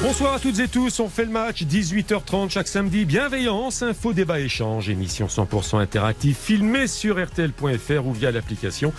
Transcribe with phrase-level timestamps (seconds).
[0.00, 3.04] Bonsoir à toutes et tous, on fait le match 18h30 chaque samedi.
[3.04, 8.92] Bienveillance, info, débat, échange, émission 100% interactive filmée sur RTL.fr ou via l'application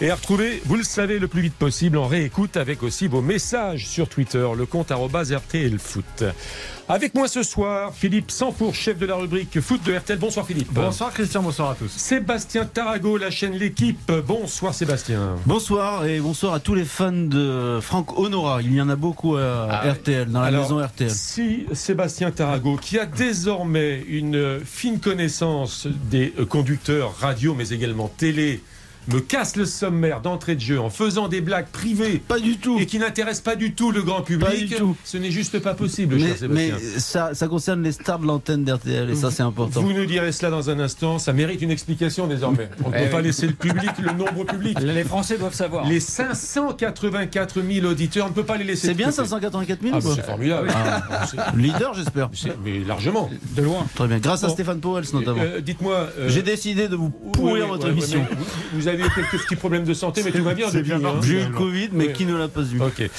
[0.00, 3.20] et à retrouver, vous le savez, le plus vite possible en réécoute avec aussi vos
[3.20, 4.92] messages sur Twitter, le compte
[5.32, 6.24] RTLFoot.
[6.86, 10.18] Avec moi ce soir, Philippe Sanfour, chef de la rubrique foot de RTL.
[10.18, 10.70] Bonsoir Philippe.
[10.70, 11.90] Bonsoir Christian, bonsoir à tous.
[11.90, 14.12] Sébastien Tarago, la chaîne L'équipe.
[14.26, 15.36] Bonsoir Sébastien.
[15.46, 18.60] Bonsoir et bonsoir à tous les fans de Franck Honora.
[18.60, 21.10] Il y en a beaucoup à ah RTL, dans la maison RTL.
[21.10, 28.60] Si Sébastien Tarago, qui a désormais une fine connaissance des conducteurs radio, mais également télé,
[29.08, 32.22] me casse le sommaire d'entrée de jeu en faisant des blagues privées.
[32.26, 32.78] Pas du tout.
[32.78, 34.48] Et qui n'intéressent pas du tout le grand public.
[34.48, 34.96] Pas du tout.
[35.04, 36.76] Ce n'est juste pas possible, mais, cher Sébastien.
[36.82, 39.80] Mais ça, ça concerne les stars de l'antenne d'RTL et ça, c'est important.
[39.80, 41.18] Vous nous direz cela dans un instant.
[41.18, 42.68] Ça mérite une explication désormais.
[42.84, 44.78] On ne peut pas laisser le public, le nombre public.
[44.80, 45.86] Les Français doivent savoir.
[45.86, 48.88] Les 584 000 auditeurs, on ne peut pas les laisser.
[48.88, 50.68] C'est bien 584 000 ah, C'est formidable.
[50.74, 52.30] Ah, leader, j'espère.
[52.64, 53.30] Mais largement.
[53.56, 53.86] De loin.
[53.94, 54.18] Très bien.
[54.18, 55.42] Grâce à Stéphane Powell, notamment.
[55.42, 56.08] Euh, dites-moi.
[56.18, 58.24] Euh, J'ai décidé de vous pourrir votre émission.
[58.72, 60.92] vous, avez eu quelques petits problèmes de santé, mais tout va bien depuis.
[60.92, 61.00] Hein.
[61.22, 63.10] J'ai eu le Covid, mais qui ne l'a pas eu Ok.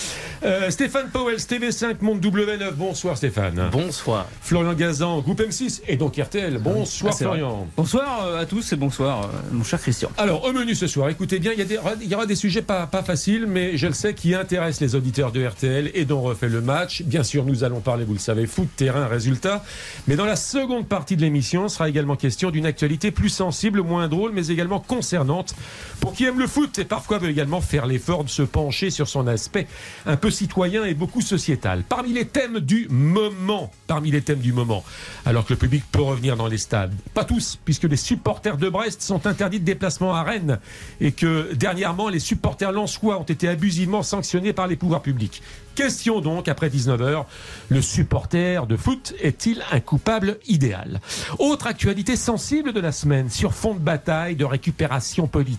[0.43, 2.73] Euh, Stéphane Powell, TV5, Monde W9.
[2.73, 3.69] Bonsoir Stéphane.
[3.71, 4.27] Bonsoir.
[4.41, 6.59] Florian Gazan, Groupe M6 et donc RTL.
[6.59, 7.67] Bonsoir ah, Florian.
[7.75, 10.09] Bonsoir euh, à tous et bonsoir euh, mon cher Christian.
[10.17, 12.35] Alors au menu ce soir, écoutez bien, il y, a des, il y aura des
[12.35, 16.05] sujets pas, pas faciles, mais je le sais, qui intéressent les auditeurs de RTL et
[16.05, 17.01] dont on refait le match.
[17.03, 19.63] Bien sûr, nous allons parler, vous le savez, foot, terrain, résultat.
[20.07, 24.07] Mais dans la seconde partie de l'émission, sera également question d'une actualité plus sensible, moins
[24.07, 25.55] drôle, mais également concernante
[25.99, 29.07] pour qui aime le foot et parfois veut également faire l'effort de se pencher sur
[29.07, 29.67] son aspect
[30.05, 31.83] un peu citoyen et beaucoup sociétal.
[31.87, 34.83] Parmi les thèmes du moment, parmi les thèmes du moment,
[35.25, 36.93] alors que le public peut revenir dans les stades.
[37.13, 40.59] Pas tous, puisque les supporters de Brest sont interdits de déplacement à Rennes
[41.01, 45.41] et que dernièrement les supporters lensois ont été abusivement sanctionnés par les pouvoirs publics.
[45.75, 47.25] Question donc, après 19h,
[47.67, 51.01] le supporter de foot est-il un coupable idéal?
[51.37, 55.54] Autre actualité sensible de la semaine, sur fond de bataille, de récupération politique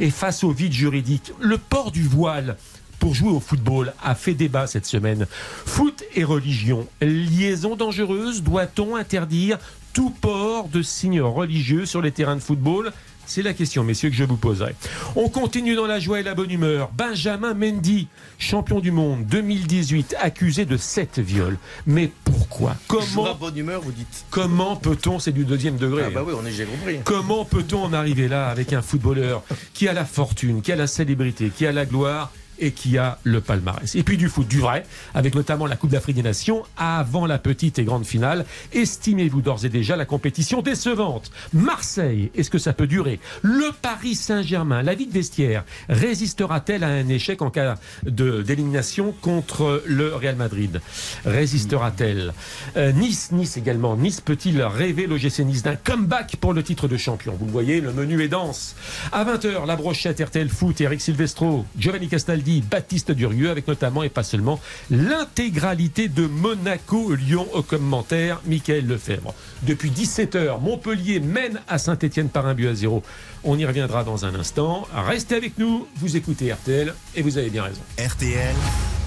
[0.00, 2.56] et face au vide juridique, le port du voile
[2.98, 5.26] pour jouer au football a fait débat cette semaine.
[5.66, 9.58] Foot et religion, liaison dangereuse, doit-on interdire
[9.92, 12.92] tout port de signes religieux sur les terrains de football?
[13.26, 14.74] C'est la question, messieurs, que je vous poserai.
[15.16, 16.90] On continue dans la joie et la bonne humeur.
[16.96, 18.08] Benjamin Mendy,
[18.38, 21.58] champion du monde 2018, accusé de 7 viols.
[21.86, 22.76] Mais pourquoi?
[22.88, 26.04] Comment la bonne humeur, vous dites Comment peut-on, c'est du deuxième degré.
[26.06, 27.00] Ah bah oui, on est j'ai compris.
[27.04, 29.42] Comment peut-on en arriver là avec un footballeur
[29.72, 32.30] qui a la fortune, qui a la célébrité, qui a la gloire
[32.64, 33.94] et qui a le palmarès.
[33.94, 37.38] Et puis du foot, du vrai, avec notamment la Coupe d'Afrique des Nations, avant la
[37.38, 38.46] petite et grande finale.
[38.72, 44.14] Estimez-vous d'ores et déjà la compétition décevante Marseille, est-ce que ça peut durer Le Paris
[44.14, 50.36] Saint-Germain, la vie de vestiaire, résistera-t-elle à un échec en cas d'élimination contre le Real
[50.36, 50.80] Madrid?
[51.26, 52.32] Résistera-t-elle?
[52.76, 53.96] Euh, Nice, Nice également.
[53.96, 57.36] Nice peut-il rêver l'OGC Nice d'un comeback pour le titre de champion?
[57.38, 58.74] Vous le voyez, le menu est dense.
[59.12, 64.08] À 20h, la brochette RTL Foot, Eric Silvestro, Giovanni Castaldi, Baptiste Durieux, avec notamment et
[64.08, 64.60] pas seulement
[64.90, 69.34] l'intégralité de Monaco-Lyon au commentaire, Michael Lefebvre.
[69.62, 73.02] Depuis 17h, Montpellier mène à Saint-Etienne par un but à zéro.
[73.42, 74.86] On y reviendra dans un instant.
[74.94, 77.82] Restez avec nous, vous écoutez RTL et vous avez bien raison.
[77.98, 78.54] RTL,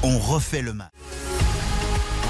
[0.03, 0.91] on refait le match.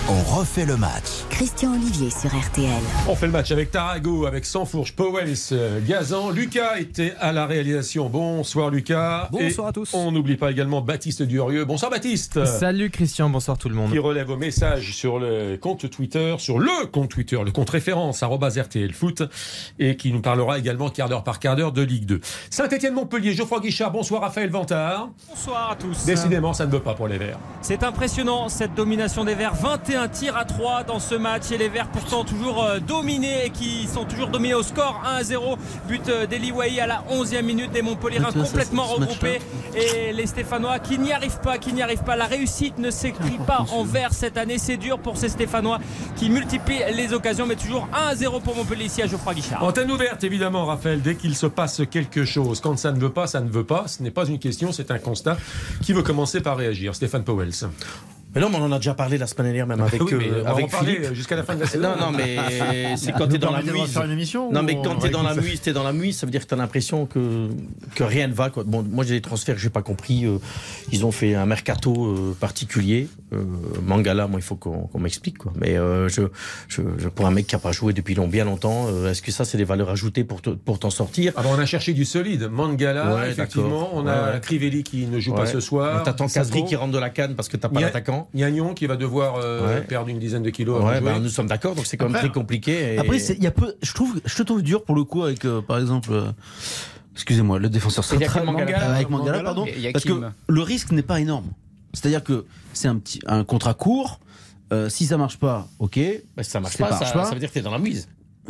[0.09, 1.25] On refait le match.
[1.29, 2.81] Christian Olivier sur RTL.
[3.09, 6.29] On fait le match avec Tarago, avec Sanfourche, Powells, euh, Gazan.
[6.29, 8.07] Lucas était à la réalisation.
[8.07, 9.28] Bonsoir Lucas.
[9.34, 9.94] Bonsoir à tous.
[9.94, 11.66] On n'oublie pas également Baptiste Durieux.
[11.66, 12.46] Bonsoir Baptiste.
[12.46, 13.91] Salut Christian, bonsoir tout le monde.
[13.91, 18.23] Qui relève vos messages sur le compte Twitter, sur le compte Twitter, le compte référence,
[18.23, 19.23] RTL Foot,
[19.78, 22.22] et qui nous parlera également quart d'heure par quart d'heure de Ligue 2.
[22.50, 23.91] Saint-Etienne-Montpellier, Geoffroy Guichard.
[23.91, 25.09] Bonsoir Raphaël Vantard.
[25.28, 26.06] Bonsoir à tous.
[26.06, 27.40] Décidément, ça ne veut pas pour les Verts.
[27.62, 29.53] C'est impressionnant cette domination des Verts.
[29.53, 33.46] 21 un tir à 3 dans ce match et les Verts pourtant toujours euh, dominés
[33.46, 35.58] et qui sont toujours dominés au score 1 à 0
[35.88, 37.72] but euh, d'Eli à la 11e minute.
[37.72, 39.40] Des Montpellierins complètement regroupés.
[39.76, 42.16] Et les Stéphanois qui n'y arrivent pas qui n'y arrivent pas.
[42.16, 44.58] La réussite ne s'écrit pas en vert cette année.
[44.58, 45.79] C'est dur pour ces Stéphanois
[46.16, 49.64] qui multiplient les occasions mais toujours 1 à 0 pour Montpellier ici à Geoffroy Guichard.
[49.64, 52.61] Antenne ouverte évidemment Raphaël dès qu'il se passe quelque chose.
[52.61, 53.88] Quand ça ne veut pas ça ne veut pas.
[53.88, 55.38] Ce n'est pas une question c'est un constat.
[55.82, 56.93] Qui veut commencer par réagir?
[56.93, 57.66] Stéphane Powells
[58.37, 60.45] mais non, mais on en a déjà parlé la semaine dernière, même avec, oui, euh,
[60.45, 61.13] avec Philippe.
[61.13, 61.89] jusqu'à la fin de la saison.
[61.89, 62.37] Non, non, mais
[62.97, 63.99] c'est quand t'es dans la mouise.
[64.51, 66.47] Non, mais quand t'es dans la mouise, t'es dans la mouise, ça veut dire que
[66.47, 67.49] t'as l'impression que,
[67.95, 68.49] que rien ne va.
[68.49, 68.63] Quoi.
[68.63, 70.25] Bon, moi j'ai des transferts j'ai pas compris.
[70.25, 70.37] Euh,
[70.91, 73.07] ils ont fait un mercato euh, particulier.
[73.34, 73.43] Euh,
[73.84, 75.37] Mangala, moi, il faut qu'on m'explique.
[75.37, 75.53] Quoi.
[75.59, 76.23] Mais euh, je,
[76.67, 79.45] je, pour un mec qui n'a pas joué depuis long, bien longtemps, est-ce que ça,
[79.45, 81.33] c'est des valeurs ajoutées pour, pour t'en sortir?
[81.35, 82.49] Ah On a cherché du solide.
[82.49, 83.90] Mangala, effectivement.
[83.93, 86.03] On a Crivelli qui ne joue pas ce soir.
[86.03, 88.27] T'attends Casri qui rentre de la canne parce que t'as pas l'attaquant.
[88.35, 89.41] Gagnon qui va devoir
[89.88, 90.84] perdre une dizaine de kilos.
[90.84, 92.97] Bah, nous sommes d'accord, donc c'est quand même très compliqué.
[92.97, 95.46] Après, il y a peu, je, trouve, je te trouve dur pour le coup avec,
[95.68, 96.34] par exemple
[97.18, 101.47] excusez-moi, le défenseur central Mangala, avec Mangala, pardon, parce que le risque n'est pas énorme.
[101.94, 104.20] C'est-à-dire que c'est un petit un contrat court.
[104.74, 106.00] Euh, si ça marche pas, ok.
[106.35, 108.09] Bah, si ça marche pas, ça, veut dire que tu es dans la mise.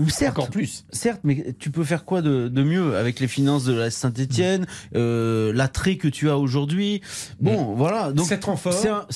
[0.10, 0.86] Certes, Encore plus.
[0.92, 4.66] Certes, mais tu peux faire quoi de, mieux avec les finances de la Saint-Etienne,
[4.96, 7.02] euh, l'attrait que tu as aujourd'hui?
[7.40, 7.78] Bon, mm.
[7.78, 8.12] voilà.
[8.12, 9.08] Donc, c'est renfort.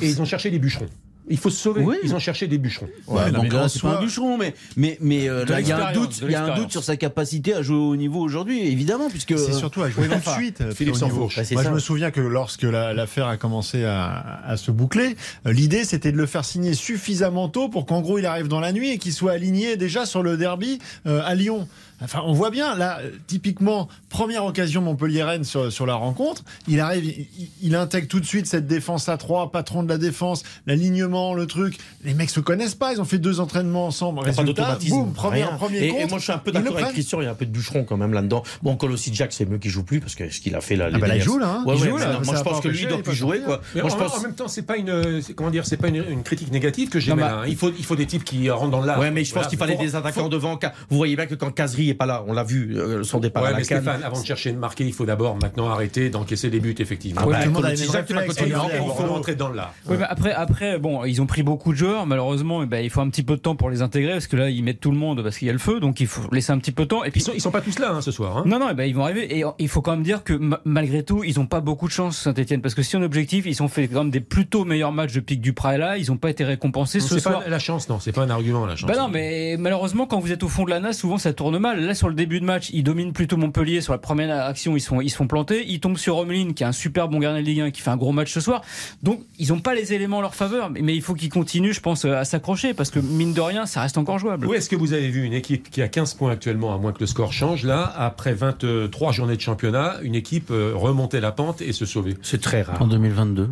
[0.00, 0.88] Et ils ont cherché des bûcherons.
[1.28, 1.84] Il faut se sauver.
[2.02, 2.88] Ils ont cherché des bûcherons.
[3.06, 5.88] Ouais, donc là, c'est pas un bûcheron, mais mais mais euh, là, il y a
[5.88, 8.66] un doute, il y a un doute sur sa capacité à jouer au niveau aujourd'hui,
[8.66, 10.72] évidemment, puisque c'est surtout à jouer tout de suite.
[10.72, 11.38] Philippe Sansfourche.
[11.52, 15.16] Moi, je me souviens que lorsque l'affaire a commencé à, à se boucler,
[15.46, 18.60] euh, l'idée c'était de le faire signer suffisamment tôt pour qu'en gros il arrive dans
[18.60, 21.68] la nuit et qu'il soit aligné déjà sur le derby euh, à Lyon.
[22.02, 26.44] Enfin, on voit bien, là, typiquement, première occasion Montpellier-Rennes sur, sur, la rencontre.
[26.68, 27.26] Il arrive,
[27.62, 31.46] il, intègre tout de suite cette défense à trois, patron de la défense, l'alignement, le
[31.46, 31.78] truc.
[32.04, 34.20] Les mecs se connaissent pas, ils ont fait deux entraînements ensemble.
[34.20, 37.24] Résultat, boum, premier, premier et, et, moi, je suis un peu d'accord avec Christian, il
[37.24, 38.42] y a un peu de bûcheron quand même là-dedans.
[38.62, 40.88] Bon, aussi Jack, c'est mieux qu'il joue plus parce que ce qu'il a fait là.
[40.92, 41.48] Ah bah là, il joue là.
[41.48, 41.64] Hein.
[41.66, 42.20] Ouais, il joue, là.
[42.24, 43.40] Moi, je pense que lui, il doit plus jouer.
[43.40, 43.60] Quoi.
[43.74, 44.18] Moi, je pense...
[44.18, 47.12] En même temps, c'est pas une, comment dire, c'est pas une, critique négative que j'ai.
[47.12, 47.42] Hein.
[47.46, 48.98] Il faut, il faut des types qui rentrent dans l'art.
[48.98, 50.58] Ouais, mais je pense qu'il fallait des attaquants devant.
[50.90, 53.44] Vous voyez bien que quand Casery est pas là, on l'a vu euh, son départ
[53.44, 56.50] à la mais Stéphane, avant de chercher de marquer, il faut d'abord maintenant arrêter d'encaisser
[56.50, 57.22] des buts, effectivement.
[57.24, 59.74] Ah bah, il faut rentrer dans l'art.
[59.88, 62.06] Oui, après, après, bon, ils ont pris beaucoup de joueurs.
[62.06, 64.50] Malheureusement, ben, il faut un petit peu de temps pour les intégrer parce que là,
[64.50, 66.52] ils mettent tout le monde parce qu'il y a le feu, donc il faut laisser
[66.52, 67.04] un petit peu de temps.
[67.04, 68.38] Et puis ils sont, sont pas tous là hein, ce soir.
[68.38, 68.44] Hein.
[68.46, 69.38] Non, non, eh ben, ils vont arriver.
[69.38, 72.18] Et il faut quand même dire que malgré tout, ils n'ont pas beaucoup de chance
[72.18, 75.12] Saint-Etienne parce que si on objectif, ils ont fait quand même des plutôt meilleurs matchs
[75.12, 75.98] depuis que Duprat est là.
[75.98, 77.42] Ils n'ont pas été récompensés ce soir.
[77.42, 78.88] Pas la chance, non, c'est pas un argument la chance.
[78.88, 81.58] Bah non, mais malheureusement, quand vous êtes au fond de la nasse, souvent ça tourne
[81.58, 81.81] mal.
[81.86, 84.80] Là, sur le début de match, ils dominent plutôt Montpellier sur la première action, ils
[84.80, 85.64] sont, ils sont plantés.
[85.66, 87.90] Ils tombent sur Romeline, qui est un super bon gardien de Ligue 1, qui fait
[87.90, 88.62] un gros match ce soir.
[89.02, 90.70] Donc, ils n'ont pas les éléments en leur faveur.
[90.70, 93.80] Mais, il faut qu'ils continuent, je pense, à s'accrocher, parce que mine de rien, ça
[93.80, 94.46] reste encore jouable.
[94.46, 96.92] Où est-ce que vous avez vu une équipe qui a 15 points actuellement, à moins
[96.92, 101.32] que le score change, là, après 23 journées de championnat, une équipe euh, remonter la
[101.32, 102.80] pente et se sauver C'est très rare.
[102.80, 103.48] En 2022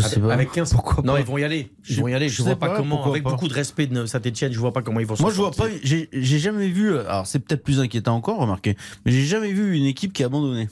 [0.00, 0.32] je sais pas.
[0.32, 1.70] Avec 15 pourquoi Non, ils vont y aller.
[1.88, 2.28] Ils vont y aller.
[2.28, 5.00] Je, ne vois pas, comment, avec beaucoup de respect de Saint-Etienne, je vois pas comment
[5.00, 5.66] ils vont Moi, je vois pas.
[5.82, 6.98] J'ai jamais vu.
[6.98, 8.76] Alors, c'est peut-être plus inquiétant encore, remarquez.
[9.04, 10.68] Mais j'ai jamais vu une équipe qui a abandonné.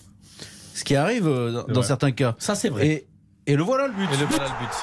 [0.75, 2.35] Ce qui arrive euh, dans, certains cas.
[2.39, 2.87] Ça, c'est vrai.
[2.87, 3.07] Et,
[3.53, 4.09] et, le voilà le but.
[4.13, 4.75] Et le voilà le but.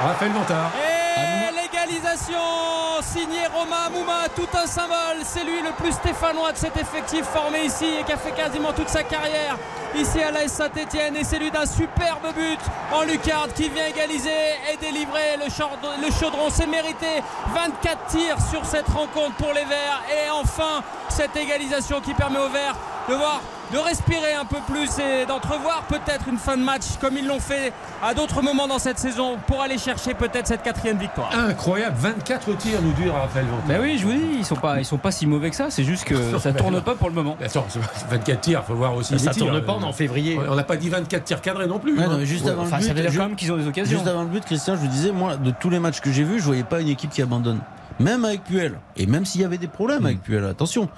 [0.00, 0.72] Raphaël Montard.
[0.76, 5.22] Et l'égalisation signé Romain Mouma, tout un symbole.
[5.24, 8.72] C'est lui le plus stéphanois de cet effectif formé ici et qui a fait quasiment
[8.72, 9.56] toute sa carrière
[9.94, 11.16] ici à l'AS Saint-Etienne.
[11.16, 12.60] Et c'est lui d'un superbe but
[12.92, 14.30] en lucarne qui vient égaliser
[14.72, 16.48] et délivrer le, chaudron.
[16.50, 17.22] C'est mérité.
[17.54, 20.02] 24 tirs sur cette rencontre pour les Verts.
[20.10, 22.76] Et enfin, cette égalisation qui permet aux Verts
[23.08, 23.40] de voir
[23.72, 27.40] de respirer un peu plus et d'entrevoir peut-être une fin de match comme ils l'ont
[27.40, 31.30] fait à d'autres moments dans cette saison pour aller chercher peut-être cette quatrième victoire.
[31.32, 35.10] Incroyable, 24 tirs Raphaël Mais oui, je vous dis, ils sont pas, ils sont pas
[35.10, 35.70] si mauvais que ça.
[35.70, 37.36] C'est juste que ça tourne pas pour le moment.
[37.42, 37.66] Attends,
[38.10, 39.18] 24 tirs, faut voir aussi.
[39.18, 40.38] Ça tourne pas, on en février.
[40.48, 42.00] On n'a pas dit 24 tirs cadrés non plus.
[42.00, 42.24] Hein.
[42.24, 43.98] juste avant le but, ça veut dire quand même qu'ils ont des occasions.
[43.98, 46.24] Juste avant le but, Christian, je vous disais, moi, de tous les matchs que j'ai
[46.24, 47.60] vus, je voyais pas une équipe qui abandonne.
[47.98, 48.78] Même avec Puel.
[48.96, 50.22] Et même s'il y avait des problèmes avec hmm.
[50.22, 50.88] Puel, attention.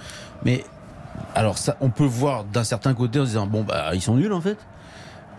[0.45, 0.65] Mais
[1.35, 4.15] alors ça, on peut voir d'un certain côté en se disant bon bah ils sont
[4.15, 4.59] nuls en fait,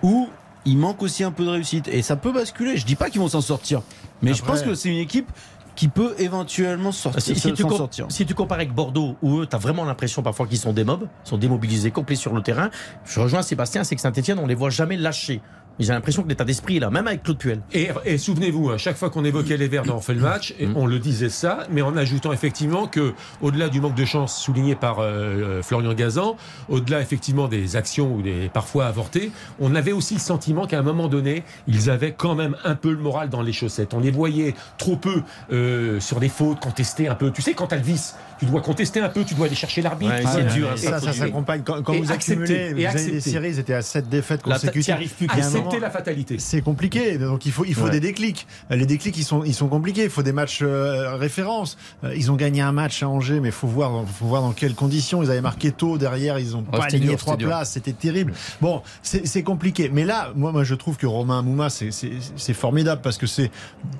[0.01, 0.29] ou
[0.65, 2.77] il manque aussi un peu de réussite et ça peut basculer.
[2.77, 3.81] Je dis pas qu'ils vont s'en sortir,
[4.21, 5.29] mais je pense que c'est une équipe
[5.75, 7.21] qui peut éventuellement sortir.
[7.21, 8.05] Si, si, tu, sortir.
[8.09, 10.83] si tu compares avec Bordeaux, où eux, tu as vraiment l'impression parfois qu'ils sont des
[10.83, 12.69] mobs, sont démobilisés, complets sur le terrain,
[13.05, 15.41] je rejoins Sébastien, c'est que Saint-Etienne, on les voit jamais lâcher.
[15.79, 17.61] J'ai l'impression que l'état d'esprit est là, même avec Claude Puel.
[17.71, 20.73] Et, souvenez-vous, à chaque fois qu'on évoquait les Verts dans On fait le match, mm.
[20.75, 24.75] on le disait ça, mais en ajoutant effectivement que, au-delà du manque de chance souligné
[24.75, 26.37] par euh, euh, Florian Gazan,
[26.69, 30.83] au-delà effectivement des actions ou des parfois avortées, on avait aussi le sentiment qu'à un
[30.83, 33.93] moment donné, ils avaient quand même un peu le moral dans les chaussettes.
[33.93, 37.31] On les voyait trop peu euh, sur des fautes, contester un peu.
[37.31, 39.81] Tu sais, quand t'as le vice, tu dois contester un peu, tu dois aller chercher
[39.81, 40.13] l'arbitre.
[40.31, 40.69] c'est dur.
[40.71, 41.63] Hein, ça, ça s'accompagne.
[41.63, 44.95] Quand, quand vous accumulez, vous avez des séries, ils étaient à 7 défaites consécutives.
[45.17, 45.27] Plus
[45.63, 46.39] accepter la fatalité.
[46.39, 47.17] C'est compliqué.
[47.17, 48.47] Donc il faut, il faut des déclics.
[48.69, 50.03] Les déclics, ils sont, ils sont compliqués.
[50.03, 51.77] Il faut des matchs euh, références.
[52.03, 54.75] Euh, ils ont gagné un match à Angers, mais faut voir, faut voir dans quelles
[54.75, 55.23] conditions.
[55.23, 56.39] Ils avaient marqué tôt derrière.
[56.39, 57.71] Ils ont pas aligné trois places.
[57.71, 58.33] C'était terrible.
[58.61, 59.89] Bon, c'est compliqué.
[59.91, 63.51] Mais là, moi, moi, je trouve que Romain Mouma, c'est formidable parce que c'est,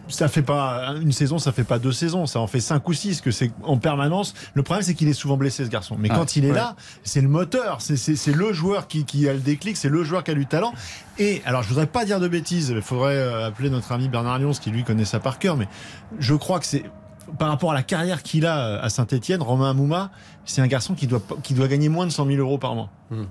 [0.07, 2.25] ça fait pas une saison, ça fait pas deux saisons.
[2.25, 3.21] Ça en fait cinq ou six.
[3.21, 4.03] Que c'est en permanence
[4.53, 5.95] le problème, c'est qu'il est souvent blessé, ce garçon.
[5.97, 9.39] Mais ah, quand il est là, c'est le moteur, c'est le joueur qui, a le
[9.39, 10.73] déclic, c'est le joueur qui a du talent.
[11.19, 14.39] Et alors, je voudrais pas dire de bêtises, il faudrait euh, appeler notre ami Bernard
[14.39, 15.67] Lyons qui lui connaît ça par cœur, mais
[16.19, 16.83] je crois que c'est
[17.37, 20.11] par rapport à la carrière qu'il a euh, à Saint-Etienne, Romain Amouma,
[20.45, 22.89] c'est un garçon qui doit, qui doit gagner moins de 100 000 euros par mois.
[23.11, 23.25] Hmm.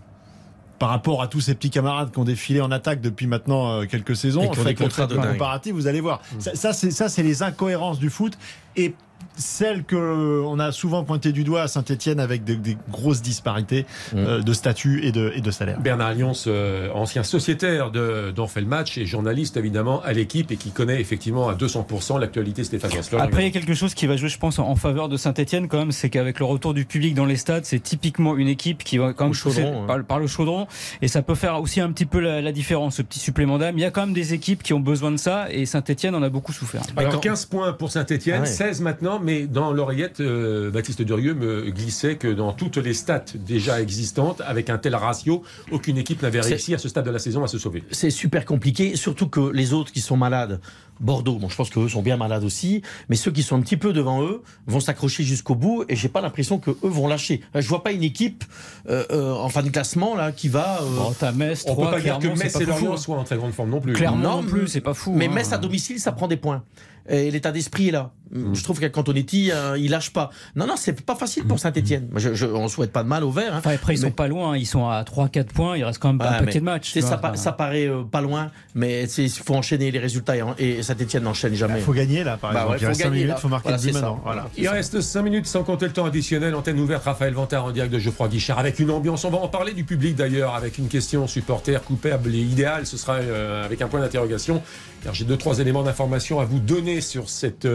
[0.78, 3.84] Par rapport à tous ces petits camarades qui ont défilé en attaque depuis maintenant euh,
[3.84, 6.20] quelques saisons, en fait, comparatif, vous allez voir.
[6.34, 6.40] Hmm.
[6.54, 8.36] Ça, ça c'est les incohérences du foot.
[8.76, 8.94] Et
[9.36, 14.16] celle que on a souvent pointé du doigt à Saint-Etienne avec des, grosses disparités mm.
[14.16, 15.80] euh, de statut et de, et de salaire.
[15.80, 20.56] Bernard Lyons, euh, ancien sociétaire d'en fait le match et journaliste évidemment à l'équipe et
[20.56, 24.16] qui connaît effectivement à 200% l'actualité Stéphane Après, il y a quelque chose qui va
[24.16, 27.14] jouer, je pense, en faveur de Saint-Etienne quand même, c'est qu'avec le retour du public
[27.14, 30.66] dans les stades, c'est typiquement une équipe qui va quand même chaudron, par, le chaudron
[31.00, 33.78] et ça peut faire aussi un petit peu la, différence, ce petit supplément d'âme.
[33.78, 36.22] Il y a quand même des équipes qui ont besoin de ça et Saint-Etienne en
[36.22, 36.82] a beaucoup souffert.
[36.96, 38.84] Alors 15 points pour Saint-Etienne, 16 ah
[39.20, 44.40] mais dans l'oreillette, euh, Baptiste Durieux me glissait que dans toutes les stats déjà existantes,
[44.44, 47.48] avec un tel ratio, aucune équipe n'avait réussi à ce stade de la saison à
[47.48, 47.82] se sauver.
[47.90, 50.60] C'est super compliqué, surtout que les autres qui sont malades,
[51.02, 53.76] Bordeaux, bon, je pense qu'eux sont bien malades aussi, mais ceux qui sont un petit
[53.76, 57.42] peu devant eux vont s'accrocher jusqu'au bout et j'ai pas l'impression que eux vont lâcher.
[57.54, 58.44] Je vois pas une équipe
[58.88, 60.80] euh, euh, en fin de classement là qui va.
[60.82, 61.32] Euh...
[61.32, 63.70] Metz, on 3, peut pas dire que Metz et Lorient soient en très grande forme
[63.70, 63.92] non plus.
[63.94, 65.12] Clairement non, plus, c'est pas fou.
[65.12, 65.32] Mais hein.
[65.32, 66.62] Metz à domicile, ça prend des points.
[67.08, 68.12] Et l'état d'esprit est là.
[68.30, 68.54] Mm.
[68.54, 70.30] Je trouve qu'Antonetti, euh, il lâche pas.
[70.54, 71.60] Non, non, c'est pas facile pour mm.
[71.60, 72.08] Saint-Etienne.
[72.16, 73.54] Je, je, on souhaite pas de mal au vert.
[73.54, 73.58] Hein.
[73.58, 74.56] Enfin, après, ils sont pas loin.
[74.56, 75.76] Ils sont à 3-4 points.
[75.76, 76.98] Il reste quand même un paquet de matchs.
[77.00, 80.34] Ça, ça, paraît euh, pas loin, mais il faut enchaîner les résultats.
[80.58, 81.78] Et, Saint-Etienne n'enchaîne jamais.
[81.78, 82.78] Il faut gagner là, par bah exemple.
[82.80, 84.20] il reste 5 minutes, il faut marquer voilà, 10 maintenant.
[84.24, 86.54] Voilà, il reste 5 minutes sans compter le temps additionnel.
[86.54, 89.24] Antenne ouverte, Raphaël Vantard en direct de Geoffroy Guichard avec une ambiance.
[89.24, 92.86] On va en parler du public d'ailleurs, avec une question supporter coupable et idéale.
[92.86, 94.62] Ce sera euh, avec un point d'interrogation,
[95.02, 97.66] car j'ai deux trois éléments d'information à vous donner sur cette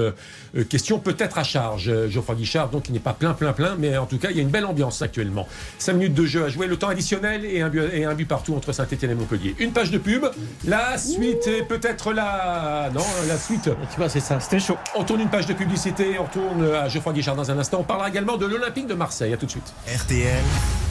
[0.70, 1.00] question.
[1.00, 4.06] Peut-être à charge, euh, Geoffroy Guichard, donc il n'est pas plein, plein, plein, mais en
[4.06, 5.48] tout cas, il y a une belle ambiance actuellement.
[5.80, 8.28] 5 minutes de jeu à jouer, le temps additionnel et un but, et un but
[8.28, 9.56] partout entre Saint-Etienne et Montpellier.
[9.60, 10.26] Une page de pub,
[10.66, 12.90] la suite est peut-être la.
[12.94, 13.70] Non, la suite.
[13.92, 14.78] Tu vois, c'est ça, c'était chaud.
[14.96, 17.80] On tourne une page de publicité, on tourne à Geoffroy Guichard dans un instant.
[17.82, 19.34] On parlera également de l'Olympique de Marseille.
[19.34, 19.74] À tout de suite.
[19.88, 20.44] RTL,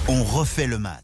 [0.08, 1.02] on refait le match.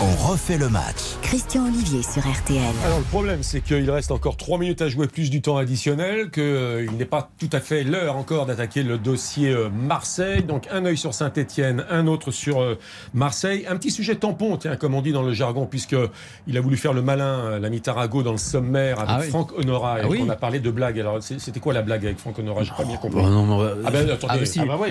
[0.00, 1.16] On refait le match.
[1.22, 2.62] Christian Olivier sur RTL.
[2.86, 6.30] Alors le problème, c'est qu'il reste encore 3 minutes à jouer plus du temps additionnel,
[6.30, 10.44] qu'il euh, n'est pas tout à fait l'heure encore d'attaquer le dossier euh, Marseille.
[10.44, 12.78] Donc un œil sur Saint-Etienne, un autre sur euh,
[13.12, 13.66] Marseille.
[13.68, 16.92] Un petit sujet tampon, tiens, comme on dit dans le jargon, puisqu'il a voulu faire
[16.92, 19.96] le malin, l'ami Tarago, dans le sommaire avec ah Franck Honora.
[20.00, 21.00] Ah et on a parlé de blague.
[21.00, 23.20] Alors c'était quoi la blague avec Franck Honora J'ai pas bien compris.
[23.20, 24.44] Oh, non, ah ben attendez.
[24.58, 24.86] Ah, bah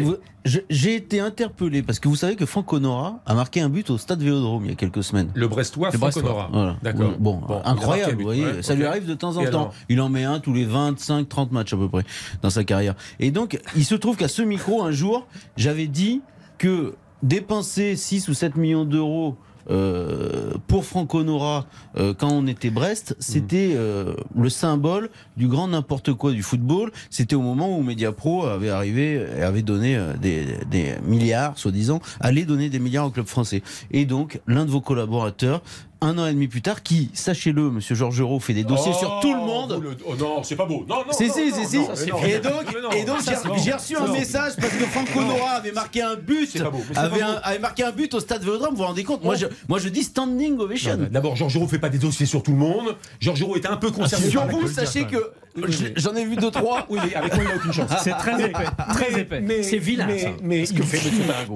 [0.69, 3.97] j'ai été interpellé parce que vous savez que Franck Honora a marqué un but au
[3.97, 5.29] stade Vélodrome il y a quelques semaine.
[5.33, 6.77] Le Brestois, le Brestois.
[6.81, 7.13] D'accord.
[7.19, 8.63] Bon, incroyable, vous voyez.
[8.63, 9.71] ça lui arrive de temps en temps.
[9.89, 12.03] Il en met un tous les 25, 30 matchs à peu près
[12.41, 12.95] dans sa carrière.
[13.19, 16.21] Et donc, il se trouve qu'à ce micro, un jour, j'avais dit
[16.57, 19.35] que dépenser 6 ou 7 millions d'euros
[19.69, 21.65] euh, pour Franco Nora,
[21.97, 26.91] euh, quand on était Brest, c'était euh, le symbole du grand n'importe quoi du football.
[27.09, 32.45] C'était au moment où Mediapro avait arrivé et avait donné des, des milliards, soi-disant, allait
[32.45, 33.61] donner des milliards au club français.
[33.91, 35.61] Et donc, l'un de vos collaborateurs
[36.01, 39.19] un an et demi plus tard, qui, sachez-le, Monsieur Georges Euro fait des dossiers sur
[39.21, 39.81] tout le monde.
[40.05, 40.85] Oh non, c'est pas beau.
[40.87, 41.11] Non, non.
[41.11, 41.77] Si, si, si, si.
[41.77, 43.19] Et donc, et donc
[43.63, 46.55] j'ai reçu un message parce que Franco Nora avait marqué un but,
[46.95, 48.71] avait, avait, marqué un but au stade Vélodrome.
[48.71, 49.23] Vous vous rendez compte?
[49.23, 51.07] Moi, je, moi, je dis standing ovation.
[51.11, 52.95] D'abord, Georges Euro fait pas des dossiers sur tout le monde.
[53.19, 54.29] Georges Euro était un peu concerné.
[54.29, 55.31] Sur vous, sachez que
[55.95, 56.85] J'en ai vu deux trois.
[56.89, 57.89] Oui, mais avec moi il n'a aucune chance.
[58.03, 59.63] C'est très épais, très épais.
[59.63, 60.05] C'est vilain.
[60.07, 60.29] Mais, ça.
[60.43, 60.81] mais il, suit,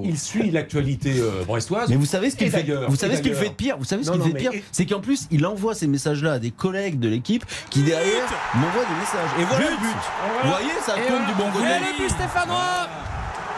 [0.04, 1.88] il, suit, l'actualité euh, brestoise.
[1.88, 3.76] Mais vous savez ce qu'il fait Vous savez ce qu'il fait de pire?
[3.78, 4.52] Vous savez ce qu'il fait de pire?
[4.72, 8.84] C'est qu'en plus il envoie ces messages-là à des collègues de l'équipe qui derrière m'envoient
[8.84, 9.40] des messages.
[9.40, 9.96] Et voilà le but.
[10.42, 11.66] Vous voyez, ça tourne du bon côté.
[11.66, 12.88] Et le but stéphanois.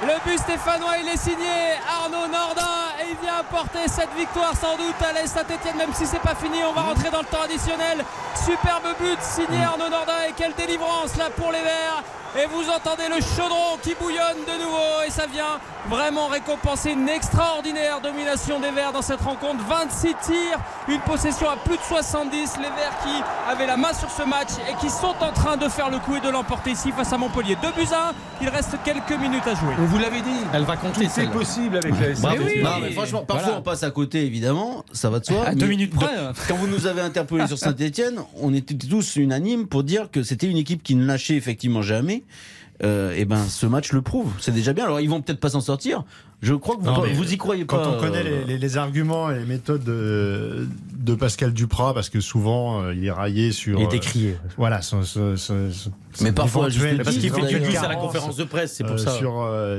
[0.07, 4.77] Le but stéphanois, il est signé Arnaud Nordin et il vient apporter cette victoire sans
[4.77, 6.59] doute à l'Est Saint-Etienne, même si c'est pas fini.
[6.69, 8.05] On va rentrer dans le temps additionnel.
[8.35, 12.05] Superbe but signé Arnaud Nordin et quelle délivrance là pour les Verts.
[12.37, 17.09] Et vous entendez le chaudron qui bouillonne de nouveau et ça vient vraiment récompenser une
[17.09, 19.63] extraordinaire domination des Verts dans cette rencontre.
[19.69, 22.57] 26 tirs, une possession à plus de 70.
[22.59, 25.69] Les Verts qui avaient la main sur ce match et qui sont en train de
[25.69, 27.57] faire le coup et de l'emporter ici face à Montpellier.
[27.63, 28.13] 2 buts 1,
[28.43, 29.75] il reste quelques minutes à jouer.
[29.79, 30.41] On vous l'avait dit.
[30.53, 31.09] Elle va compter.
[31.09, 35.11] C'est possible avec la bah non, mais franchement, parfois on passe à côté évidemment, ça
[35.11, 35.47] va de soi.
[35.47, 36.15] À deux minutes près.
[36.49, 40.49] Quand vous nous avez interpellé sur Saint-Etienne, on était tous unanimes pour dire que c'était
[40.49, 42.25] une équipe qui ne lâchait effectivement jamais
[42.83, 44.33] euh, et ben ce match le prouve.
[44.41, 44.85] C'est déjà bien.
[44.85, 46.05] Alors ils vont peut-être pas s'en sortir.
[46.43, 47.77] Je crois que vous, vous y croyez pas.
[47.79, 52.21] Quand on connaît les, les, arguments et les méthodes de, de, Pascal Duprat, parce que
[52.21, 53.79] souvent euh, il est raillé sur.
[53.79, 54.37] Il est écrié.
[54.59, 54.81] voilà.
[56.21, 56.69] mais parfois,
[57.03, 59.13] parce qu'il fait du à la conférence de presse, c'est pour ça.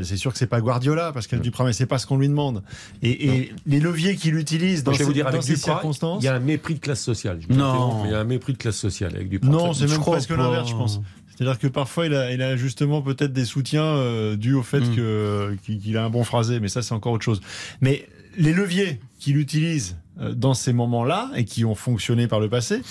[0.03, 2.63] c'est sûr que c'est pas Guardiola, Pascal Duprat, mais c'est pas ce qu'on lui demande.
[3.03, 6.23] Et, et les leviers qu'il utilise dans, ces, vous dire, dans ces circonstances.
[6.23, 7.39] Il y a un mépris de classe sociale.
[7.49, 8.05] non.
[8.05, 9.49] Il y a un mépris de classe sociale avec Duprat.
[9.49, 11.01] Non, c'est même presque l'inverse, je pense.
[11.35, 14.79] C'est-à-dire que parfois, il a, il a justement peut-être des soutiens euh, dus au fait
[14.79, 14.95] mm.
[14.95, 17.41] que, qu'il a un bon phrasé, mais ça, c'est encore autre chose.
[17.81, 22.49] Mais les leviers qu'il utilise euh, dans ces moments-là et qui ont fonctionné par le
[22.49, 22.81] passé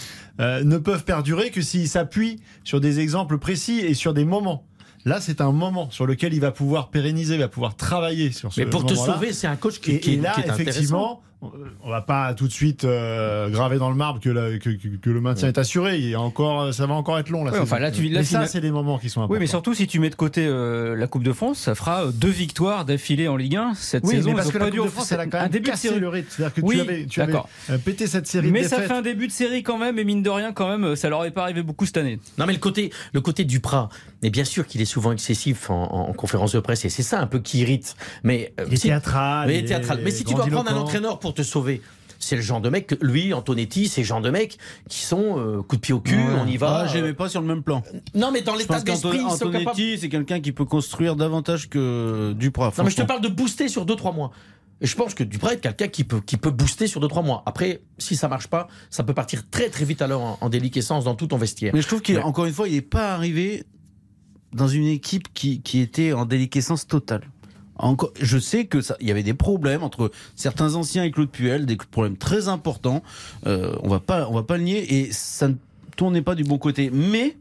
[0.41, 4.67] euh, ne peuvent perdurer que s'il s'appuie sur des exemples précis et sur des moments.
[5.07, 8.53] Là, c'est un moment sur lequel il va pouvoir pérenniser, il va pouvoir travailler sur
[8.53, 11.23] ce Mais pour te sauver, c'est un coach qui, qui, là, qui est effectivement,
[11.83, 15.49] on va pas tout de suite euh, graver dans le marbre que, que, le maintien
[15.49, 15.99] est assuré.
[15.99, 17.45] Il y a encore, ça va encore être long.
[17.45, 19.35] Là, enfin, là, tu, mais ça, c'est des moments qui sont importants.
[19.35, 22.05] Oui, mais surtout si tu mets de côté euh, la Coupe de France, ça fera
[22.05, 24.31] euh, deux victoires d'affilée en Ligue 1 cette oui, saison.
[24.31, 25.93] Mais parce que la Coupe de France, elle a quand même un début cassé de
[25.95, 26.01] série.
[26.01, 26.29] le rythme.
[26.31, 28.51] C'est-à-dire que tu avais, tu avais pété cette série.
[28.51, 30.97] Mais ça fait un début de série quand même, et mine de rien, quand même,
[30.97, 32.19] ça leur est pas arrivé beaucoup cette année.
[32.39, 33.89] Non, mais le côté, le côté du Prat,
[34.23, 37.27] mais bien sûr qu'il est souvent excessif en, conférence de presse, et c'est ça un
[37.27, 37.97] peu qui irrite.
[38.23, 39.49] Mais il est théâtral.
[39.49, 40.01] Mais théâtral.
[40.03, 41.83] Mais si tu dois prendre un entraîneur pour te sauver
[42.25, 45.62] c'est le genre de mec, lui, Antonetti, c'est le genre de mec qui sont euh,
[45.62, 46.81] coup de pied au cul, on y va.
[46.81, 47.83] Ah, j'aimais pas sur le même plan.
[48.14, 52.73] Non, mais dans l'état d'esprit, Antonetti, c'est quelqu'un qui peut construire davantage que Duprat.
[52.79, 54.31] Non, mais je te parle de booster sur 2-3 mois.
[54.81, 57.43] Et je pense que Duprat est quelqu'un qui peut, qui peut booster sur 2-3 mois.
[57.47, 61.05] Après, si ça marche pas, ça peut partir très très vite alors en, en déliquescence
[61.05, 61.73] dans tout ton vestiaire.
[61.75, 63.64] Mais je trouve qu'encore une fois, il n'est pas arrivé
[64.53, 67.23] dans une équipe qui, qui était en déliquescence totale.
[67.76, 71.31] Encore, je sais que ça, il y avait des problèmes entre certains anciens et Claude
[71.31, 73.02] Puel, des problèmes très importants.
[73.47, 75.54] Euh, on va pas, on va pas le nier, et ça ne
[75.97, 76.90] tournait pas du bon côté.
[76.90, 77.37] Mais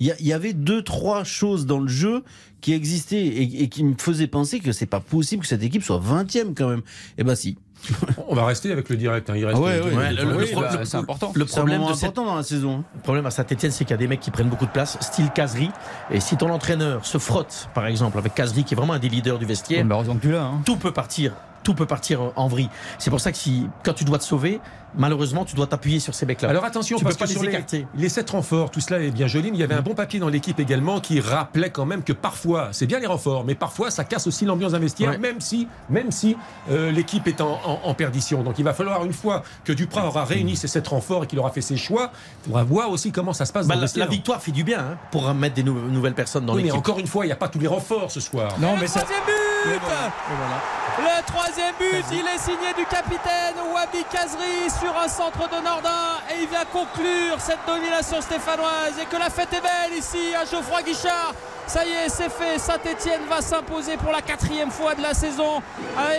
[0.00, 2.24] il y, avait deux, trois choses dans le jeu
[2.60, 6.00] qui existaient et, qui me faisaient penser que c'est pas possible que cette équipe soit
[6.00, 6.80] 20e quand même.
[6.80, 6.82] Et
[7.18, 7.56] eh ben si.
[8.28, 9.30] On va rester avec le direct.
[9.30, 9.34] Hein.
[9.36, 11.32] Il reste le, c'est important.
[11.34, 12.14] Le problème de cette...
[12.14, 12.78] dans la saison.
[12.78, 12.84] Hein.
[12.94, 14.98] Le problème à Saint-Etienne, c'est qu'il y a des mecs qui prennent beaucoup de place,
[15.00, 15.70] style Casery.
[16.10, 19.08] Et si ton entraîneur se frotte, par exemple, avec Casery, qui est vraiment un des
[19.08, 20.62] leaders du vestiaire, hein.
[20.64, 21.32] tout peut partir
[21.64, 22.68] tout peut partir en vrille.
[22.98, 24.60] C'est pour ça que si, quand tu dois te sauver,
[24.96, 26.48] malheureusement, tu dois t'appuyer sur ces mecs-là.
[26.48, 27.86] Alors attention, tu parce peux pas que les écarter.
[27.96, 30.20] Les, sept renforts, tout cela est bien joli, mais il y avait un bon papier
[30.20, 33.90] dans l'équipe également qui rappelait quand même que parfois, c'est bien les renforts, mais parfois
[33.90, 36.36] ça casse aussi l'ambiance investir, même si, même si
[36.70, 38.42] euh, l'équipe est en, perdition.
[38.42, 41.38] Donc il va falloir une fois que Duprat aura réuni ces sept renforts et qu'il
[41.38, 42.10] aura fait ses choix,
[42.50, 44.64] on va voir aussi comment ça se passe bah, dans la, la, victoire fait du
[44.64, 46.72] bien hein, pour mettre des nouvelles personnes dans l'équipe.
[46.72, 48.56] Mais encore une fois, il n'y a pas tous les renforts ce soir.
[48.60, 49.04] Non, mais ça.
[50.98, 56.20] Le troisième but, il est signé du capitaine Wabi Kazri sur un centre de Nordin
[56.30, 60.44] et il vient conclure cette domination stéphanoise et que la fête est belle ici à
[60.44, 61.32] Geoffroy Guichard.
[61.66, 62.58] Ça y est, c'est fait.
[62.58, 65.62] Saint-Etienne va s'imposer pour la quatrième fois de la saison.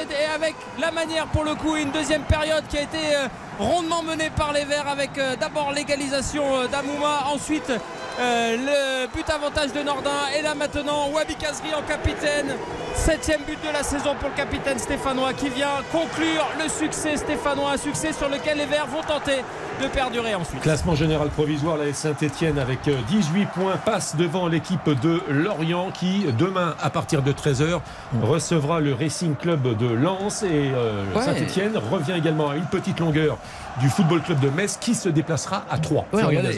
[0.09, 3.27] Et avec la manière, pour le coup, une deuxième période qui a été euh,
[3.59, 7.71] rondement menée par les Verts avec euh, d'abord l'égalisation euh, d'Amouma, ensuite
[8.19, 10.29] euh, le but avantage de Nordin.
[10.37, 12.55] Et là maintenant Wabi Kazri en capitaine.
[12.95, 17.73] Septième but de la saison pour le capitaine stéphanois qui vient conclure le succès stéphanois
[17.73, 19.43] un succès sur lequel les Verts vont tenter
[19.81, 20.61] de perdurer ensuite.
[20.61, 26.25] Classement général provisoire la Saint-Etienne avec 18 euh, points passe devant l'équipe de Lorient qui
[26.37, 27.81] demain à partir de 13h
[28.21, 30.43] recevra le Racing Club de Lens.
[30.43, 33.37] Et euh, Saint-Etienne revient également à une petite longueur
[33.79, 36.07] du Football Club de Metz qui se déplacera à 3.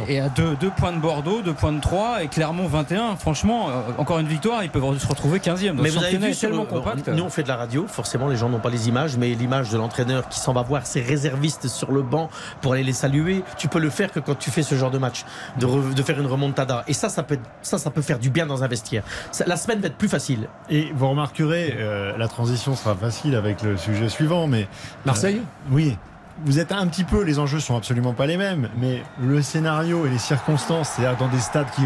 [0.07, 3.15] et à deux, points de Bordeaux, deux points de 3 et Clermont 21.
[3.15, 5.73] Franchement, euh, encore une victoire, ils peuvent se retrouver 15e.
[5.73, 7.07] Mais vous avez vu, tellement compact.
[7.07, 9.69] Nous, on fait de la radio, forcément, les gens n'ont pas les images, mais l'image
[9.69, 12.29] de l'entraîneur qui s'en va voir ses réservistes sur le banc
[12.61, 14.97] pour aller les saluer, tu peux le faire que quand tu fais ce genre de
[14.97, 15.25] match,
[15.59, 16.83] de, faire une remontada.
[16.87, 19.03] Et ça ça, peut, ça, ça peut faire du bien dans un vestiaire.
[19.45, 20.47] la semaine va être plus facile.
[20.69, 24.67] Et vous remarquerez, euh, la transition sera facile avec le sujet suivant, mais.
[25.05, 25.37] Marseille?
[25.37, 25.97] euh, Oui
[26.45, 30.05] vous êtes un petit peu, les enjeux sont absolument pas les mêmes, mais le scénario
[30.05, 31.81] et les circonstances, c'est-à-dire dans des stades qui,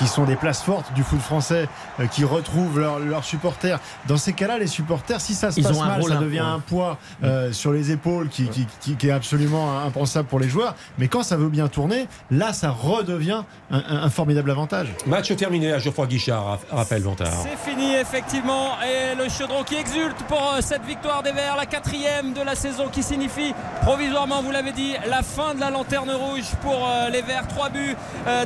[0.00, 1.68] qui sont des places fortes du foot français,
[2.00, 3.78] euh, qui retrouvent leurs supporters.
[4.08, 7.52] Dans ces cas-là, les supporters, si ça se passe mal, ça devient un poids euh,
[7.52, 10.74] sur les épaules qui, qui, qui, est absolument impensable pour les joueurs.
[10.96, 14.88] Mais quand ça veut bien tourner, là, ça redevient un, formidable avantage.
[15.06, 17.28] Match terminé à Geoffroy Guichard, rappel Vantard.
[17.42, 18.78] C'est fini, effectivement.
[18.82, 22.54] Et le Chaudron qui exulte pour euh, cette victoire des Verts, la quatrième de la
[22.54, 27.20] saison, qui signifie provisoirement, vous l'avez dit, la fin de la lanterne rouge pour les
[27.20, 27.48] Verts.
[27.48, 27.96] Trois buts.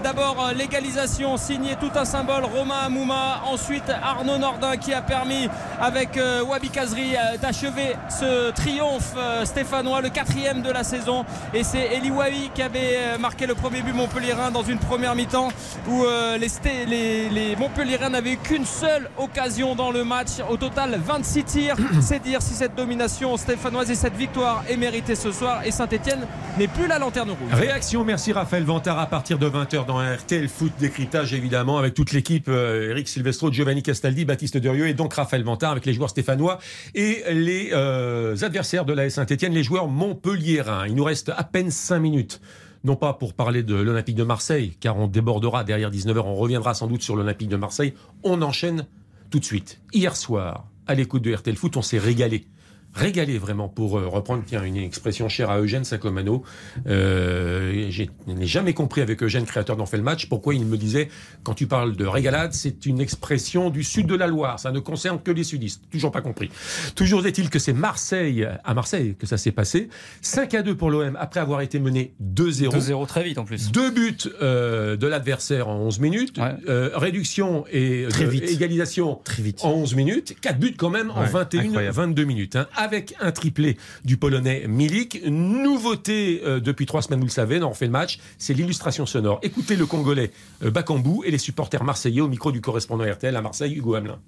[0.03, 3.43] D'abord, l'égalisation signé tout un symbole, Romain Amouma.
[3.45, 5.47] Ensuite, Arnaud Nordin qui a permis
[5.79, 11.27] avec euh, Wabi Kazri euh, d'achever ce triomphe euh, stéphanois, le quatrième de la saison.
[11.53, 15.49] Et c'est Eli Wabi qui avait marqué le premier but montpellierin dans une première mi-temps
[15.87, 16.05] où
[16.39, 20.41] les, les, les Montpellierins n'avaient qu'une seule occasion dans le match.
[20.49, 21.77] Au total, 26 tirs.
[22.01, 25.61] C'est dire si cette domination stéphanoise et cette victoire est méritée ce soir.
[25.65, 26.27] Et Saint-Etienne
[26.59, 27.53] n'est plus la lanterne rouge.
[27.53, 31.95] Réaction, merci Raphaël Vantard à partir de 20h dans un RTL Foot décryptage évidemment avec
[31.95, 36.11] toute l'équipe Eric Silvestro, Giovanni Castaldi, Baptiste Durieux et donc Raphaël Vantard avec les joueurs
[36.11, 36.59] stéphanois
[36.95, 40.87] et les euh, adversaires de la Saint-Etienne, les joueurs montpelliérains.
[40.87, 42.41] Il nous reste à peine 5 minutes
[42.85, 46.75] non pas pour parler de l'Olympique de Marseille, car on débordera derrière 19h, on reviendra
[46.75, 47.95] sans doute sur l'Olympique de Marseille.
[48.23, 48.87] On enchaîne
[49.31, 49.81] tout de suite.
[49.95, 52.47] Hier soir, à l'écoute de RTL Foot, on s'est régalé
[52.95, 56.45] régalé vraiment pour euh, reprendre tiens, une expression chère à Eugène Sacomano.
[56.87, 60.77] Euh, je n'ai jamais compris avec Eugène, créateur d'En fait le match, pourquoi il me
[60.77, 61.09] disait
[61.43, 64.79] quand tu parles de régalade, c'est une expression du sud de la Loire, ça ne
[64.79, 65.83] concerne que les sudistes.
[65.91, 66.51] Toujours pas compris.
[66.95, 69.89] Toujours est-il que c'est Marseille, à Marseille que ça s'est passé.
[70.23, 72.71] 5 à 2 pour l'OM après avoir été mené 2-0.
[72.71, 73.73] 2-0 très vite en plus.
[73.73, 76.41] Deux buts euh, de l'adversaire en 11 minutes.
[76.69, 78.07] Euh, réduction et
[78.49, 79.65] égalisation très vite.
[79.65, 80.37] en 11 minutes.
[80.41, 82.57] 4 buts quand même en 21, 22 minutes.
[82.57, 85.23] Hein avec un triplé du Polonais Milik.
[85.27, 89.07] Nouveauté euh, depuis trois semaines, vous le savez, dans On fait le match, c'est l'illustration
[89.07, 89.41] sonore.
[89.43, 90.31] Écoutez le Congolais
[90.63, 94.19] euh, Bakambu et les supporters marseillais au micro du correspondant RTL à Marseille, Hugo Hamelin.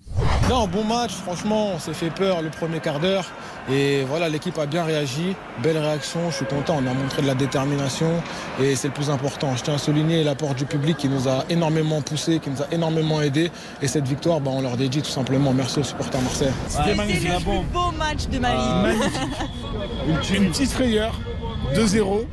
[0.48, 3.26] Non, bon match, franchement, on s'est fait peur le premier quart d'heure.
[3.70, 5.34] Et voilà, l'équipe a bien réagi.
[5.62, 6.76] Belle réaction, je suis content.
[6.82, 8.06] On a montré de la détermination
[8.60, 9.56] et c'est le plus important.
[9.56, 12.66] Je tiens à souligner l'apport du public qui nous a énormément poussé, qui nous a
[12.70, 13.50] énormément aidé.
[13.82, 15.52] Et cette victoire, bah, on leur dédie tout simplement.
[15.52, 16.52] Merci aux supporters marseillais.
[16.68, 18.98] C'était le plus beau match de ma vie.
[20.36, 21.18] une, petite frayeur,
[21.74, 22.24] 2-0.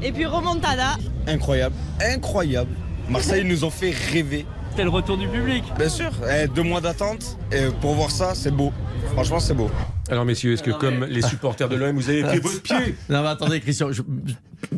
[0.00, 0.96] Et puis remontada.
[1.26, 2.70] Incroyable, incroyable.
[3.10, 4.46] Marseille nous ont fait rêver.
[4.70, 5.64] C'était le retour du public.
[5.76, 7.36] Bien sûr, eh, deux mois d'attente.
[7.52, 8.72] Et pour voir ça, c'est beau.
[9.12, 9.70] Franchement, c'est beau.
[10.10, 12.76] Alors, messieurs, est-ce que comme les supporters de l'OM, vous avez pris votre pied?
[13.08, 13.88] Non, mais attendez, Christian,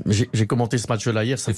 [0.07, 1.39] j'ai commenté ce match-là hier.
[1.39, 1.53] Ça,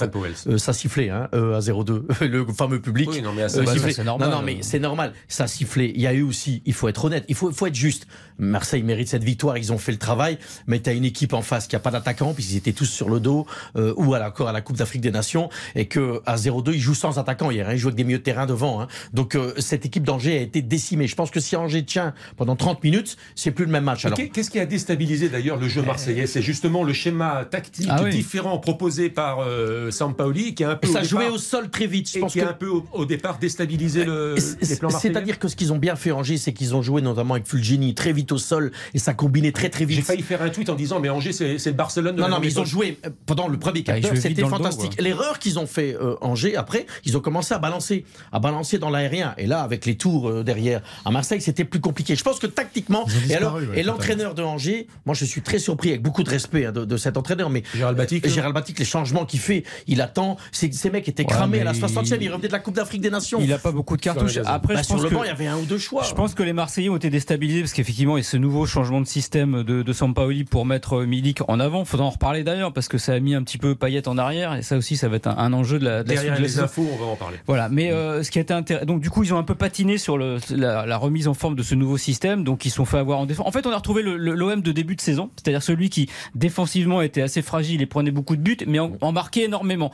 [0.47, 2.03] euh, ça sifflait hein, euh, à 0-2.
[2.27, 3.09] Le fameux public.
[3.11, 4.31] Oui, non, mais euh, c'est normal.
[4.31, 5.13] Non, non, mais c'est normal.
[5.29, 5.93] Ça sifflait.
[5.95, 8.07] Il y a eu aussi, il faut être honnête, il faut, faut être juste.
[8.39, 9.57] Marseille mérite cette victoire.
[9.57, 10.39] Ils ont fait le travail.
[10.67, 13.09] Mais tu as une équipe en face qui a pas d'attaquant, puisqu'ils étaient tous sur
[13.09, 16.37] le dos, euh, ou à l'accord à la Coupe d'Afrique des Nations, et que à
[16.37, 17.69] 0-2, ils jouent sans attaquant hier.
[17.69, 18.81] Hein, ils jouent avec des milieux de terrain devant.
[18.81, 18.89] Hein.
[19.13, 21.07] Donc, euh, cette équipe d'Angers a été décimée.
[21.07, 24.05] Je pense que si Angers tient pendant 30 minutes, c'est plus le même match.
[24.05, 26.27] Alors, Qu'est-ce qui a déstabilisé d'ailleurs le jeu marseillais?
[26.27, 30.89] C'est justement le schéma tactique ah différent proposé par euh, Sampaoli qui a un peu.
[30.89, 32.11] ça jouait au sol très vite.
[32.13, 35.57] Je pense qui a un peu au, départ déstabilisé le, les plans C'est-à-dire que ce
[35.57, 38.39] qu'ils ont bien fait Angers, c'est qu'ils ont joué notamment avec Fulgini très vite au
[38.39, 39.97] sol et ça combinait très très vite.
[39.97, 42.17] J'ai failli faire un tweet en disant mais Angers c'est le Barcelone.
[42.17, 45.01] De non non mais ils ont joué euh, pendant le premier quart d'heure, c'était fantastique.
[45.01, 48.91] L'erreur qu'ils ont fait euh, Angers après, ils ont commencé à balancer, à balancer dans
[48.91, 52.17] l'aérien et là avec les tours derrière à Marseille, c'était plus compliqué.
[52.17, 55.91] Je pense que tactiquement et alors et l'entraîneur de Angers, moi je suis très surpris
[55.91, 59.25] avec beaucoup de respect hein, de, cet entraîneur, mais Gérald Batic, Gérald Batic, les changements
[59.25, 60.37] qu'il fait, il attend.
[60.53, 63.39] Ces, mecs étaient cramés à la 60e, ils revenaient de la Coupe d'Afrique des Nations.
[63.41, 64.39] Il n'a pas beaucoup de cartouches.
[64.45, 66.03] Après, bah, sur le banc, il y avait un ou deux choix.
[66.03, 68.67] Je pense que les Marseillais ont été déstabilisés parce qu'effectivement, il y a ce nouveau
[68.67, 71.85] changement de système de, de Sampaoli pour mettre Milik en avant.
[71.85, 74.55] Faudra en reparler d'ailleurs parce que ça a mis un petit peu Payet en arrière
[74.55, 76.03] et ça aussi, ça va être un, enjeu de la.
[76.03, 77.39] De Derrière les infos, on va en parler.
[77.47, 79.55] Voilà, mais euh, ce qui a été intéressant, donc du coup, ils ont un peu
[79.55, 82.99] patiné sur le, la, remise en forme de ce nouveau système, donc ils sont fait
[82.99, 83.42] avoir en défense.
[83.47, 87.23] En fait, on a retrouvé l'OM de début de saison, c'est-à-dire celui qui défensivement était
[87.23, 89.93] assez fragile et prenait beaucoup de buts, mais en, marquait énormément.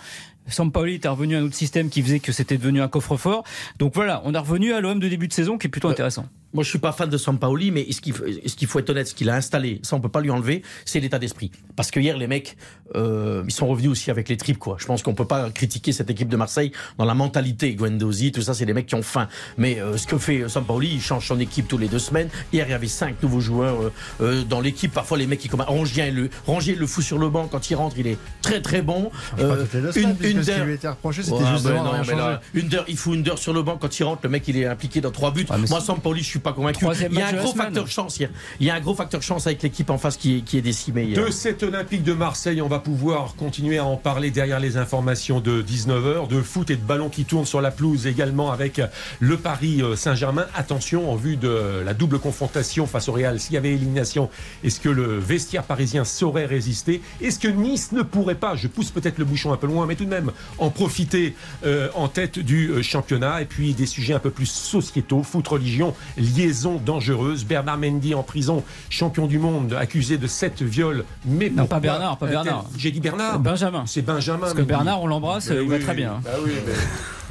[0.49, 3.45] Sampaoli était revenu à un autre système qui faisait que c'était devenu un coffre-fort.
[3.79, 5.93] Donc voilà, on est revenu à l'OM de début de saison qui est plutôt euh,
[5.93, 6.27] intéressant.
[6.55, 9.29] Moi, je suis pas fan de Sampaoli, mais ce qu'il faut être honnête, ce qu'il
[9.29, 11.51] a installé, ça on peut pas lui enlever, c'est l'état d'esprit.
[11.77, 12.57] Parce que hier, les mecs,
[12.95, 14.77] euh, ils sont revenus aussi avec les tripes, quoi.
[14.79, 17.75] Je pense qu'on peut pas critiquer cette équipe de Marseille dans la mentalité.
[17.75, 19.29] Guendouzi, tout ça, c'est des mecs qui ont faim.
[19.59, 22.31] Mais euh, ce que fait Sampaoli, il change son équipe tous les deux semaines.
[22.51, 24.93] Hier, il y avait cinq nouveaux joueurs euh, dans l'équipe.
[24.93, 25.69] Parfois, les mecs qui commencent.
[25.69, 28.81] Rongier le Rongier le fout sur le banc quand il rentre, il est très très
[28.81, 29.11] bon.
[29.39, 33.53] une, une ce qui lui était reproché, c'était justement ben une il fout une sur
[33.53, 34.21] le banc quand il rentre.
[34.25, 35.47] Le mec, il est impliqué dans trois buts.
[35.69, 38.21] Moi, Sampaoli, je suis pas convaincu il y a un gros facteur chance.
[38.61, 40.63] Il y a un gros facteur chance avec l'équipe en face qui est, qui est
[40.63, 41.07] décimée.
[41.13, 45.41] De cet Olympique de Marseille, on va pouvoir continuer à en parler derrière les informations
[45.41, 48.81] de 19h, de foot et de ballon qui tournent sur la pelouse également avec
[49.21, 50.47] le Paris Saint-Germain.
[50.55, 54.31] Attention, en vue de la double confrontation face au Real, s'il y avait élimination,
[54.65, 57.03] est-ce que le vestiaire parisien saurait résister?
[57.21, 59.95] Est-ce que Nice ne pourrait pas, je pousse peut-être le bouchon un peu loin, mais
[59.95, 60.28] tout de même
[60.59, 64.47] en profiter euh, en tête du euh, championnat Et puis des sujets un peu plus
[64.47, 67.45] sociétaux, foot, religion, liaison dangereuse.
[67.45, 71.05] Bernard Mendy en prison, champion du monde, accusé de sept viols.
[71.25, 72.67] Mais non, pas Bernard, pas Bernard.
[72.77, 73.39] J'ai dit Bernard.
[73.39, 73.85] Benjamin.
[73.87, 74.41] C'est Benjamin.
[74.41, 76.21] Parce que Bernard, on l'embrasse, il va très bien.
[76.25, 76.73] Bah oui, mais...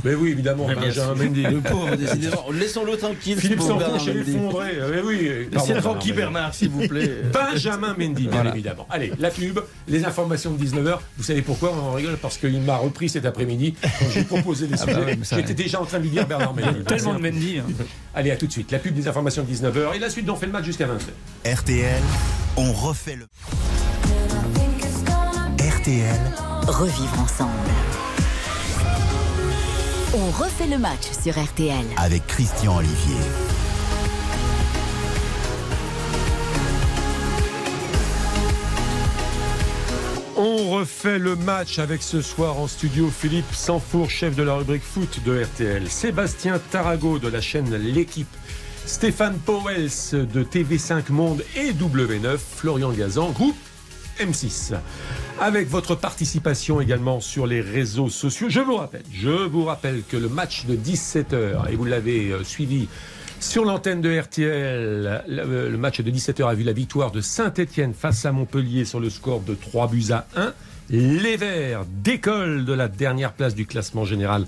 [0.03, 1.43] Mais oui, évidemment, Benjamin Mendy.
[1.43, 2.45] Le pauvre, décidément.
[2.51, 3.39] Laissons-le tranquille.
[3.39, 4.73] Philippe Sanfourche est effondré.
[4.91, 7.11] Mais oui, Laissez tranquille Bernard, s'il vous plaît.
[7.33, 8.87] Benjamin Mendy, bien évidemment.
[8.89, 10.99] Allez, la pub, les informations de 19h.
[11.17, 14.67] Vous savez pourquoi on en rigole Parce qu'il m'a repris cet après-midi quand j'ai proposé
[14.67, 15.17] les sujets.
[15.35, 16.83] J'étais déjà en train de lui dire Bernard Mendy.
[16.83, 17.61] Tellement de Mendy.
[18.13, 18.71] Allez, à tout de suite.
[18.71, 19.95] La pub des informations de 19h.
[19.95, 21.53] Et la suite, on fait le match jusqu'à 20h.
[21.53, 22.01] RTL,
[22.55, 23.27] on refait le.
[25.59, 26.19] RTL.
[26.67, 27.51] Revivre ensemble.
[30.13, 31.85] On refait le match sur RTL.
[31.97, 33.15] Avec Christian Olivier.
[40.39, 44.83] On refait le match avec ce soir en studio Philippe Sanfour, chef de la rubrique
[44.83, 48.27] foot de RTL, Sébastien Tarago de la chaîne L'équipe,
[48.85, 53.55] Stéphane Powels de TV5 Monde et W9, Florian Gazan, groupe
[54.19, 54.75] M6.
[55.39, 60.17] Avec votre participation également sur les réseaux sociaux, je vous rappelle, je vous rappelle que
[60.17, 62.87] le match de 17h, et vous l'avez euh, suivi
[63.39, 68.25] sur l'antenne de RTL, le, match de 17h a vu la victoire de Saint-Etienne face
[68.25, 70.53] à Montpellier sur le score de 3 buts à 1.
[70.89, 74.45] Les Verts décollent de la dernière place du classement général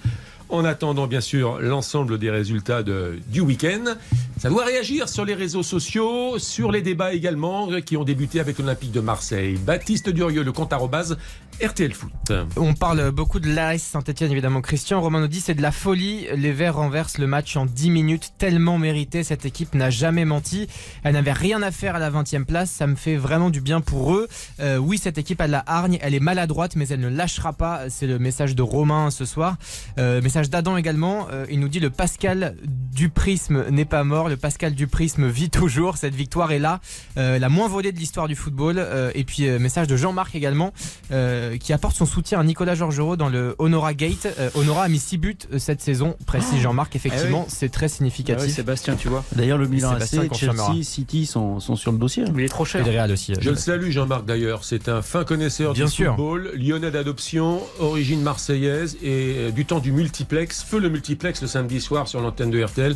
[0.50, 3.96] en attendant bien sûr l'ensemble des résultats du week-end.
[4.38, 8.58] Ça doit réagir sur les réseaux sociaux, sur les débats également qui ont débuté avec
[8.58, 9.58] l'Olympique de Marseille.
[9.58, 11.18] Baptiste Durieux, le compte arrobase
[11.62, 12.32] RTL Foot.
[12.56, 14.62] On parle beaucoup de l'AS Saint-Etienne évidemment.
[14.62, 16.26] Christian Romano dit c'est de la folie.
[16.38, 19.24] Les Verts renversent le match en 10 minutes, tellement mérité.
[19.24, 20.68] Cette équipe n'a jamais menti.
[21.04, 22.72] Elle n'avait rien à faire à la 20e place.
[22.72, 24.30] Ça me fait vraiment du bien pour eux.
[24.62, 26.00] Euh, oui, cette équipe a de la hargne.
[26.02, 27.90] Elle est maladroite, mais elle ne lâchera pas.
[27.90, 29.58] C'est le message de Romain ce soir.
[29.98, 31.28] Euh, message d'Adam également.
[31.34, 34.30] Euh, il nous dit le Pascal du prisme n'est pas mort.
[34.30, 35.97] Le Pascal du prisme vit toujours.
[35.97, 36.80] Cette victoire est là.
[37.17, 38.75] Euh, la moins volée de l'histoire du football.
[38.78, 40.71] Euh, et puis euh, message de Jean-Marc également
[41.12, 44.28] euh, qui apporte son soutien à Nicolas Georgerot dans le Honora Gate.
[44.39, 46.95] Euh, Honora a mis 6 buts cette saison, précise Jean-Marc.
[46.95, 47.56] Effectivement, Eh oui.
[47.58, 48.45] c'est très Ah significatif.
[48.45, 49.25] oui, Sébastien, tu vois.
[49.36, 50.34] D'ailleurs, le Milan AC.
[50.34, 52.23] Chelsea, City sont, sont sur le dossier.
[52.34, 52.88] Il est trop cher.
[52.88, 53.34] Et Real aussi.
[53.41, 56.15] Je le salue Jean-Marc d'ailleurs, c'est un fin connaisseur Bien du sûr.
[56.15, 59.91] football, lyonnais d'adoption, origine marseillaise et du temps du
[60.32, 62.96] multiplex, feu le multiplex le samedi soir sur l'antenne de RTL.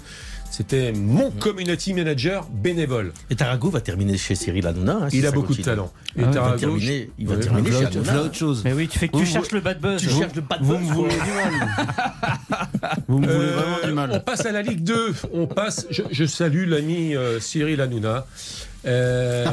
[0.51, 3.11] C'était mon community manager bénévole.
[3.31, 4.99] Et Tarago va terminer chez Cyril Hanouna.
[5.05, 5.91] hein, si Il a beaucoup de talent.
[5.95, 8.21] Ah il va terminer, il va terminer chez Hanouna.
[8.21, 8.61] autre chose.
[8.63, 9.99] Mais oui, tu fais que Vous- tu cherches le bad buzz.
[10.01, 12.67] Tu Vous- cherches le bad Vous buzz, me voulez du mal.
[13.07, 15.13] Vous me voulez Euh, vraiment du On passe à la Ligue 2.
[15.33, 15.87] On passe.
[15.89, 18.27] Je, je salue l'ami euh, Cyril Hanouna.
[18.85, 19.45] Euh,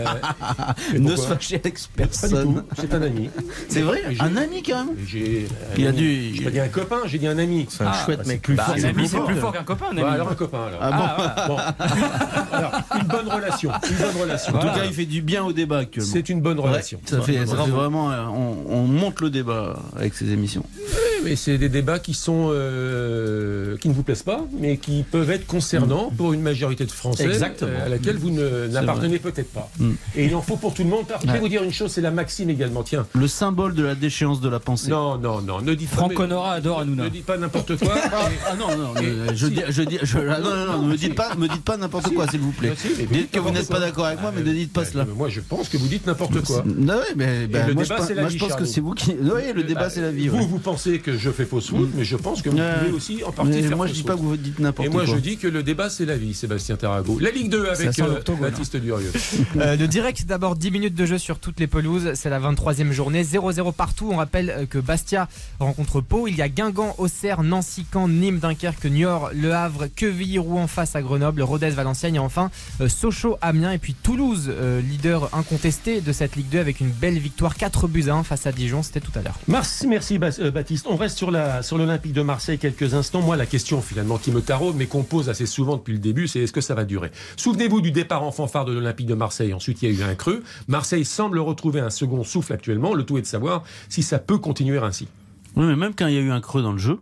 [0.98, 2.64] Ne se fâchez avec Pas personne.
[2.78, 3.30] C'est un ami.
[3.68, 5.46] C'est vrai J'ai- Un ami quand même J'ai.
[5.78, 7.66] Il a dû- J'ai pas dit un copain, j'ai dit un ami.
[7.68, 8.42] C'est un Ah, chouette bah, mec.
[8.42, 8.74] plus Bah, fort.
[8.78, 10.00] Un ami, c'est plus fort qu'un copain, un ami.
[10.02, 10.80] Bah, alors un copain alors.
[10.82, 11.60] Ah bon Bon.
[12.52, 13.70] Alors, une bonne relation.
[13.88, 14.54] Une bonne relation.
[14.54, 16.10] En tout cas, il fait du bien au débat actuellement.
[16.12, 17.00] C'est une bonne relation.
[17.06, 17.72] Ça fait, ça fait Bravo.
[17.76, 18.10] vraiment.
[18.10, 20.64] euh, On, on monte le débat avec ces émissions.
[20.78, 25.04] Oui, mais c'est des débats qui sont euh, qui ne vous plaisent pas, mais qui
[25.10, 27.70] peuvent être concernants pour une majorité de Français Exactement.
[27.72, 29.70] euh, à laquelle vous ne- n'appartenez peut-être pas.
[29.78, 29.90] Mm.
[30.16, 31.04] Et il en faut pour tout le monde.
[31.24, 32.82] Je vais vous dire une chose, c'est la maxime également.
[32.82, 33.06] Tiens.
[33.14, 34.90] Le symbole de la déchéance de la pensée.
[34.90, 35.96] Non, non, non, ne dites pas.
[35.96, 37.10] Franck Honora adore Ne Hanouna.
[37.10, 37.94] dites pas n'importe quoi.
[38.48, 39.52] Ah non, non, Et- euh, je si.
[39.52, 41.76] dis, je dis, je- ah, non, non, non, ne me dites pas, me dites pas
[41.76, 42.70] n'importe quoi, s'il vous plaît.
[42.72, 44.82] Ah, si, vous Dites que vous n'êtes pas d'accord avec moi, mais ne dites pas
[44.82, 45.04] Bah, cela.
[45.04, 46.64] Moi, je pense que vous dites n'importe quoi.
[46.66, 48.64] Non, mais ben, le moi, débat, je, pense- c'est la moi, vie, je pense que
[48.64, 49.12] c'est vous qui.
[49.20, 50.28] Oui, le débat, Bah, c'est la vie.
[50.28, 53.22] Vous, vous pensez que je fais fausse route, mais je pense que vous pouvez aussi
[53.24, 55.04] en partie moi, je dis pas que vous dites n'importe Et quoi.
[55.04, 57.18] moi, je dis que le débat, c'est la vie, Sébastien Tarago.
[57.20, 59.09] La Ligue 2 avec euh, Baptiste Durieux.
[59.56, 62.92] Euh, le direct d'abord 10 minutes de jeu sur toutes les pelouses, c'est la 23e
[62.92, 64.10] journée, 0-0 partout.
[64.12, 68.38] On rappelle euh, que Bastia rencontre Pau, il y a Guingamp, Auxerre, Nancy, Caen, Nîmes,
[68.38, 73.36] Dunkerque, Niort, Le Havre, Quevilly, Rouen face à Grenoble, Rodez, Valenciennes et enfin euh, Sochaux,
[73.40, 74.52] Amiens et puis Toulouse,
[74.88, 78.46] leader incontesté de cette Ligue 2 avec une belle victoire 4 buts à 1 face
[78.46, 79.38] à Dijon, c'était tout à l'heure.
[79.48, 80.86] Merci, merci Baptiste.
[80.88, 83.22] On reste sur l'Olympique de Marseille quelques instants.
[83.22, 86.28] Moi, la question finalement qui me taraude, mais qu'on pose assez souvent depuis le début,
[86.28, 87.10] c'est est-ce que ça va durer?
[87.36, 89.52] Souvenez-vous du départ en fanfare de l'Olympique de Marseille.
[89.54, 90.42] Ensuite, il y a eu un creux.
[90.68, 92.94] Marseille semble retrouver un second souffle actuellement.
[92.94, 95.08] Le tout est de savoir si ça peut continuer ainsi.
[95.56, 96.98] Oui, mais même quand il y a eu un creux dans le jeu,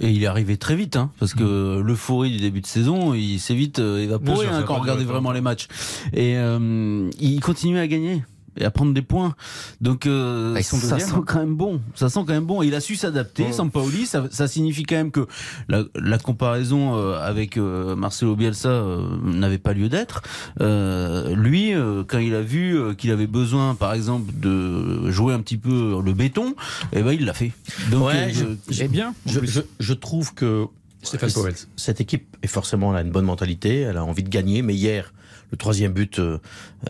[0.00, 3.38] et il est arrivé très vite, hein, parce que l'euphorie du début de saison, il
[3.38, 5.68] s'est vite euh, évaporé hein, quand on regardait vraiment les matchs.
[6.12, 8.24] Et euh, il continuait à gagner
[8.56, 9.34] et à prendre des points.
[9.80, 11.08] Donc euh, Ah, ils sont ça deuxième.
[11.16, 11.80] sent quand même bon.
[11.94, 12.62] Ça sent quand même bon.
[12.62, 13.52] Et il a su s'adapter.
[13.52, 15.26] Sampaoli, ça, ça signifie quand même que
[15.68, 20.22] la, la comparaison euh, avec euh, Marcelo Bielsa euh, n'avait pas lieu d'être.
[20.60, 25.40] Euh, lui, euh, quand il a vu qu'il avait besoin, par exemple, de jouer un
[25.40, 26.54] petit peu le béton,
[26.92, 27.52] eh ben il l'a fait.
[27.90, 29.48] Donc Ouais, euh, je- je- bien, en Je, plus.
[29.50, 30.66] je- je trouve que
[31.02, 31.30] Stéphane
[31.76, 34.74] cette équipe est forcément elle a une bonne mentalité, elle a envie de gagner, mais
[34.74, 35.12] hier
[35.54, 36.40] Le troisième but euh,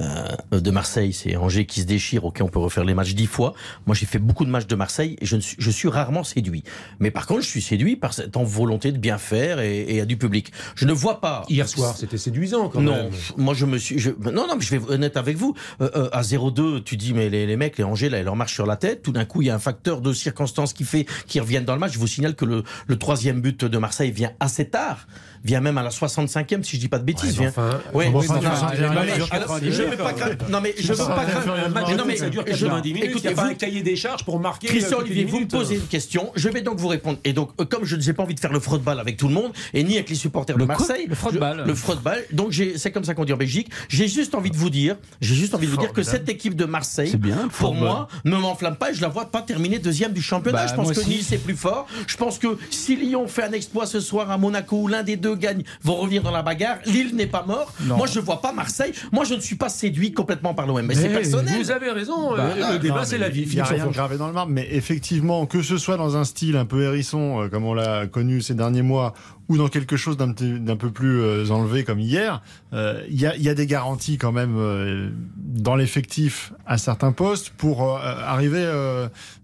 [0.01, 2.25] euh, de Marseille, c'est Angers qui se déchire.
[2.25, 3.53] Ok, on peut refaire les matchs dix fois.
[3.85, 6.65] Moi, j'ai fait beaucoup de matchs de Marseille et je, suis, je suis rarement séduit.
[6.99, 10.07] Mais par contre, je suis séduit par cette volonté de bien faire et, et à
[10.07, 10.51] du public.
[10.77, 11.45] Je ne vois pas.
[11.51, 13.11] Hier soir, c'était séduisant quand non, même.
[13.37, 13.99] moi je me suis.
[13.99, 15.55] Je, non, non, mais je vais être honnête avec vous.
[15.83, 18.35] Euh, euh, à 0-2, tu dis, mais les, les mecs, les Angers, là, ils leur
[18.35, 19.03] marchent sur la tête.
[19.03, 21.75] Tout d'un coup, il y a un facteur de circonstance qui fait qu'ils reviennent dans
[21.75, 21.93] le match.
[21.93, 25.07] Je vous signale que le, le troisième but de Marseille vient assez tard
[25.45, 27.39] vient même à la 65e si je dis pas de bêtises.
[27.39, 30.13] Ouais, enfin, bon, oui, enfin, enfin, je veux pas
[30.49, 33.47] non mais je veux pas non mais ça dure 90 minutes, il n'y a pas
[33.47, 36.63] un cahier des charges pour marquer Christian Olivier, vous me posez une question, je vais
[36.63, 37.19] donc vous répondre.
[37.25, 39.53] Et donc comme je n'ai pas envie de faire le fraude-balle avec tout le monde
[39.73, 41.65] et ni avec les supporters de Marseille, le fraude-balle.
[41.67, 42.25] Le fraude-balle.
[42.33, 43.71] Donc c'est comme ça qu'on dit en Belgique.
[43.89, 46.57] J'ai juste envie de vous dire, j'ai juste envie de vous dire que cette équipe
[46.57, 47.15] de Marseille,
[47.59, 50.65] pour moi, ne m'enflamme pas et je la vois pas terminer deuxième du championnat.
[50.65, 51.05] Bah, je pense que.
[51.05, 51.87] Nice est plus fort.
[52.07, 55.17] Je pense que si Lyon fait un exploit ce soir à Monaco où l'un des
[55.17, 56.79] deux gagne, vont revenir dans la bagarre.
[56.87, 57.73] Lille n'est pas mort.
[57.83, 57.97] Non.
[57.97, 58.93] Moi, je vois pas Marseille.
[59.13, 60.83] Moi, je ne suis pas séduit complètement par l'OM.
[60.85, 61.63] Mais, c'est personnel.
[61.63, 63.43] Vous avez raison, Bah, euh, le débat c'est la vie.
[63.43, 66.25] Il n'y a rien gravé dans le marbre, mais effectivement, que ce soit dans un
[66.25, 69.15] style un peu hérisson, euh, comme on l'a connu ces derniers mois,
[69.49, 70.33] ou dans quelque chose d'un
[70.77, 72.41] peu plus euh, enlevé comme hier,
[72.73, 76.79] euh, il y, a, il y a des garanties quand même euh, dans l'effectif à
[76.79, 78.65] certains postes pour euh, arriver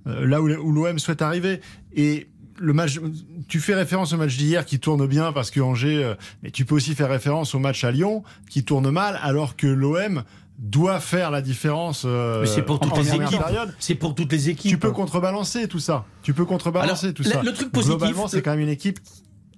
[0.06, 1.60] là où, où l'OM souhaite arriver.
[1.94, 2.28] Et
[2.60, 3.00] le match,
[3.48, 6.64] tu fais référence au match d'hier qui tourne bien parce que Angers, euh, mais tu
[6.66, 10.22] peux aussi faire référence au match à Lyon qui tourne mal alors que l'OM
[10.58, 12.02] doit faire la différence.
[12.04, 13.40] euh, Mais c'est pour toutes les équipes.
[13.78, 14.70] C'est pour toutes les équipes.
[14.70, 16.04] Tu peux contrebalancer tout ça.
[16.22, 17.42] Tu peux contrebalancer Alors, tout ça.
[17.42, 18.98] le truc positif, Globalement, c'est quand même une équipe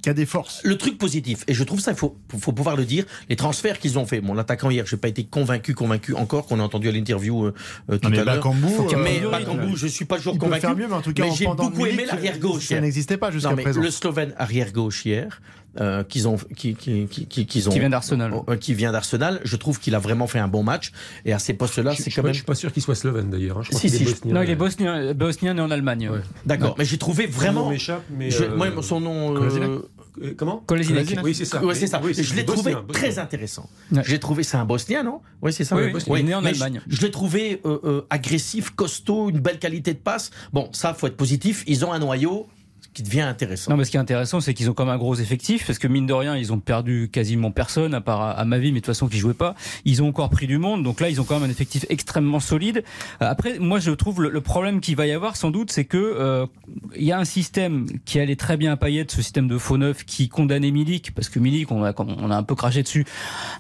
[0.03, 0.61] qui a des forces.
[0.65, 3.79] Le truc positif, et je trouve ça, il faut, faut pouvoir le dire, les transferts
[3.79, 4.21] qu'ils ont fait.
[4.21, 7.55] Bon, l'attaquant hier, j'ai pas été convaincu, convaincu encore, qu'on a entendu à l'interview euh,
[7.91, 8.47] euh, tout Non, mais à l'heure.
[8.47, 10.61] Euh, mais Bakambu, je suis pas toujours Il peut convaincu.
[10.63, 12.67] faire mieux, mais en tout cas, j'ai beaucoup aimé Milik, l'arrière gauche.
[12.67, 13.81] ça n'existait pas jusqu'à présent.
[13.81, 15.41] Le Slovène arrière gauche hier,
[15.81, 18.33] euh, qu'ils ont, qui, qui, qui, qui- qu'ils ont, Qui vient d'Arsenal.
[18.49, 19.41] euh, qui vient d'Arsenal.
[19.45, 20.93] Je trouve qu'il a vraiment fait un bon match.
[21.25, 22.35] Et à ces postes-là, Je c'est je- quand je même.
[22.35, 23.59] suis pas sûr qu'il soit slovène d'ailleurs.
[23.59, 23.63] hein.
[23.63, 24.35] Je Si, si, est je- bosnien.
[24.35, 26.09] Non, il est bosnien, bosnien né en Allemagne.
[26.11, 26.21] Ouais.
[26.47, 26.75] D'accord.
[26.79, 27.71] Mais j'ai trouvé Son nom vraiment.
[27.71, 29.37] m'échappe, mais, Je- euh, moi, son nom.
[29.43, 29.81] Euh,
[30.23, 31.07] Euh, Comment Kolasinac.
[31.25, 31.65] Oui, c'est ça.
[31.65, 31.99] Ouais, c'est ça.
[32.05, 32.87] Oui, je l'ai trouvé bosnien.
[32.93, 33.71] très intéressant.
[33.91, 34.03] Ouais.
[34.05, 35.23] J'ai trouvé, c'est un Bosnien, non?
[35.41, 35.75] Oui, c'est ça.
[35.75, 36.83] Oui, oui, il est né en Mais Allemagne.
[36.87, 40.31] Je, je l'ai trouvé euh, euh, agressif, costaud, une belle qualité de passe.
[40.53, 41.65] Bon, ça, faut être positif.
[41.67, 42.47] Ils ont un noyau
[42.95, 43.71] qui devient intéressant.
[43.71, 45.79] Non, mais ce qui est intéressant, c'est qu'ils ont quand même un gros effectif, parce
[45.79, 48.69] que mine de rien, ils ont perdu quasiment personne, à part à, à ma vie,
[48.73, 49.55] mais de toute façon, qui jouait pas.
[49.85, 52.41] Ils ont encore pris du monde, donc là, ils ont quand même un effectif extrêmement
[52.41, 52.85] solide.
[53.23, 55.85] Euh, Après, moi, je trouve le, le problème qu'il va y avoir, sans doute, c'est
[55.85, 56.47] que euh,
[56.97, 59.79] il y a un système qui allait très bien à Payet, ce système de faux
[59.79, 63.05] neuf, qui condamnait Milik, parce que Milik, on a, on a un peu craché dessus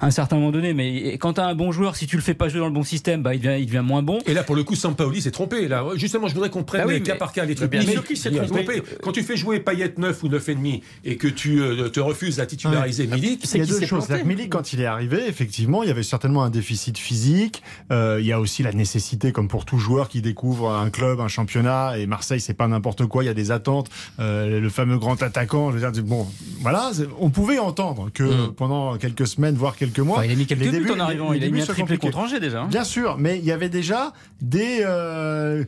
[0.00, 2.34] à un certain moment donné, mais quand t'as un bon joueur, si tu le fais
[2.34, 4.18] pas jouer dans le bon système, bah, il devient, il devient moins bon.
[4.26, 5.68] Et là, pour le coup, Sampaoli s'est trompé.
[5.68, 7.70] Là, justement, je voudrais qu'on prenne oui, les cas mais- par cas les trucs.
[7.70, 8.82] bien Mais s'est trompé.
[9.02, 12.00] Quand tu fais jouer Payet 9 ou 9 et demi et que tu euh, te
[12.00, 14.06] refuses à titulariser Milik, Il y a qu'il deux s'est choses.
[14.06, 14.24] planté.
[14.24, 17.62] Milik, quand il est arrivé, effectivement, il y avait certainement un déficit physique.
[17.90, 21.20] Euh, il y a aussi la nécessité, comme pour tout joueur qui découvre un club,
[21.20, 23.22] un championnat, et Marseille, c'est pas n'importe quoi.
[23.24, 23.88] Il y a des attentes.
[24.20, 26.26] Euh, le fameux grand attaquant, je veux dire, bon,
[26.60, 28.52] voilà, c'est- on pouvait entendre que Mm.
[28.54, 31.32] pendant quelques semaines, voire quelques mois, Enfin, il a mis quelques buts débuts- en arrivant,
[31.32, 32.62] il a mis un triplé contre Angers déjà.
[32.62, 32.68] hein.
[32.68, 35.64] Bien sûr, mais il y avait déjà des euh,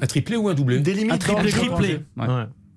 [0.00, 2.00] un triplé ou un doublé des limites Un triplé.
[2.16, 2.26] Ouais.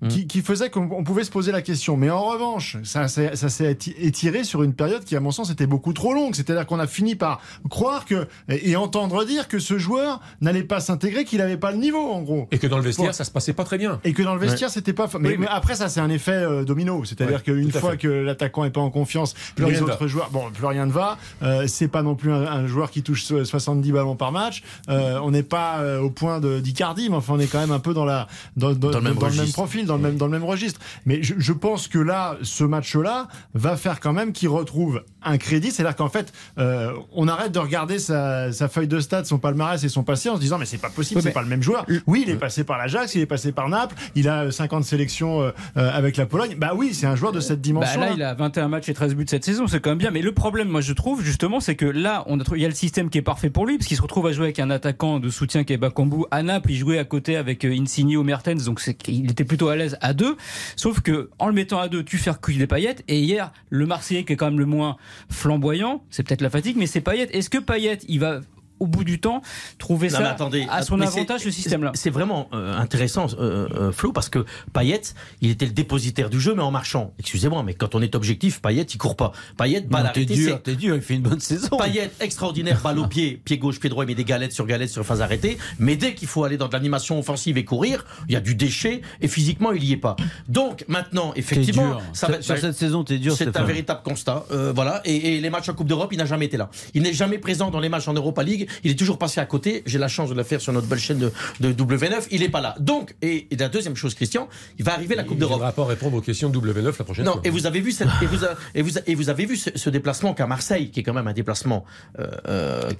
[0.02, 0.08] Ouais.
[0.08, 1.96] qui, qui faisait qu'on on pouvait se poser la question.
[1.96, 5.30] Mais en revanche, ça, s'est- ça s'est éti- étiré sur une période qui, à mon
[5.30, 6.34] sens, était beaucoup trop longue.
[6.34, 10.80] C'est-à-dire qu'on a fini par croire que et entendre dire que ce joueur n'allait pas
[10.80, 12.48] s'intégrer, qu'il n'avait pas le niveau, en gros.
[12.50, 13.12] et que dans le vestière, Bon.
[13.12, 14.00] ça se passait pas très bien.
[14.04, 15.06] Et que dans le vestiaire, c'était pas.
[15.20, 17.04] Mais, Oui, mais- mais après, ça, c'est un effet euh, domino.
[17.04, 17.98] C'est-à-dire Ouais, qu'une fois fait.
[17.98, 20.86] que l'attaquant est pas en confiance, Plus les rien ne autres joueurs, bon, plus rien
[20.86, 21.16] ne va.
[21.42, 24.62] Euh, c'est pas non plus un, un joueur qui touche so- 70 ballons par match.
[24.88, 27.70] Euh, on n'est pas euh, au point de d'Icardi, mais enfin, on est quand même
[27.70, 29.52] un peu dans la dans, dans- Dans le même dans registre.
[29.52, 30.80] profil, dans le même dans le même registre.
[31.06, 35.38] Mais je, je pense que là, ce match-là va faire quand même qu'il retrouve un
[35.38, 35.70] crédit.
[35.70, 39.82] C'est-à-dire qu'en fait, euh, on arrête de regarder sa, sa feuille de stade, son palmarès
[39.84, 41.62] et son passé en se disant mais c'est pas possible, Oui, c'est pas le même
[41.62, 41.86] joueur.
[42.06, 45.42] Oui, il est passé par l'Ajax, il est passé par Naples, il a 50 sélections
[45.42, 46.56] euh, euh, avec la Pologne.
[46.58, 48.00] Bah oui, c'est un joueur de cette Bah dimension.
[48.00, 50.10] là, il a 21 matchs et 13 buts cette saison, c'est quand même bien.
[50.10, 52.68] Mais le problème, moi, je trouve, justement, c'est que là, on a il y a
[52.68, 54.70] le système qui est parfait pour lui, parce qu'il se retrouve à jouer avec un
[54.70, 56.70] attaquant de soutien qui est Bakambu à Naples.
[56.72, 60.12] Il jouait à côté avec Insigne ou Mertens, donc il était plutôt à l'aise à
[60.12, 60.36] deux.
[60.76, 63.04] Sauf que, en le mettant à deux, tu fais reculer les paillettes.
[63.08, 64.96] Et hier, le Marseillais, qui est quand même le moins
[65.30, 67.28] flamboyant, c'est peut-être la fatigue, mais c'est Payet.
[67.32, 68.40] Est-ce que Payet, il va
[68.82, 69.42] au bout du temps,
[69.78, 71.92] trouver ça attendez, à son avantage, le système-là.
[71.94, 75.00] C'est vraiment euh, intéressant, euh, Flo, parce que Payet,
[75.40, 77.14] il était le dépositaire du jeu, mais en marchant.
[77.20, 79.32] Excusez-moi, mais quand on est objectif, Payet, il court pas.
[79.56, 81.76] Payet, balle T'es dur, t'es dur, il fait une bonne saison.
[81.76, 84.90] Payet, extraordinaire, balle au pied, pied gauche, pied droit, il met des galettes sur galettes
[84.90, 85.58] sur phase arrêtée.
[85.78, 88.56] Mais dès qu'il faut aller dans de l'animation offensive et courir, il y a du
[88.56, 90.16] déchet, et physiquement, il y est pas.
[90.48, 93.36] Donc, maintenant, effectivement, ça va, sur cette saison, t'es dur.
[93.36, 94.44] C'est un véritable constat.
[94.50, 95.00] Euh, voilà.
[95.04, 96.68] Et, les matchs en Coupe d'Europe, il n'a jamais été là.
[96.94, 98.68] Il n'est jamais présent dans les matchs en Europa League.
[98.84, 99.82] Il est toujours passé à côté.
[99.86, 102.26] J'ai la chance de le faire sur notre belle chaîne de, W9.
[102.30, 102.74] Il n'est pas là.
[102.78, 104.48] Donc, et, la deuxième chose, Christian,
[104.78, 105.60] il va arriver la Coupe d'Europe.
[105.60, 108.08] Va pas répondre aux questions de W9 la prochaine non, et vous avez vu cette,
[108.20, 108.44] et, vous
[108.74, 111.32] et, vous et vous avez vu ce, déplacement qu'à Marseille, qui est quand même un
[111.32, 111.84] déplacement
[112.18, 112.90] euh, euh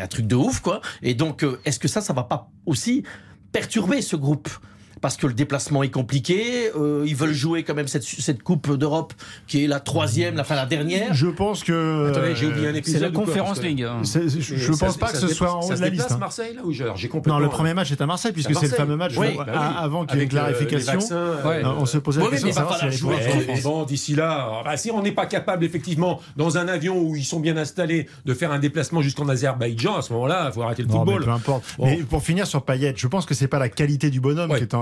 [0.00, 0.80] un truc de ouf, quoi.
[1.02, 3.02] Et donc, euh, est-ce que ça, ça va pas aussi
[3.52, 4.48] perturber ce groupe?
[5.00, 6.70] Parce que le déplacement est compliqué.
[6.76, 9.12] Euh, ils veulent jouer quand même cette, cette Coupe d'Europe
[9.46, 11.14] qui est la troisième, la fin la dernière.
[11.14, 12.08] Je pense que.
[12.10, 13.00] Attendez, j'ai oublié un épisode.
[13.00, 13.86] C'est la Conférence League.
[14.02, 16.12] Je, ne pense pas que ce soit en haut de la liste.
[16.12, 16.18] Hein.
[16.18, 17.38] Marseille là ou j'ai complètement.
[17.38, 20.04] Non, le premier match est à Marseille puisque c'est le fameux match oui, bah avant
[20.04, 20.98] qu'il y ait une clarification.
[21.12, 23.10] Euh, on se posait la question.
[23.62, 27.24] Bon, d'ici là, bah, si on n'est pas capable effectivement dans un avion où ils
[27.24, 30.82] sont bien installés de faire un déplacement jusqu'en Azerbaïdjan, à ce moment-là, il faut arrêter
[30.82, 31.24] le football.
[31.24, 31.64] Peu importe.
[31.78, 34.62] Mais pour finir sur Payet, je pense que c'est pas la qualité du bonhomme qui
[34.62, 34.74] est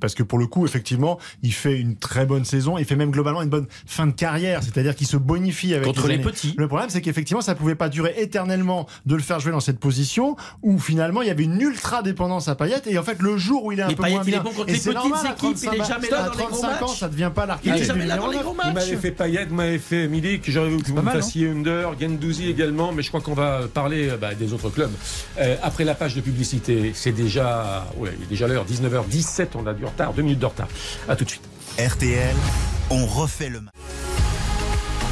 [0.00, 2.78] parce que pour le coup, effectivement, il fait une très bonne saison.
[2.78, 6.08] Il fait même globalement une bonne fin de carrière, c'est-à-dire qu'il se bonifie avec contre
[6.08, 6.54] les, petits.
[6.56, 9.78] Le problème, c'est qu'effectivement, ça pouvait pas durer éternellement de le faire jouer dans cette
[9.78, 12.82] position où finalement il y avait une ultra dépendance à Payet.
[12.86, 15.32] Et en fait le jour où il est un peu moins bien, et c'est normal,
[15.32, 18.54] équipes, il est jamais là à 35 ans, ça devient pas l'archétype du numéro Vous
[18.54, 22.48] m'avez fait Payet, vous m'avez fait Milik, j'aurais voulu que vous me fassiez Under, Gendouzi
[22.48, 24.90] également, mais je crois qu'on va parler bah, des autres clubs.
[25.38, 29.66] Euh, après la page de publicité, c'est déjà, ouais, il est déjà l'heure, 19h17, on
[29.66, 30.68] a du retard, deux minutes de retard.
[31.08, 31.42] À tout de suite.
[31.78, 32.34] RTL,
[32.90, 33.74] on refait le match.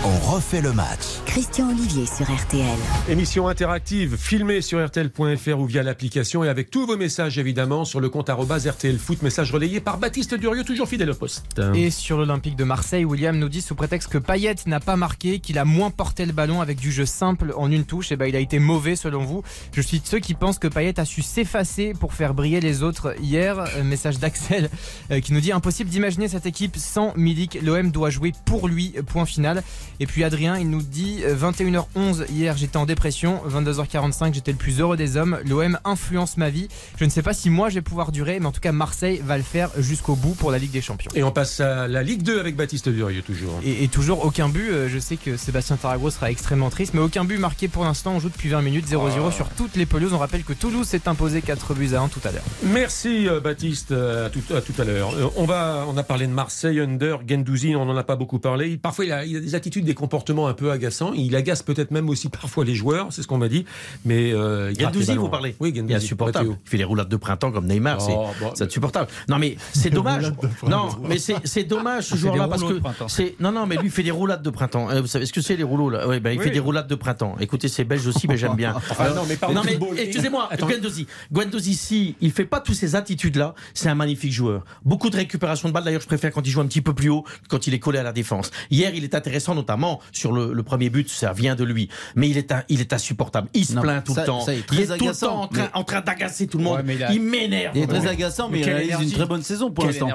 [0.05, 1.21] On refait le match.
[1.27, 2.67] Christian Olivier sur RTL.
[3.09, 8.01] Émission interactive, filmée sur RTL.fr ou via l'application et avec tous vos messages évidemment sur
[8.01, 11.61] le compte RTL Foot, message relayé par Baptiste Durieux, toujours fidèle au poste.
[11.77, 15.39] Et sur l'Olympique de Marseille, William nous dit sous prétexte que Payet n'a pas marqué,
[15.39, 18.17] qu'il a moins porté le ballon avec du jeu simple en une touche, et eh
[18.17, 19.45] ben il a été mauvais selon vous.
[19.73, 22.83] Je suis de ceux qui pensent que Payet a su s'effacer pour faire briller les
[22.83, 23.61] autres hier.
[23.77, 24.69] Euh, message d'Axel
[25.13, 27.61] euh, qui nous dit impossible d'imaginer cette équipe sans Milik.
[27.63, 28.95] L'OM doit jouer pour lui.
[29.07, 29.63] Point final.
[30.03, 33.41] Et puis Adrien, il nous dit 21h11 euh, hier, j'étais en dépression.
[33.49, 35.39] 22h45, j'étais le plus heureux des hommes.
[35.47, 36.67] L'OM influence ma vie.
[36.97, 39.23] Je ne sais pas si moi je vais pouvoir durer, mais en tout cas Marseille
[39.25, 41.13] va le faire jusqu'au bout pour la Ligue des Champions.
[41.15, 43.61] Et on passe à la Ligue 2 avec Baptiste Durieux toujours.
[43.65, 44.71] Et, toujours aucun but.
[44.73, 48.15] Euh, je sais que Sébastien Tarago sera extrêmement triste, mais aucun but marqué pour l'instant.
[48.17, 50.15] On joue depuis 20 minutes 0-0 sur toutes les pelouses.
[50.15, 52.43] On rappelle que Toulouse s'est imposé 4 buts à 1 tout à l'heure.
[52.65, 53.93] Merci euh, Baptiste.
[53.93, 55.15] À tout à, tout à l'heure.
[55.37, 57.77] On va, on a parlé de Marseille, Under, Gendouzi.
[57.77, 58.77] On n'en a pas beaucoup parlé.
[58.79, 61.13] Parfois il a, il a des attitudes, des comportements un peu agaçant.
[61.13, 63.67] Il agace peut-être même aussi parfois les joueurs, c'est ce qu'on m'a dit.
[64.05, 65.95] Mais euh, Gendouzi, vous parlez Oui, Gendouzi.
[65.95, 66.57] Insupportable.
[66.65, 68.01] Il fait les roulades de printemps comme Neymar.
[68.01, 68.29] c'est oh,
[68.61, 69.09] insupportable.
[69.29, 70.33] Non, mais c'est dommage.
[70.67, 74.11] non, mais c'est dommage ce joueur-là parce que c'est non, non, mais lui fait des
[74.11, 74.91] roulades de printemps.
[74.91, 76.09] Euh, vous savez ce que c'est les rouleaux là?
[76.09, 77.37] Oui, ben il fait des roulades de printemps.
[77.41, 78.73] Écoutez, c'est belge aussi, mais j'aime bien.
[79.15, 81.07] non, mais, non, mais excusez-moi, Guendouzi.
[81.31, 84.65] Guendouzi, si il fait pas toutes ces attitudes-là, c'est un magnifique joueur.
[84.85, 85.85] Beaucoup de récupération de balles.
[85.85, 87.99] D'ailleurs, je préfère quand il joue un petit peu plus haut, quand il est collé
[87.99, 88.51] à la défense.
[88.71, 89.72] Hier, il est intéressant, notamment
[90.13, 91.89] sur le, le premier but, ça vient de lui.
[92.17, 93.49] Mais il est, il est insupportable.
[93.55, 94.47] Il se plaint tout le temps.
[94.47, 96.83] il est tout le temps en train, d'agacer tout le monde.
[97.11, 97.77] il, m'énerve.
[97.77, 100.09] Il est très agaçant, mais, il réalise une très bonne saison pour l'instant.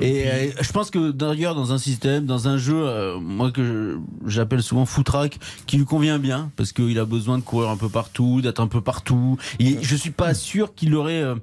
[0.00, 3.98] Et euh, je pense que d'ailleurs, dans un système, dans un jeu, euh, moi que
[4.26, 7.88] j'appelle souvent footrack, qui lui convient bien, parce qu'il a besoin de courir un peu
[7.88, 9.36] partout, d'être un peu partout.
[9.58, 11.34] Et je suis pas sûr qu'il aurait euh,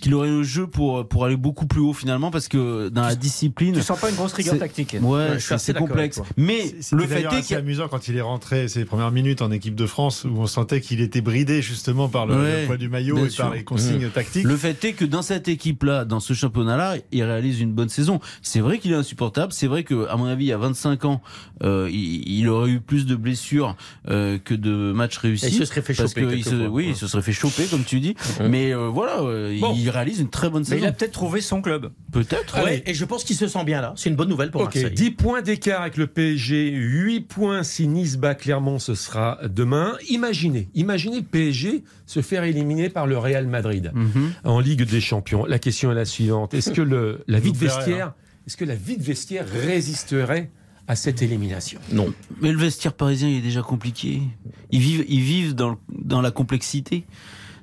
[0.00, 3.14] qu'il aurait le jeu pour pour aller beaucoup plus haut finalement parce que dans la
[3.14, 4.96] discipline tu sens pas une grosse rigueur tactique.
[5.00, 6.20] Ouais, c'est complexe.
[6.36, 9.74] mais le fait est c'est amusant quand il est rentré ses premières minutes en équipe
[9.74, 13.30] de France où on sentait qu'il était bridé justement par le, poids du maillot et
[13.30, 14.10] par les consignes mmh.
[14.10, 14.44] tactiques.
[14.44, 17.72] Le fait est que dans cette équipe là dans ce championnat là il réalise une
[17.72, 18.20] bonne saison.
[18.42, 19.52] C'est vrai qu'il est insupportable.
[19.52, 21.22] C'est vrai que à mon avis à 25 ans
[21.62, 23.76] euh, il, aurait eu plus de blessures
[24.08, 26.24] euh, que de matchs réussis il se serait fait choper
[26.70, 28.14] oui il se serait fait choper comme tu dis.
[28.48, 29.20] Mais euh, voilà
[29.52, 30.82] il il réalise une très bonne saison.
[30.82, 31.90] il a peut-être trouvé son club.
[32.12, 32.58] Peut-être.
[32.86, 33.94] et je pense qu'il se sent bien là.
[33.96, 34.90] C'est une bonne nouvelle pour Marseille.
[34.90, 39.96] 10 points d'écart avec le PSG, 8 points si Nice bat Clermont, ce sera demain.
[40.10, 44.32] Imaginez, imaginez le PSG se faire éliminer par le Real Madrid mhm.
[44.44, 45.46] en Ligue des Champions.
[45.46, 48.12] La question est la suivante est-ce que le, la vie de vestiaire,
[48.46, 50.50] est-ce que la vie de vestiaire résisterait
[50.86, 51.80] à cette élimination?
[51.92, 52.12] Non.
[52.40, 54.22] Mais le vestiaire parisien il est déjà compliqué.
[54.70, 57.04] Ils vivent, ils vivent dans, dans la complexité.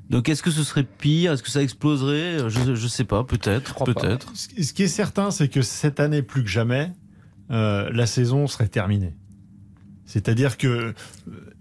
[0.09, 1.33] Donc est-ce que ce serait pire?
[1.33, 2.49] Est-ce que ça exploserait?
[2.49, 3.83] Je ne sais pas, peut-être.
[3.83, 4.31] Peut-être.
[4.35, 6.91] Ce qui est certain, c'est que cette année, plus que jamais,
[7.51, 9.13] euh, la saison serait terminée.
[10.05, 10.93] C'est-à-dire que, euh,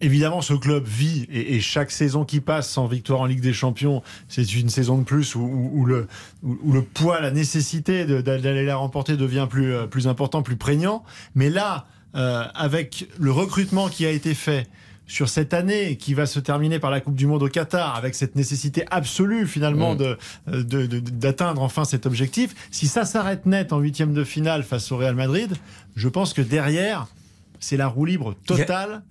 [0.00, 4.02] évidemment, ce club vit et, chaque saison qui passe sans victoire en Ligue des Champions,
[4.28, 6.06] c'est une saison de plus où, le,
[6.42, 11.04] où, le, poids, la nécessité d'aller la remporter devient plus, euh, plus important, plus prégnant.
[11.34, 14.68] Mais là, euh, avec le recrutement qui a été fait,
[15.06, 18.14] sur cette année qui va se terminer par la Coupe du Monde au Qatar, avec
[18.14, 19.98] cette nécessité absolue finalement mm.
[20.46, 24.96] de, d'atteindre enfin cet objectif, si ça s'arrête net en huitième de finale face au
[24.96, 25.52] Real Madrid,
[25.96, 27.06] je pense que derrière,
[27.60, 29.02] c'est la roue libre totale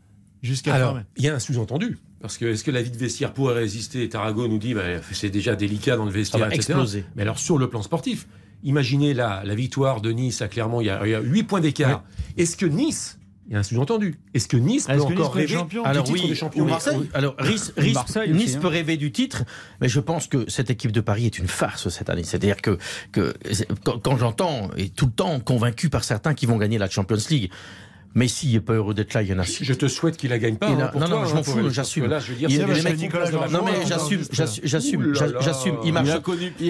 [0.41, 1.97] jusqu'à Alors, il y a un sous-entendu.
[2.21, 5.29] Parce que est-ce que la vie de vestiaire pourrait résister Tarago nous dit bah, c'est
[5.29, 7.03] déjà délicat dans le vestiaire, ça exploser.
[7.15, 8.27] Mais alors sur le plan sportif,
[8.63, 12.03] imaginez la, la victoire de Nice à Clermont, il y a, 8 points d'écart.
[12.37, 13.19] Est-ce que Nice
[13.53, 14.15] il y a un sous-entendu.
[14.33, 17.71] Est-ce que Nice peut encore rêver champion alors, du titre de champion Marseille Alors, Nice,
[18.27, 19.43] Nice peut rêver du titre,
[19.79, 22.23] mais je pense que cette équipe de Paris est une farce cette année.
[22.23, 22.79] C'est-à-dire que,
[23.11, 23.35] que
[23.83, 27.51] quand j'entends, et tout le temps convaincu par certains qui vont gagner la Champions League,
[28.15, 29.43] Messi est pas heureux d'être là, il y en a.
[29.43, 30.67] Je te souhaite qu'il la gagne pas.
[30.67, 32.05] Hein, non, non, je m'en hein, fous, j'assume.
[32.05, 33.13] Là, je veux dire, il, mecs,
[33.51, 35.77] non, mais j'assume, j'assume, j'assume.
[35.83, 36.09] Il marche.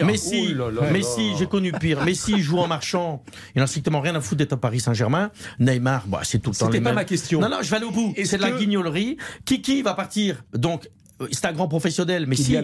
[0.05, 0.55] Messi,
[0.91, 2.03] Messi, j'ai connu pire.
[2.03, 3.23] Messi joue en marchant.
[3.55, 5.31] Il n'a strictement rien à foutre d'être à Paris Saint-Germain.
[5.59, 6.65] Neymar, bah, c'est tout le temps.
[6.67, 7.39] C'était pas ma question.
[7.39, 8.13] Non, non, je vais aller au bout.
[8.23, 9.17] C'est de la guignolerie.
[9.45, 10.43] Kiki va partir.
[10.53, 10.89] Donc,
[11.31, 12.57] c'est un grand professionnel, mais si,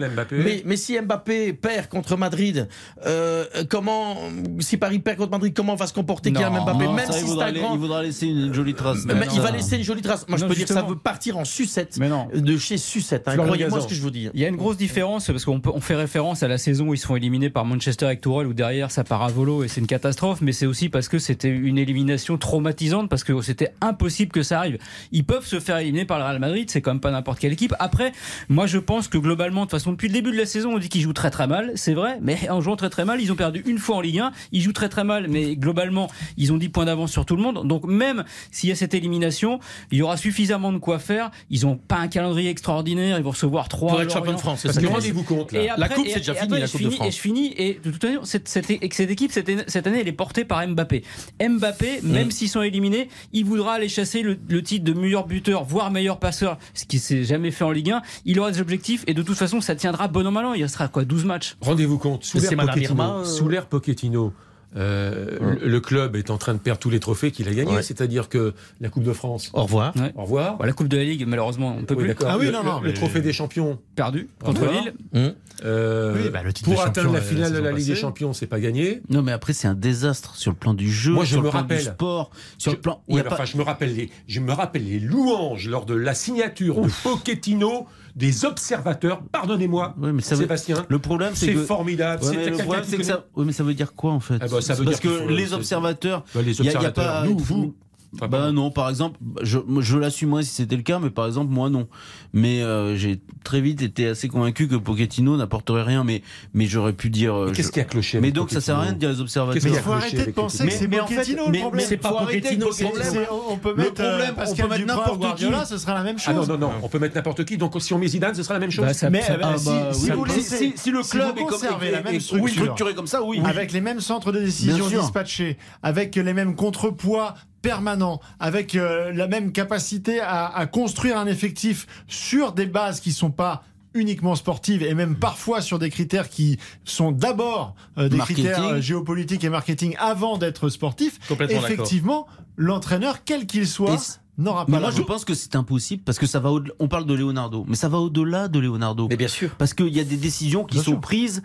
[0.64, 2.68] mais, si, Mbappé perd contre Madrid,
[3.06, 4.16] euh, comment,
[4.60, 7.52] si Paris perd contre Madrid, comment va se comporter Kylian Mbappé Même si c'est un
[7.52, 7.74] grand...
[7.74, 9.04] il voudra laisser une jolie trace.
[9.06, 10.26] Mais il va laisser une jolie trace.
[10.28, 13.26] Moi, je peux dire que ça veut partir en sucette, de chez sucette.
[13.26, 13.36] Hein.
[13.36, 14.28] Croyez-moi ce que je vous dis.
[14.34, 16.94] Il y a une grosse différence parce qu'on on fait référence à la saison où
[16.94, 19.68] ils se font éliminés par Manchester avec Tourelle, où derrière ça part à volo et
[19.68, 20.40] c'est une catastrophe.
[20.40, 24.58] Mais c'est aussi parce que c'était une élimination traumatisante parce que c'était impossible que ça
[24.58, 24.78] arrive.
[25.12, 27.52] Ils peuvent se faire éliminer par le Real Madrid, c'est quand même pas n'importe quelle
[27.52, 27.74] équipe.
[27.78, 28.12] Après,
[28.50, 30.78] moi je pense que globalement, de toute façon, depuis le début de la saison, on
[30.78, 31.70] dit qu'ils jouent très très mal.
[31.76, 34.18] C'est vrai, mais en jouant très très mal, ils ont perdu une fois en Ligue
[34.18, 34.32] 1.
[34.50, 37.42] Ils jouent très très mal, mais globalement, ils ont 10 points d'avance sur tout le
[37.42, 37.64] monde.
[37.68, 39.60] Donc même s'il y a cette élimination,
[39.92, 41.30] il y aura suffisamment de quoi faire.
[41.48, 43.18] Ils n'ont pas un calendrier extraordinaire.
[43.18, 44.64] Ils vont recevoir 3 Pour être champion de France.
[44.64, 45.52] Parce que rendez-vous compte.
[45.52, 45.76] Là.
[45.78, 46.58] la coupe, c'est déjà fini.
[46.58, 47.06] La coupe de France.
[47.06, 47.54] Et je finis.
[47.56, 51.04] Et de toute façon, cette, cette, équipe, cette, année, elle est portée par Mbappé.
[51.40, 52.30] Mbappé, même mm.
[52.32, 56.18] s'ils sont éliminés, il voudra aller chasser le, le, titre de meilleur buteur, voire meilleur
[56.18, 58.02] passeur, ce qui s'est jamais fait en Ligue 1.
[58.24, 60.54] Il aura des objectifs et de toute façon, ça tiendra bon an mal an.
[60.54, 64.32] Il restera quoi 12 matchs Rendez-vous compte, sous l'ère Pochettino, sous Pochettino
[64.76, 68.28] euh, le club est en train de perdre tous les trophées qu'il a gagnés, c'est-à-dire
[68.28, 69.50] que la Coupe de France.
[69.52, 69.92] Au revoir.
[70.14, 70.64] Au revoir.
[70.64, 72.14] la Coupe de la Ligue, malheureusement, on peut plus.
[72.24, 74.94] Ah oui, le, non, non, le, trophée des champions perdu contre Lille.
[75.14, 75.34] Hum.
[75.64, 79.02] Euh, bah, pour atteindre la finale de la Ligue des Champions, c'est pas gagné.
[79.10, 81.44] Non, mais après c'est un désastre sur le plan du jeu, Moi, je sur me
[81.44, 83.02] le plan rappelle, du sport, sur je, le plan.
[83.10, 86.88] enfin, je me rappelle les, je me rappelle les louanges lors de la signature de
[87.02, 87.86] Pochettino
[88.20, 89.22] des observateurs.
[89.32, 90.84] Pardonnez-moi, Sébastien.
[90.88, 91.64] Le problème, c'est que...
[91.64, 92.22] formidable.
[92.22, 93.24] le problème, c'est que ça.
[93.34, 95.52] Oui, mais ça veut dire quoi en fait eh ben, ça veut Parce que les
[95.52, 96.24] observateurs.
[96.34, 97.04] les observateurs.
[97.04, 97.26] Y a, pas...
[97.26, 97.74] nous, vous.
[98.12, 101.70] Bah non, par exemple, je, je l'assumerais si c'était le cas, mais par exemple, moi
[101.70, 101.86] non.
[102.32, 106.92] Mais euh, j'ai très vite été assez convaincu que Pochettino n'apporterait rien, mais, mais j'aurais
[106.92, 107.34] pu dire.
[107.34, 109.62] Euh, qu'est-ce qui a cloché Mais donc ça sert à rien de dire les observateurs.
[109.64, 111.86] Mais il faut arrêter de penser que c'est Pochettino le problème.
[111.88, 113.26] C'est pas Pochettino le problème.
[113.48, 115.46] On peut mettre, euh, on peut mettre n'importe qui.
[115.66, 116.28] ce sera la même chose.
[116.28, 117.58] Ah non, non, non, on peut mettre n'importe qui.
[117.58, 118.86] Donc si on met Zidane, ce sera la même chose.
[119.10, 123.40] Mais si le club est conservé la même structure comme ça, oui.
[123.44, 129.28] Avec les mêmes centres de décision dispatchés, avec les mêmes contrepoids permanent, avec euh, la
[129.28, 134.94] même capacité à, construire un effectif sur des bases qui sont pas uniquement sportives et
[134.94, 139.96] même parfois sur des critères qui sont d'abord euh, des critères euh, géopolitiques et marketing
[139.98, 141.18] avant d'être sportifs.
[141.48, 144.78] Effectivement, l'entraîneur, quel qu'il soit, n'aura pas.
[144.78, 146.50] moi, je pense que c'est impossible parce que ça va.
[146.78, 149.08] On parle de Leonardo, mais ça va au-delà de Leonardo.
[149.08, 149.50] Mais bien sûr.
[149.58, 151.42] Parce qu'il y a des décisions qui sont prises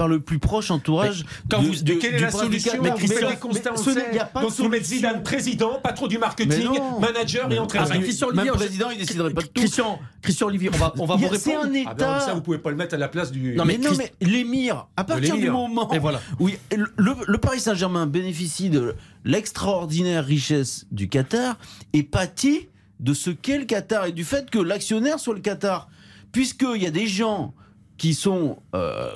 [0.00, 1.26] par le plus proche entourage.
[1.50, 4.10] quand vous, de, quelle est la solution mais Christian, mais constats, on sait.
[4.34, 7.88] Donc vous mettez Zidane président, pas trop du marketing, manager et entraîneur.
[7.92, 9.60] Ah, Christian Olivier, président, il déciderait pas de tout.
[9.60, 11.38] Christian, Christian Olivier, on va, on va vous répondre.
[11.38, 11.90] C'est un État.
[11.90, 13.54] Ah ben, ça, vous pouvez pas le mettre à la place du.
[13.56, 15.92] Non mais, mais l'émir, à partir du moment.
[15.92, 16.22] Et voilà.
[16.38, 18.94] Oui, le, le Paris Saint-Germain bénéficie de
[19.26, 21.58] l'extraordinaire richesse du Qatar
[21.92, 22.70] et pâtit
[23.00, 25.90] de ce qu'est le Qatar et du fait que l'actionnaire soit le Qatar.
[26.32, 27.52] Puisqu'il y a des gens
[28.00, 29.12] qui sont euh,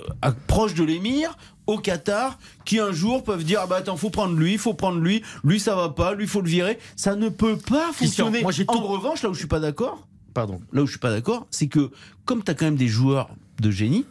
[0.46, 4.36] proches de l'émir au Qatar qui un jour peuvent dire ah bah attends faut prendre
[4.36, 5.22] lui faut prendre lui.
[5.42, 6.78] Lui ça va pas lui faut le virer.
[6.94, 8.42] Ça ne peut pas fonctionner.
[8.42, 10.60] moi en revanche là où je suis pas d'accord pardon.
[10.74, 11.90] là où je suis pas d'accord c'est que
[12.26, 14.04] comme tu as quand même des joueurs de génie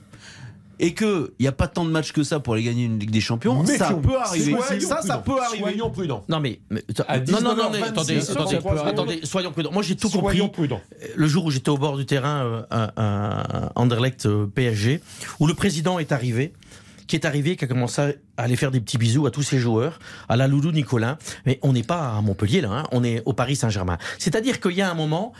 [0.83, 3.09] et qu'il n'y a pas tant de matchs que ça pour aller gagner une Ligue
[3.09, 4.53] des Champions, ça peut arriver.
[4.81, 5.63] ça, ça peut arriver.
[5.63, 6.25] Soyons prudents.
[6.27, 6.59] Non, mais.
[6.69, 8.17] non, non, non, attendez,
[8.85, 9.71] attendez, soyons prudents.
[9.71, 10.41] Moi, j'ai tout compris.
[11.15, 14.99] Le jour où j'étais au bord du terrain euh, à, Anderlecht euh, PSG,
[15.39, 16.51] où le président est arrivé
[17.05, 19.59] qui est arrivé, qui a commencé à aller faire des petits bisous à tous ses
[19.59, 21.17] joueurs, à la Loulou Nicolas.
[21.45, 23.97] Mais on n'est pas à Montpellier là, hein, on est au Paris Saint-Germain.
[24.19, 25.33] C'est-à-dire qu'il y a un moment,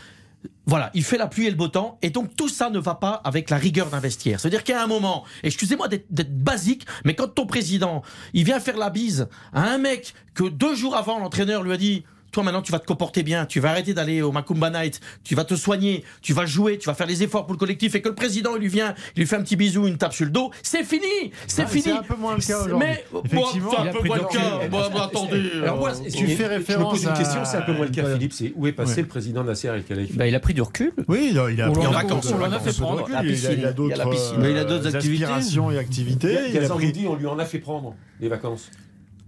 [0.66, 2.94] voilà, il fait la pluie et le beau temps, et donc tout ça ne va
[2.94, 4.40] pas avec la rigueur d'un vestiaire.
[4.40, 8.90] C'est-à-dire a un moment, excusez-moi d'être basique, mais quand ton président, il vient faire la
[8.90, 12.04] bise à un mec que deux jours avant, l'entraîneur lui a dit
[12.34, 15.34] toi maintenant tu vas te comporter bien, tu vas arrêter d'aller au Macumba Night, tu
[15.34, 18.02] vas te soigner, tu vas jouer, tu vas faire les efforts pour le collectif et
[18.02, 20.24] que le président il lui vient, il lui fait un petit bisou, une tape sur
[20.24, 21.84] le dos, c'est fini, c'est ah, fini.
[21.84, 22.88] C'est un peu moins le cas aujourd'hui.
[22.88, 24.68] Mais effectivement, c'est un peu moins le cas.
[24.68, 25.50] Bon, attendez.
[25.62, 27.92] Alors moi, tu fais référence je me pose une question, c'est un peu moins le
[27.92, 28.32] cas, Philippe.
[28.32, 30.92] C'est où est passé le président Nasser El Khelaifi bah, il a pris du recul.
[31.08, 32.32] Oui, il a pris en vacances.
[32.32, 33.08] On a fait prendre.
[33.22, 35.24] Il a d'autres activités.
[35.24, 36.38] et activités.
[36.50, 38.70] Il a dit on lui en a fait prendre les vacances.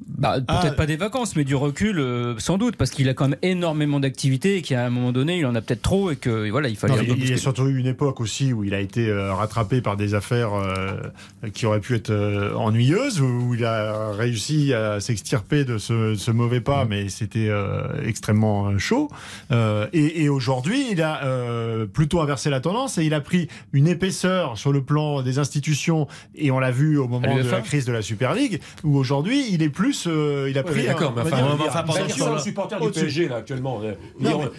[0.06, 0.70] Bah, peut-être ah.
[0.70, 3.98] pas des vacances, mais du recul, euh, sans doute, parce qu'il a quand même énormément
[3.98, 6.76] d'activités et qu'à un moment donné, il en a peut-être trop et que voilà, il
[6.76, 7.04] fallait.
[7.04, 9.96] il, y a surtout eu une époque aussi où il a été euh, rattrapé par
[9.96, 10.96] des affaires euh,
[11.52, 12.12] qui auraient pu être
[12.56, 16.88] ennuyeuses, où il a réussi à s'extirper de ce, mauvais pas, mmh.
[16.88, 17.50] mais c'était
[18.04, 19.10] extrêmement chaud.
[19.50, 21.20] et, et aujourd'hui, il a
[21.92, 26.06] plutôt inversé la tendance et il a pris une épaisseur sur le plan des institutions,
[26.34, 29.46] et on l'a vu au moment de la crise de la Super League, où aujourd'hui,
[29.50, 30.86] il est plus euh, il a pris.
[30.86, 33.80] D'accord, mais enfin, enfin, enfin le supporter du PSG là actuellement.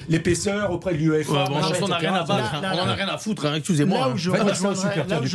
[0.10, 1.46] L'épaisseur auprès de l'UEFA.
[1.82, 3.46] on n'a rien à battre, on en a rien à foutre.
[3.46, 4.00] Hein, excusez-moi.
[4.00, 4.30] Là où je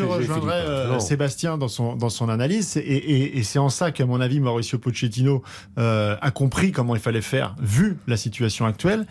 [0.04, 4.40] rejoindrais euh, Sébastien dans son dans son analyse, et c'est en ça qu'à mon avis
[4.40, 5.42] Mauricio Pochettino
[5.78, 9.06] euh, a compris comment il fallait faire vu la situation actuelle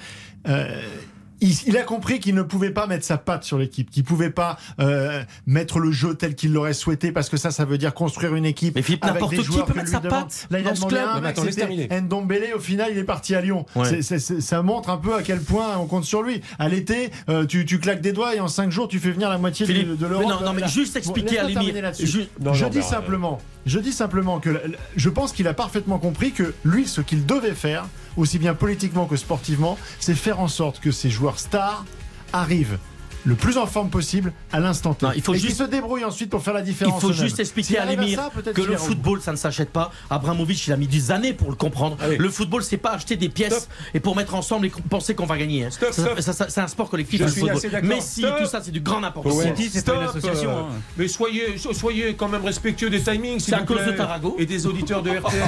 [1.42, 4.58] il, a compris qu'il ne pouvait pas mettre sa patte sur l'équipe, qu'il pouvait pas
[4.80, 8.36] euh, mettre le jeu tel qu'il l'aurait souhaité, parce que ça, ça veut dire construire
[8.36, 8.76] une équipe.
[8.76, 10.48] Mais Philippe, n'importe qui peut mettre sa patte.
[10.52, 13.66] Là, il a demandé un Ndombele, au final, il est parti à Lyon.
[14.12, 16.42] ça montre un peu à quel point on compte sur lui.
[16.60, 19.30] À l'été, euh, tu, tu, claques des doigts et en cinq jours, tu fais venir
[19.30, 20.28] la moitié de, de l'Europe.
[20.28, 21.74] Non, non, mais juste expliquer à l'émir.
[22.00, 24.62] Je dis simplement, je dis simplement que
[24.96, 27.86] je pense qu'il a parfaitement compris que lui, ce qu'il devait faire,
[28.18, 31.86] aussi bien politiquement que sportivement, c'est faire en sorte que ces joueurs stars
[32.34, 32.78] arrivent
[33.26, 35.05] le plus en forme possible à l'instant T.
[35.15, 37.01] il faut et juste se débrouille ensuite pour faire la différence.
[37.01, 39.91] Il faut juste expliquer à l'émir que le football ça ne s'achète pas.
[40.09, 41.97] Abramovic il a mis des années pour le comprendre.
[42.01, 45.26] Ah le football c'est pas acheter des pièces et pour mettre ensemble et penser qu'on
[45.26, 45.65] va gagner.
[45.65, 45.69] Hein.
[45.72, 47.22] c'est un sport collectif.
[47.84, 49.43] Messi, tout ça c'est du grand n'importe quoi.
[49.43, 50.49] c'est pas une association.
[50.51, 50.82] Euh, hein.
[50.97, 53.39] Mais soyez, soyez quand même respectueux des timings.
[53.51, 55.41] C'est à cause de Tarago et des auditeurs de RTL.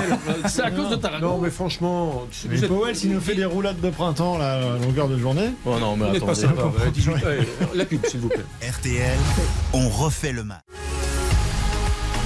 [0.48, 1.26] c'est à cause de Tarago.
[1.26, 2.26] Non mais franchement,
[2.68, 5.52] Powell s'il nous fait des roulades de printemps à longueur de journée.
[5.66, 6.48] Oh non mais attendez.
[7.76, 8.46] La pub s'il vous plaît.
[8.62, 9.18] RTL,
[9.74, 10.62] on refait le match.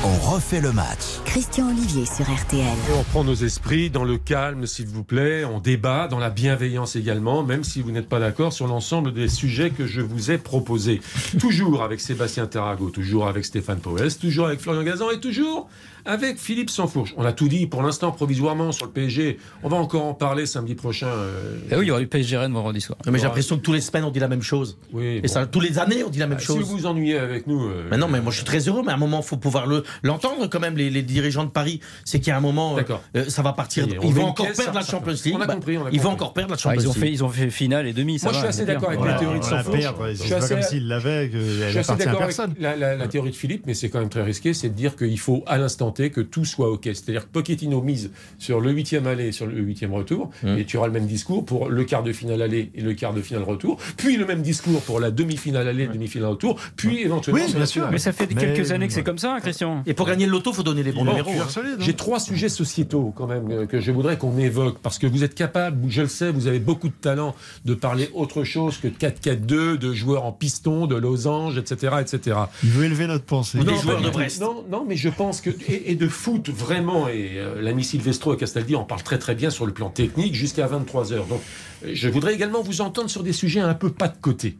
[0.04, 1.20] On refait le match.
[1.26, 2.62] Christian Olivier sur RTL.
[2.62, 5.44] Et on prend nos esprits dans le calme, s'il vous plaît.
[5.44, 9.28] On débat dans la bienveillance également, même si vous n'êtes pas d'accord sur l'ensemble des
[9.28, 11.02] sujets que je vous ai proposés.
[11.40, 15.68] toujours avec Sébastien Tarago, toujours avec Stéphane Poès, toujours avec Florian Gazan et toujours
[16.08, 17.14] avec Philippe Sansfourche.
[17.18, 19.38] On a tout dit pour l'instant provisoirement sur le PSG.
[19.62, 21.08] On va encore en parler samedi prochain.
[21.08, 21.58] Euh...
[21.70, 22.98] Eh oui, il y aura du PSG Rennes vendredi soir.
[23.06, 24.78] mais j'ai l'impression que tous les semaines on dit la même chose.
[24.94, 25.20] Oui.
[25.22, 26.58] Et ça, tous les années on dit la même ah, chose.
[26.58, 27.68] Si vous vous ennuyez avec nous.
[27.68, 28.82] Euh, mais non, mais moi je suis très heureux.
[28.86, 31.50] Mais à un moment, il faut pouvoir le l'entendre quand même les, les, dirigeants de
[31.50, 31.82] Paris.
[32.06, 32.78] C'est qu'il y a un moment,
[33.16, 33.86] euh, ça va partir.
[33.88, 35.36] ils vont encore perdre la Champions League.
[35.38, 35.78] On a compris.
[35.92, 36.88] Ils vont encore perdre la Champions League.
[36.88, 38.20] Ils ont fait, ils ont fait finale et demi.
[38.24, 39.94] Moi, je suis assez d'accord avec la théorie de Sansfourche.
[40.16, 41.30] C'est pas comme s'il l'avait.
[41.32, 42.38] Je suis assez d'accord avec
[42.70, 45.44] la théorie de Philippe, mais c'est quand même très risqué, c'est de dire qu'il faut
[45.46, 49.60] à l'instant Que tout soit c'est-à-dire que Pochettino mise sur le huitième aller, sur le
[49.60, 50.58] huitième retour, mmh.
[50.60, 53.14] et tu auras le même discours pour le quart de finale aller et le quart
[53.14, 57.42] de finale retour, puis le même discours pour la demi-finale aller, demi-finale retour, puis éventuellement.
[57.44, 57.90] Oui, bien sûr.
[57.92, 59.84] Mais ça fait quelques années que c'est comme ça, Christian.
[59.86, 61.32] Et pour gagner le loto, il faut donner les bons numéros.
[61.32, 61.62] Hein.
[61.80, 65.24] J'ai trois sujets sociétaux quand même euh, que je voudrais qu'on évoque parce que vous
[65.24, 67.36] êtes capable, je le sais, vous avez beaucoup de talent
[67.66, 72.38] de parler autre chose que de 4-4-2, de joueurs en piston, de losange, etc., etc.
[72.64, 73.60] Il veut élever notre pensée.
[73.60, 74.42] Non, joueurs de Brest.
[74.42, 78.34] Non, non, mais je pense que et, et de foot vraiment et euh, l'ami Silvestro
[78.34, 81.42] et Castaldi en parlent très très bien sur le plan technique jusqu'à 23 h Donc,
[81.86, 84.58] euh, je voudrais également vous entendre sur des sujets un peu pas de côté.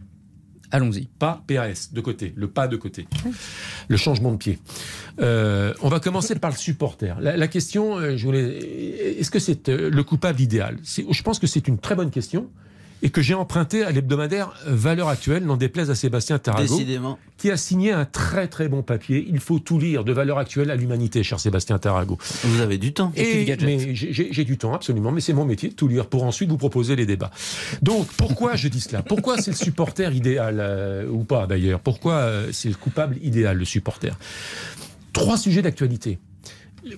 [0.70, 1.08] Allons-y.
[1.20, 3.08] Pas PAS, de côté, le pas de côté.
[3.88, 4.60] Le changement de pied.
[5.22, 7.16] Euh, on va commencer par le supporter.
[7.22, 10.78] La, question, je voulais, est-ce que c'est le coupable idéal?
[10.84, 12.50] Je pense que c'est une très bonne question
[13.02, 16.80] et que j'ai emprunté à l'hebdomadaire Valeur Actuelle, n'en déplaise à Sébastien Tarago,
[17.38, 19.26] qui a signé un très très bon papier.
[19.30, 22.18] Il faut tout lire de Valeur Actuelle à l'humanité, cher Sébastien Tarago.
[22.44, 23.12] Vous avez du temps.
[23.16, 26.50] Et, mais j'ai du temps, absolument, mais c'est mon métier de tout lire pour ensuite
[26.50, 27.32] vous proposer les débats.
[27.82, 29.04] Donc, pourquoi je dis cela?
[29.04, 31.80] Pourquoi c'est le supporter idéal, euh, ou pas d'ailleurs?
[31.80, 34.18] Pourquoi euh, c'est le coupable idéal, le supporter?
[35.14, 36.20] Trois sujets d'actualité.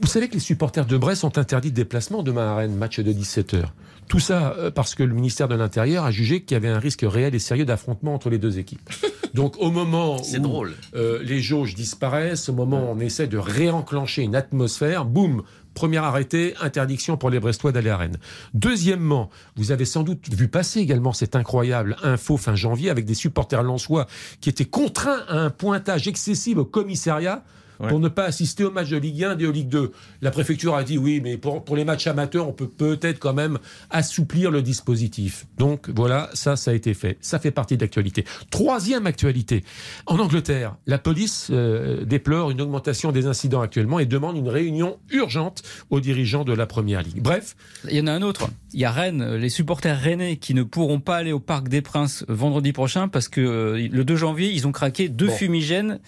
[0.01, 2.99] Vous savez que les supporters de Brest sont interdits de déplacement demain à Rennes, match
[2.99, 3.65] de 17h.
[4.09, 6.79] Tout ça euh, parce que le ministère de l'Intérieur a jugé qu'il y avait un
[6.79, 8.89] risque réel et sérieux d'affrontement entre les deux équipes.
[9.35, 14.23] Donc au moment où euh, les jauges disparaissent, au moment où on essaie de réenclencher
[14.23, 15.43] une atmosphère, boum,
[15.75, 18.17] premier arrêté, interdiction pour les Brestois d'aller à Rennes.
[18.55, 23.13] Deuxièmement, vous avez sans doute vu passer également cette incroyable info fin janvier avec des
[23.13, 24.07] supporters lensois
[24.41, 27.43] qui étaient contraints à un pointage excessif au commissariat
[27.87, 29.91] pour ne pas assister aux matchs de Ligue 1 et de Ligue 2.
[30.21, 33.33] La préfecture a dit oui, mais pour, pour les matchs amateurs, on peut peut-être quand
[33.33, 33.57] même
[33.89, 35.45] assouplir le dispositif.
[35.57, 37.17] Donc voilà, ça, ça a été fait.
[37.21, 38.25] Ça fait partie de l'actualité.
[38.49, 39.63] Troisième actualité.
[40.05, 44.99] En Angleterre, la police euh, déplore une augmentation des incidents actuellement et demande une réunion
[45.11, 47.21] urgente aux dirigeants de la Première Ligue.
[47.21, 47.55] Bref.
[47.85, 48.49] Il y en a un autre.
[48.73, 51.81] Il y a Rennes, les supporters rennais qui ne pourront pas aller au Parc des
[51.81, 55.99] Princes vendredi prochain parce que euh, le 2 janvier, ils ont craqué deux fumigènes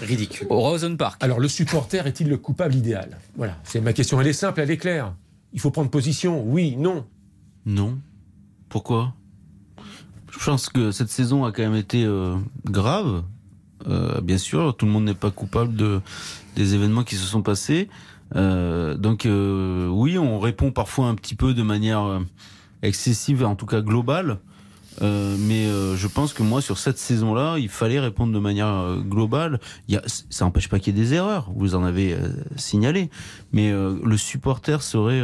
[0.00, 0.46] ridicule.
[0.50, 1.22] Au Rosen Park.
[1.22, 3.18] Alors le supporter est-il le coupable idéal?
[3.36, 4.20] Voilà, c'est ma question.
[4.20, 5.14] Elle est simple, elle est claire.
[5.52, 6.42] Il faut prendre position.
[6.44, 7.06] Oui, non.
[7.66, 7.98] Non.
[8.68, 9.14] Pourquoi?
[10.30, 12.36] Je pense que cette saison a quand même été euh,
[12.66, 13.24] grave.
[13.88, 16.00] Euh, bien sûr, tout le monde n'est pas coupable de,
[16.54, 17.88] des événements qui se sont passés.
[18.36, 22.20] Euh, donc oui, on répond parfois un petit peu de manière
[22.82, 24.38] excessive, en tout cas globale.
[25.02, 28.68] Euh, mais euh, je pense que moi, sur cette saison-là, il fallait répondre de manière
[28.68, 29.60] euh, globale.
[29.88, 31.50] Il y a, ça n'empêche pas qu'il y ait des erreurs.
[31.54, 32.16] Vous en avez
[32.56, 33.10] signalé.
[33.52, 35.22] Mais le supporter serait,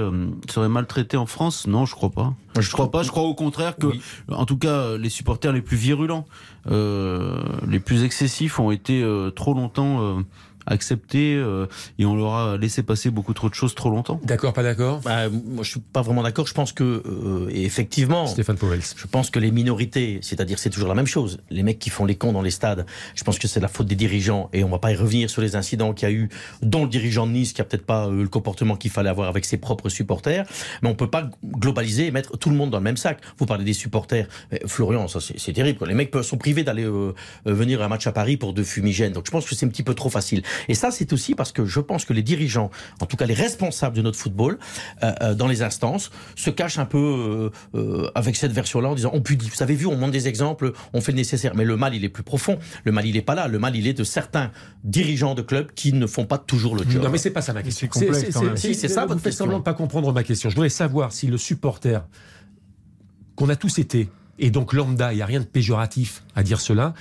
[0.49, 1.67] serait maltraité en France?
[1.67, 2.35] Non, je crois pas.
[2.59, 3.03] Je crois pas.
[3.03, 3.89] Je crois au contraire que,
[4.29, 6.27] en tout cas, les supporters les plus virulents,
[6.71, 9.05] les plus excessifs, ont été
[9.35, 10.23] trop longtemps
[10.67, 11.67] accepté euh,
[11.99, 14.21] et on leur a laissé passer beaucoup trop de choses trop longtemps.
[14.25, 15.01] D'accord, pas d'accord?
[15.05, 16.47] Bah, Moi, je suis pas vraiment d'accord.
[16.47, 18.81] Je pense que, euh, effectivement, Stéphane Powell.
[18.97, 21.39] Je pense que les minorités, c'est-à-dire c'est toujours la même chose.
[21.51, 23.87] Les mecs qui font les cons dans les stades, je pense que c'est la faute
[23.87, 26.29] des dirigeants et on va pas y revenir sur les incidents qu'il y a eu,
[26.63, 29.29] dont le dirigeant de Nice qui a peut-être pas eu le comportement qu'il fallait avoir
[29.29, 30.47] avec ses propres supporters.
[30.83, 33.21] Mais on peut pas globaliser et mettre tout le monde dans le même sac.
[33.39, 34.27] Vous parlez des supporters,
[34.67, 35.87] Florian, ça c'est terrible.
[35.87, 37.13] Les mecs sont privés d'aller euh,
[37.45, 39.13] venir à un match à Paris pour deux fumigènes.
[39.13, 40.43] Donc je pense que c'est un petit peu trop facile.
[40.69, 43.35] Et ça, c'est aussi parce que je pense que les dirigeants, en tout cas les
[43.35, 44.59] responsables de notre football,
[45.03, 49.11] euh, euh, dans les instances, se cachent un peu euh, avec cette version-là en disant
[49.13, 49.51] on punit.
[49.55, 51.55] Vous avez vu, on montre des exemples, on fait le nécessaire.
[51.55, 52.59] Mais le mal, il est plus profond.
[52.85, 53.49] Le mal, il n'est pas là.
[53.49, 54.51] Le mal, il est de certains
[54.83, 57.03] dirigeants de clubs qui ne font pas toujours le job.
[57.03, 57.89] Non, mais c'est pas ça ma question.
[57.93, 58.13] C'est
[58.75, 59.45] c'est ça votre question.
[59.45, 60.51] semblant de pas comprendre ma question.
[60.51, 62.07] Je voudrais savoir si le supporter
[63.37, 66.61] qu'on a tous été, et donc lambda, il n'y a rien de péjoratif à dire
[66.61, 66.95] cela,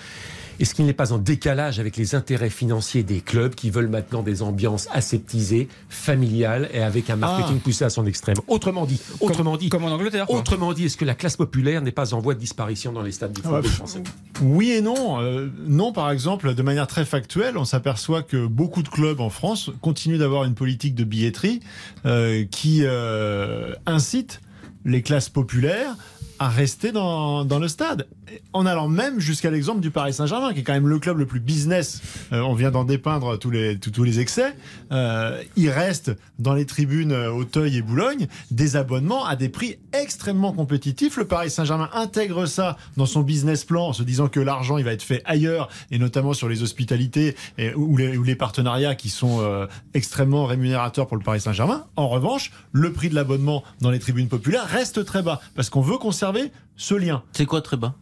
[0.60, 4.24] est-ce qu'il n'est pas en décalage avec les intérêts financiers des clubs qui veulent maintenant
[4.24, 7.64] des ambiances aseptisées, familiales et avec un marketing ah.
[7.64, 8.38] poussé à son extrême?
[8.48, 10.30] Autrement dit, autrement dit, comme en Angleterre.
[10.30, 13.12] Autrement dit, est-ce que la classe populaire n'est pas en voie de disparition dans les
[13.12, 14.04] stades du ah football français?
[14.42, 15.22] Oui et non.
[15.22, 19.30] Euh, non, par exemple, de manière très factuelle, on s'aperçoit que beaucoup de clubs en
[19.30, 21.60] France continuent d'avoir une politique de billetterie
[22.06, 24.42] euh, qui euh, incite
[24.86, 25.96] les classes populaires
[26.44, 28.06] à rester dans, dans le stade.
[28.52, 31.26] En allant même jusqu'à l'exemple du Paris Saint-Germain, qui est quand même le club le
[31.26, 32.02] plus business.
[32.34, 34.54] Euh, on vient d'en dépeindre tous les, tous, les excès.
[34.92, 39.78] Euh, il reste dans les tribunes euh, Auteuil et Boulogne des abonnements à des prix
[39.94, 41.16] extrêmement compétitifs.
[41.16, 44.84] Le Paris Saint-Germain intègre ça dans son business plan en se disant que l'argent il
[44.84, 47.38] va être fait ailleurs et notamment sur les hospitalités
[47.78, 51.86] ou, les, partenariats qui sont extrêmement rémunérateurs pour le Paris Saint-Germain.
[51.96, 55.82] En revanche, le prix de l'abonnement dans les tribunes populaires reste très bas parce qu'on
[55.82, 56.33] veut conserver
[56.76, 57.24] ce lien.
[57.32, 57.96] C'est quoi très bas?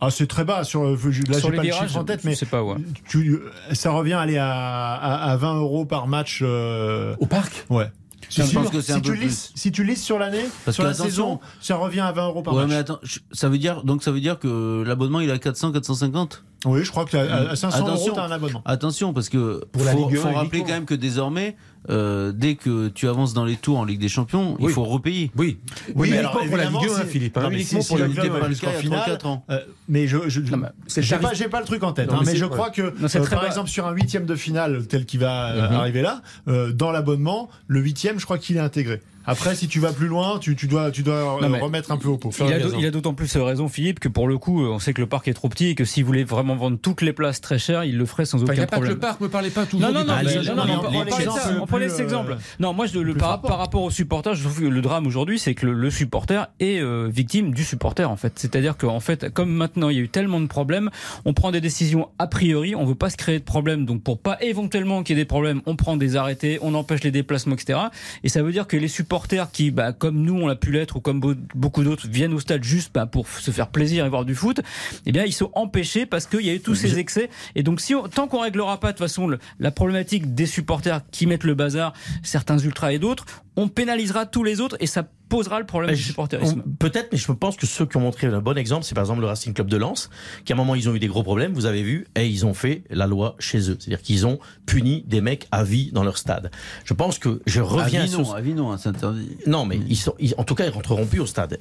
[0.00, 0.64] Ah, c'est très bas.
[0.64, 2.64] Sur, là, j'ai pas le chiffre en tête, mais pas,
[3.08, 3.38] tu,
[3.72, 6.40] ça revient aller à, à, 20 euros par match.
[6.42, 7.66] Euh, Au parc?
[7.68, 7.90] Ouais.
[8.30, 11.40] Si, je pense que si, tu lis, si tu lis sur l'année, sur la saison,
[11.60, 12.70] ça revient à 20 euros par ouais, match.
[12.70, 13.00] Mais attends,
[13.32, 16.84] ça veut dire, donc ça veut dire que l'abonnement il est à 400, 450 Oui,
[16.84, 18.62] je crois qu'à 500 euros, t'as un abonnement.
[18.64, 21.56] Attention, parce que pour faut, la faut rappeler quand même que désormais,
[21.88, 25.30] euh, dès que tu avances dans les tours en Ligue des Champions, il faut repayer.
[25.36, 25.58] Oui,
[25.94, 27.36] oui, mais alors, pour la Ligue 1, Philippe.
[27.38, 29.18] Hein, uniquement pour la Ligue 1 jusqu'en finale.
[29.24, 29.44] ans.
[29.50, 30.40] Euh, mais je, je,
[30.88, 32.10] j'ai pas, j'ai pas le truc en tête.
[32.12, 35.16] hein, mais, je crois que, euh, par exemple, sur un huitième de finale tel qui
[35.16, 35.76] va mhm.
[35.76, 39.00] arriver là, euh, dans l'abonnement, le huitième, je crois qu'il est intégré.
[39.30, 42.18] Après, si tu vas plus loin, tu, tu dois, tu dois remettre un peu au
[42.18, 42.30] pot.
[42.76, 45.28] Il a, d'autant plus raison, Philippe, que pour le coup, on sait que le parc
[45.28, 47.96] est trop petit et que s'il voulait vraiment vendre toutes les places très chères, il
[47.96, 48.68] le ferait sans aucun problème.
[48.68, 49.88] Pas que le parc, me parlez pas toujours.
[49.92, 52.36] Non, non, non, on prenait cet exemple.
[52.58, 55.38] Non, moi, je, le, par, par, rapport au supporter, je trouve que le drame aujourd'hui,
[55.38, 58.32] c'est que le, supporter est euh, victime du supporter, en fait.
[58.36, 60.90] C'est-à-dire qu'en fait, comme maintenant, il y a eu tellement de problèmes,
[61.24, 63.86] on prend des décisions a priori, on veut pas se créer de problèmes.
[63.86, 67.02] Donc, pour pas éventuellement qu'il y ait des problèmes, on prend des arrêtés, on empêche
[67.02, 67.78] les déplacements, etc.
[68.24, 69.19] Et ça veut dire que les supporters
[69.52, 71.20] qui, bah, comme nous, on l'a pu l'être, ou comme
[71.54, 74.60] beaucoup d'autres, viennent au stade juste bah, pour se faire plaisir et voir du foot,
[75.06, 77.30] eh bien, ils sont empêchés parce qu'il y a eu tous ces excès.
[77.54, 81.26] Et donc, si tant qu'on réglera pas de toute façon la problématique des supporters qui
[81.26, 81.92] mettent le bazar,
[82.22, 83.24] certains ultras et d'autres,
[83.56, 86.62] on pénalisera tous les autres et ça posera le problème du supporterisme.
[86.78, 89.20] Peut-être, mais je pense que ceux qui ont montré un bon exemple, c'est par exemple
[89.20, 90.10] le Racing Club de Lens,
[90.44, 92.44] qui à un moment ils ont eu des gros problèmes, vous avez vu, et ils
[92.44, 93.76] ont fait la loi chez eux.
[93.78, 96.50] C'est-à-dire qu'ils ont puni des mecs à vie dans leur stade.
[96.84, 99.36] Je pense que je reviens à vie, non, à vie, non, c'est interdit.
[99.46, 101.58] Non, mais ils sont, en tout cas, ils rentreront plus au stade.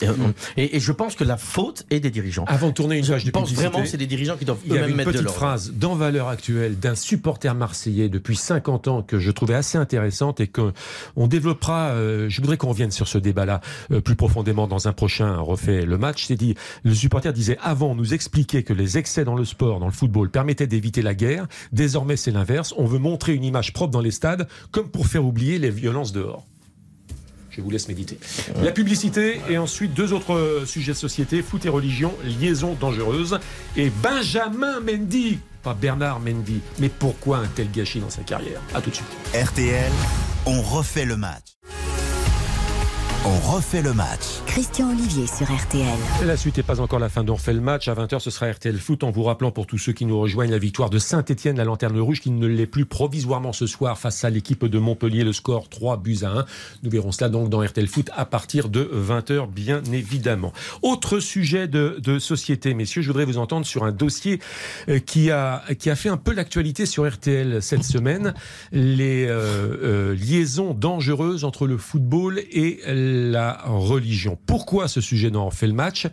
[0.57, 2.45] Et, et, je pense que la faute est des dirigeants.
[2.47, 4.95] Avant de tourner une page de Je pense vraiment c'est des dirigeants qui doivent eux-mêmes
[4.95, 8.35] mettre de Il y a une petite phrase dans Valeur Actuelle d'un supporter marseillais depuis
[8.35, 10.73] 50 ans que je trouvais assez intéressante et que
[11.15, 11.89] on développera.
[11.89, 13.58] Euh, je voudrais qu'on revienne sur ce débat-là
[13.91, 16.25] euh, plus profondément dans un prochain refait le match.
[16.27, 19.79] C'est dit, le supporter disait avant, on nous expliquait que les excès dans le sport,
[19.79, 21.47] dans le football, permettaient d'éviter la guerre.
[21.71, 22.73] Désormais, c'est l'inverse.
[22.77, 26.11] On veut montrer une image propre dans les stades, comme pour faire oublier les violences
[26.11, 26.45] dehors.
[27.49, 28.17] Je vous laisse méditer.
[28.61, 33.39] La publicité et ensuite deux autres euh, sujets de société, foot et religion, liaison dangereuse.
[33.75, 36.61] Et Benjamin Mendy, pas Bernard Mendy.
[36.79, 38.61] Mais pourquoi un tel gâchis dans sa carrière?
[38.73, 39.07] A tout de suite.
[39.33, 39.91] RTL,
[40.45, 41.57] on refait le match.
[43.25, 44.39] On refait le match.
[44.45, 45.85] Christian Olivier sur RTL.
[46.25, 47.89] La suite n'est pas encore la fin d'On refait le match.
[47.89, 50.51] À 20h, ce sera RTL Foot en vous rappelant pour tous ceux qui nous rejoignent
[50.51, 54.23] la victoire de Saint-Etienne, la lanterne rouge, qui ne l'est plus provisoirement ce soir face
[54.23, 55.25] à l'équipe de Montpellier.
[55.25, 56.45] Le score 3 buts à 1.
[56.83, 60.53] Nous verrons cela donc dans RTL Foot à partir de 20h, bien évidemment.
[60.81, 64.39] Autre sujet de, société, messieurs, je voudrais vous entendre sur un dossier
[64.87, 68.33] euh, qui a, qui a fait un peu l'actualité sur RTL cette semaine.
[68.71, 73.08] Les euh, euh, liaisons dangereuses entre le football et la
[73.65, 74.37] religion.
[74.45, 76.07] Pourquoi ce sujet n'en fait le match?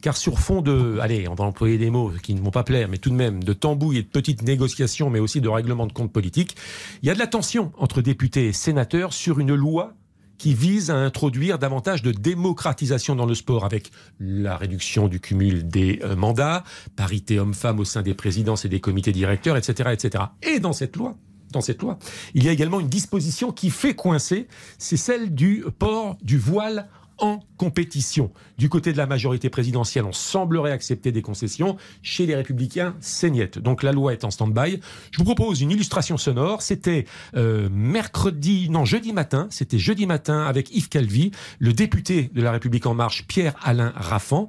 [0.00, 2.88] Car sur fond de, allez, on va employer des mots qui ne vont pas plaire,
[2.88, 5.92] mais tout de même, de tambouilles et de petites négociations, mais aussi de règlements de
[5.92, 6.56] comptes politiques,
[7.02, 9.94] il y a de la tension entre députés et sénateurs sur une loi
[10.40, 15.68] qui vise à introduire davantage de démocratisation dans le sport avec la réduction du cumul
[15.68, 16.64] des euh, mandats,
[16.96, 20.24] parité homme-femme au sein des présidences et des comités directeurs, etc., etc.
[20.42, 21.14] Et dans cette loi,
[21.52, 21.98] dans cette loi.
[22.34, 24.46] Il y a également une disposition qui fait coincer,
[24.78, 26.88] c'est celle du port du voile
[27.20, 28.32] en compétition.
[28.58, 31.76] Du côté de la majorité présidentielle, on semblerait accepter des concessions.
[32.02, 33.58] Chez les républicains, c'est niet.
[33.58, 34.80] Donc la loi est en stand-by.
[35.10, 36.62] Je vous propose une illustration sonore.
[36.62, 37.04] C'était
[37.36, 39.46] euh, mercredi, non, jeudi matin.
[39.50, 44.48] C'était jeudi matin avec Yves Calvi, le député de la République en marche, Pierre-Alain Raffan,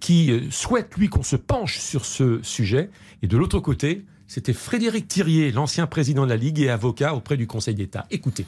[0.00, 2.90] qui euh, souhaite, lui, qu'on se penche sur ce sujet.
[3.22, 7.36] Et de l'autre côté, c'était Frédéric Thirier, l'ancien président de la Ligue et avocat auprès
[7.36, 8.06] du Conseil d'État.
[8.10, 8.46] Écoutez.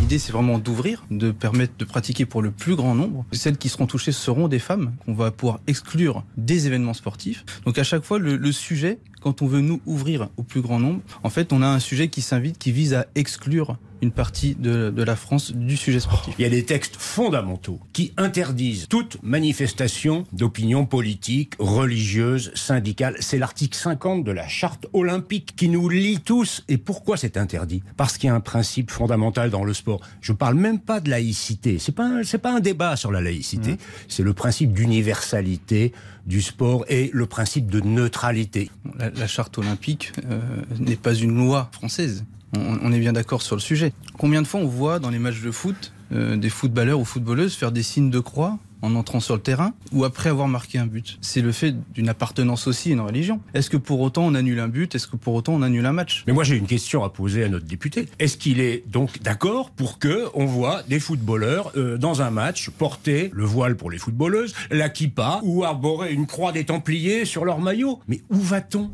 [0.00, 3.26] L'idée, c'est vraiment d'ouvrir, de permettre de pratiquer pour le plus grand nombre.
[3.30, 7.44] Celles qui seront touchées seront des femmes qu'on va pouvoir exclure des événements sportifs.
[7.66, 10.78] Donc à chaque fois, le, le sujet, quand on veut nous ouvrir au plus grand
[10.78, 14.54] nombre, en fait, on a un sujet qui s'invite, qui vise à exclure une partie
[14.54, 16.34] de, de, la France du sujet sportif.
[16.38, 23.16] Il y a des textes fondamentaux qui interdisent toute manifestation d'opinion politique, religieuse, syndicale.
[23.20, 26.64] C'est l'article 50 de la charte olympique qui nous lie tous.
[26.68, 27.82] Et pourquoi c'est interdit?
[27.96, 30.02] Parce qu'il y a un principe fondamental dans le sport.
[30.20, 31.78] Je parle même pas de laïcité.
[31.78, 33.72] C'est pas c'est pas un débat sur la laïcité.
[33.72, 33.78] Mmh.
[34.08, 35.94] C'est le principe d'universalité
[36.26, 38.70] du sport et le principe de neutralité.
[38.98, 40.40] La, charte olympique euh,
[40.78, 42.24] n'est pas une loi française.
[42.56, 43.92] On, est bien d'accord sur le sujet.
[44.16, 47.54] Combien de fois on voit dans les matchs de foot euh, des footballeurs ou footballeuses
[47.54, 50.86] faire des signes de croix en entrant sur le terrain ou après avoir marqué un
[50.86, 51.18] but.
[51.20, 53.40] C'est le fait d'une appartenance aussi à une religion.
[53.54, 54.94] Est-ce que pour autant on annule un but?
[54.94, 56.24] Est-ce que pour autant on annule un match?
[56.26, 58.08] Mais moi j'ai une question à poser à notre député.
[58.18, 62.70] Est-ce qu'il est donc d'accord pour que on voit des footballeurs euh, dans un match
[62.70, 67.44] porter le voile pour les footballeuses, la kippa ou arborer une croix des Templiers sur
[67.44, 68.00] leur maillot?
[68.08, 68.90] Mais où va-t-on?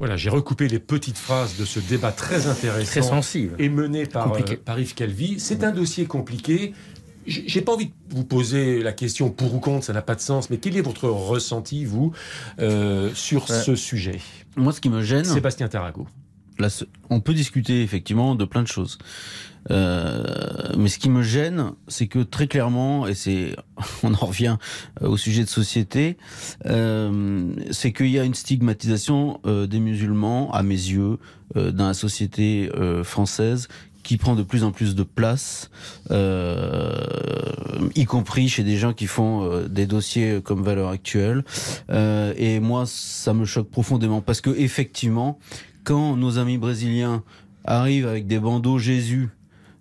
[0.00, 3.54] Voilà, j'ai recoupé les petites phrases de ce débat très intéressant très sensible.
[3.58, 5.38] et mené par, euh, par Yves Calvi.
[5.38, 6.74] C'est un dossier compliqué.
[7.26, 10.20] J'ai pas envie de vous poser la question pour ou contre, ça n'a pas de
[10.20, 12.12] sens, mais quel est votre ressenti, vous,
[12.60, 14.20] euh, sur ce sujet?
[14.56, 15.24] Moi, ce qui me gêne.
[15.24, 16.06] Sébastien Tarago.
[16.58, 16.68] Là,
[17.10, 18.98] on peut discuter effectivement de plein de choses.
[19.70, 23.56] Euh, mais ce qui me gêne, c'est que très clairement, et c'est,
[24.02, 24.56] on en revient
[25.02, 26.16] euh, au sujet de société,
[26.66, 31.18] euh, c'est qu'il y a une stigmatisation euh, des musulmans, à mes yeux,
[31.54, 32.68] dans la société
[33.04, 33.68] française,
[34.04, 35.70] qui prend de plus en plus de place,
[36.12, 36.94] euh,
[37.96, 41.42] y compris chez des gens qui font euh, des dossiers comme valeur actuelle.
[41.90, 45.38] Euh, et moi, ça me choque profondément parce que effectivement,
[45.82, 47.24] quand nos amis brésiliens
[47.64, 49.30] arrivent avec des bandeaux Jésus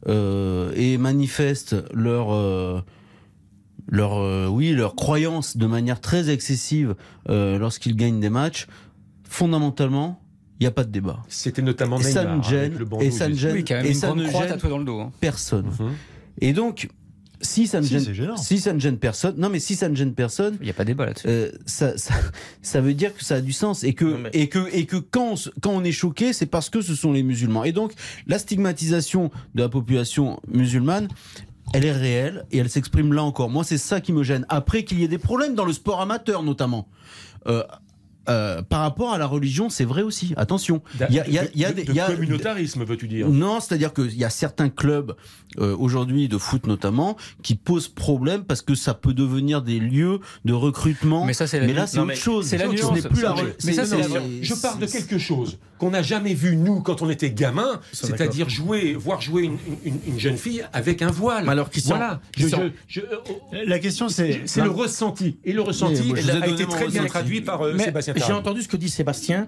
[0.06, 2.84] et manifestent leur
[3.88, 6.96] leur oui leur croyance de manière très excessive
[7.30, 8.68] lorsqu'ils gagnent des matchs,
[9.24, 10.23] fondamentalement
[10.60, 11.22] il n'y a pas de débat.
[11.28, 14.78] C'était notamment et ça ne gêne, et ça ne gêne, et ça ne gêne dans
[14.78, 15.12] le dos, hein.
[15.20, 15.66] personne.
[15.66, 15.92] Mhm.
[16.42, 16.90] Et donc,
[17.44, 19.96] si ça ne si, gêne, si ça ne gêne personne, non mais si ça ne
[19.96, 21.28] gêne personne, il n'y a pas de débat là-dessus.
[21.28, 22.14] Euh, ça, ça,
[22.62, 24.30] ça, veut dire que ça a du sens et que mais...
[24.34, 27.12] et que et que quand on, quand on est choqué, c'est parce que ce sont
[27.12, 27.64] les musulmans.
[27.64, 27.94] Et donc
[28.28, 31.10] la stigmatisation de la population musulmane,
[31.74, 33.50] elle est réelle et elle s'exprime là encore.
[33.50, 34.46] Moi, c'est ça qui me gêne.
[34.50, 36.88] Après qu'il y ait des problèmes dans le sport amateur, notamment.
[37.48, 37.64] Euh,
[38.30, 40.34] euh, par rapport à la religion, c'est vrai aussi.
[40.38, 40.82] Attention.
[41.10, 43.28] Il y a, y a, y a, de, communautarisme, veux-tu dire?
[43.30, 45.16] Non, c'est-à-dire qu'il y a certains clubs
[45.60, 50.20] euh, aujourd'hui de foot notamment qui posent problème parce que ça peut devenir des lieux
[50.46, 51.26] de recrutement.
[51.26, 52.48] Mais ça, c'est là, c'est autre chose.
[52.48, 53.02] C'est la nuance.
[53.02, 53.36] Plus la...
[53.66, 54.04] Mais ça, c'est
[54.42, 58.50] Je parle de quelque chose qu'on n'a jamais vu nous quand on était gamin, c'est-à-dire
[58.50, 61.50] jouer, voir jouer une, une, une, jeune fille avec un voile.
[61.50, 62.22] Alors, Christian, voilà.
[62.38, 62.48] Je,
[62.88, 63.02] je,
[63.66, 67.62] la question, c'est c'est le ressenti et le ressenti a été très bien traduit par
[67.62, 68.14] euh, Sébastien.
[68.16, 69.48] J'ai entendu ce que dit Sébastien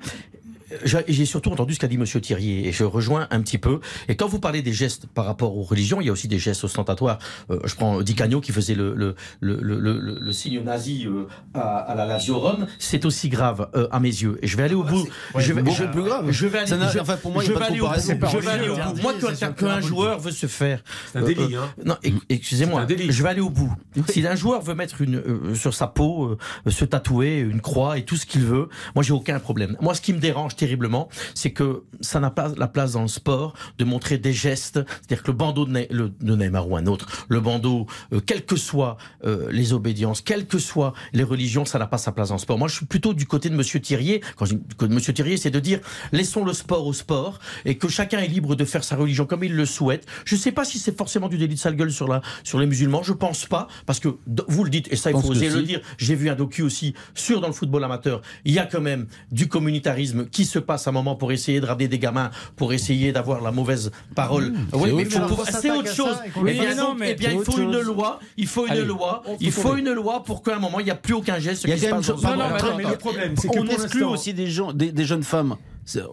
[0.83, 3.79] j'ai surtout entendu ce qu'a dit Monsieur Thierry et je rejoins un petit peu.
[4.07, 6.39] Et quand vous parlez des gestes par rapport aux religions, il y a aussi des
[6.39, 7.19] gestes ostentatoires.
[7.51, 11.77] Euh, je prends Di qui faisait le, le, le, le, le signe nazi euh, à,
[11.77, 12.67] à, la Lazio Rome.
[12.79, 14.39] C'est aussi grave euh, à mes yeux.
[14.41, 15.07] Et je vais aller au bout.
[15.37, 16.31] je vais, plus grave.
[16.31, 17.93] Je vais aller, je, enfin, pour moi, je vais aller au bout.
[17.99, 19.01] Je vais aller au bout.
[19.01, 19.13] Moi,
[19.57, 20.83] qu'un joueur veut se faire.
[21.11, 21.69] C'est un délit, hein.
[21.83, 21.95] Non,
[22.29, 22.87] excusez-moi.
[22.89, 23.73] Je vais aller au bout.
[24.09, 26.37] Si un joueur veut mettre une sur sa peau,
[26.67, 29.77] se tatouer une croix et tout ce qu'il veut, moi, j'ai aucun problème.
[29.81, 33.07] Moi, ce qui me dérange terriblement, c'est que ça n'a pas la place dans le
[33.07, 34.79] sport de montrer des gestes.
[35.01, 38.45] C'est-à-dire que le bandeau de, le, de, Neymar ou un autre, le bandeau, euh, quelles
[38.45, 42.29] que soient euh, les obédiences, quelles que soient les religions, ça n'a pas sa place
[42.29, 42.57] dans le sport.
[42.57, 44.21] Moi, je suis plutôt du côté de Monsieur Thirier.
[44.35, 45.79] Quand je dis de Monsieur Thirier, c'est de dire
[46.11, 49.43] laissons le sport au sport et que chacun est libre de faire sa religion comme
[49.43, 50.05] il le souhaite.
[50.25, 52.59] Je ne sais pas si c'est forcément du délit de sale gueule sur la sur
[52.59, 53.03] les musulmans.
[53.03, 54.09] Je pense pas parce que
[54.47, 55.81] vous le dites et ça il faut oser le dire.
[55.97, 58.21] J'ai vu un docu aussi sur dans le football amateur.
[58.45, 61.59] Il y a quand même du communautarisme qui se passe à un moment pour essayer
[61.59, 64.51] de ramener des gamins, pour essayer d'avoir la mauvaise parole.
[64.51, 66.17] Mmh, oui, mais c'est autre chose.
[66.47, 68.19] Eh bien, non, mais eh bien, il faut une loi.
[68.37, 69.23] Il faut une loi.
[69.39, 71.63] Il faut une loi pour qu'à un moment il n'y a plus aucun geste.
[71.65, 72.89] Il y a quand même.
[72.89, 75.57] Le problème, c'est qu'on exclut aussi des gens, des jeunes femmes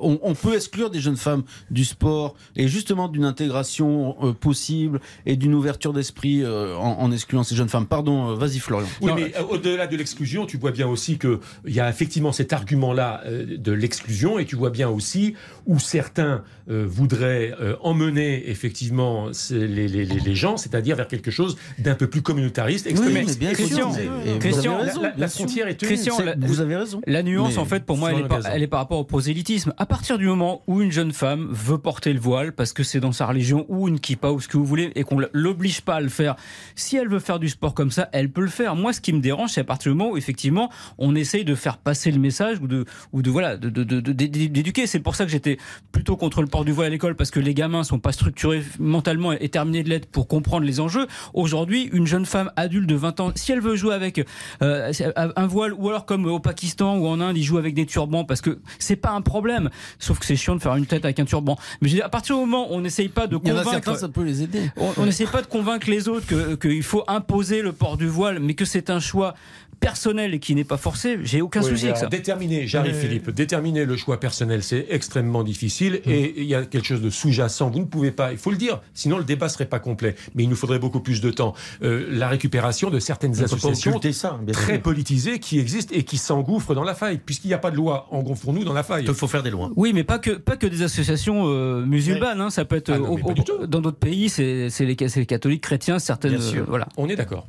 [0.01, 5.37] on, peut exclure des jeunes femmes du sport et justement d'une intégration euh, possible et
[5.37, 7.87] d'une ouverture d'esprit euh, en, excluant ces jeunes femmes.
[7.87, 8.89] Pardon, euh, vas-y Florian.
[9.01, 13.23] Oui, mais au-delà de l'exclusion, tu vois bien aussi qu'il y a effectivement cet argument-là
[13.27, 15.35] de l'exclusion et tu vois bien aussi
[15.66, 22.07] où certains voudraient emmener effectivement les, les, les gens, c'est-à-dire vers quelque chose d'un peu
[22.07, 22.89] plus communautariste.
[22.91, 23.93] Oui, bien Christian,
[24.41, 24.79] Christian,
[25.16, 25.89] la, frontière est tenue.
[25.89, 27.01] Christian, vous avez raison.
[27.07, 29.62] La nuance, en fait, pour moi, elle est, par, elle est par rapport au prosélytisme
[29.77, 33.01] à partir du moment où une jeune femme veut porter le voile parce que c'est
[33.01, 35.97] dans sa religion ou une kippa ou ce que vous voulez et qu'on l'oblige pas
[35.97, 36.37] à le faire,
[36.75, 38.77] si elle veut faire du sport comme ça, elle peut le faire.
[38.77, 41.55] Moi, ce qui me dérange, c'est à partir du moment où effectivement on essaye de
[41.55, 44.87] faire passer le message ou de ou de voilà d'éduquer.
[44.87, 45.59] C'est pour ça que j'étais
[45.93, 48.63] plutôt contre le port du voile à l'école parce que les gamins sont pas structurés
[48.79, 51.07] mentalement et terminés de l'être pour comprendre les enjeux.
[51.35, 54.25] Aujourd'hui, une jeune femme adulte de 20 ans, si elle veut jouer avec
[54.63, 57.87] euh, un voile ou alors comme au Pakistan ou en Inde, ils jouent avec des
[57.87, 59.52] turbans parce que c'est pas un problème
[59.99, 61.59] Sauf que c'est chiant de faire une tête avec un turban.
[61.81, 63.99] Mais je dis, à partir du moment où on n'essaye pas de convaincre.
[63.99, 64.71] ça peut les aider.
[64.97, 68.55] On n'essaye pas de convaincre les autres qu'il faut imposer le port du voile, mais
[68.55, 69.35] que c'est un choix
[69.83, 72.07] personnel et qui n'est pas forcé, j'ai aucun souci avec ça.
[72.07, 76.11] Déterminer, j'arrive Philippe, déterminer le choix personnel, c'est extrêmement difficile mm.
[76.11, 77.68] et il y a quelque chose de sous-jacent.
[77.68, 80.14] Vous ne pouvez pas, il faut le dire, sinon le débat serait pas complet.
[80.35, 81.55] Mais il nous faudrait beaucoup plus de temps.
[81.83, 86.85] Euh, la récupération de certaines associations ça, très politisées qui existent et qui s'engouffrent dans
[86.85, 88.07] la faille, puisqu'il n'y a pas de loi.
[88.11, 89.05] Engouffrons-nous dans la faille.
[89.07, 89.70] Il faut faire des lois.
[89.76, 92.41] Oui, mais pas que pas que des associations euh, musulmanes.
[92.41, 96.35] Hein, ça peut être ah dans d'autres pays, c'est les, les, catholiques, chrétiens, certaines.
[96.35, 96.89] Euh, voilà.
[96.97, 97.49] On est d'accord.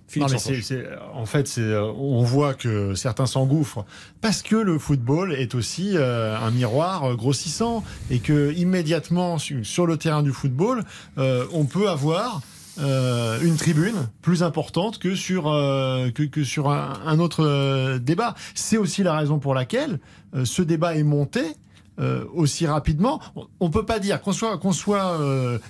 [1.13, 3.83] En fait, c'est on on voit que certains s'engouffrent
[4.21, 9.85] parce que le football est aussi euh, un miroir euh, grossissant et que immédiatement sur
[9.85, 10.85] le terrain du football,
[11.17, 12.41] euh, on peut avoir
[12.77, 18.33] une tribune plus importante que sur que, sur un, autre débat.
[18.55, 19.99] C'est aussi la raison pour laquelle
[20.43, 21.43] ce débat est monté.
[22.33, 23.21] aussi rapidement.
[23.59, 25.19] On peut pas dire qu'on soit, qu'on soit,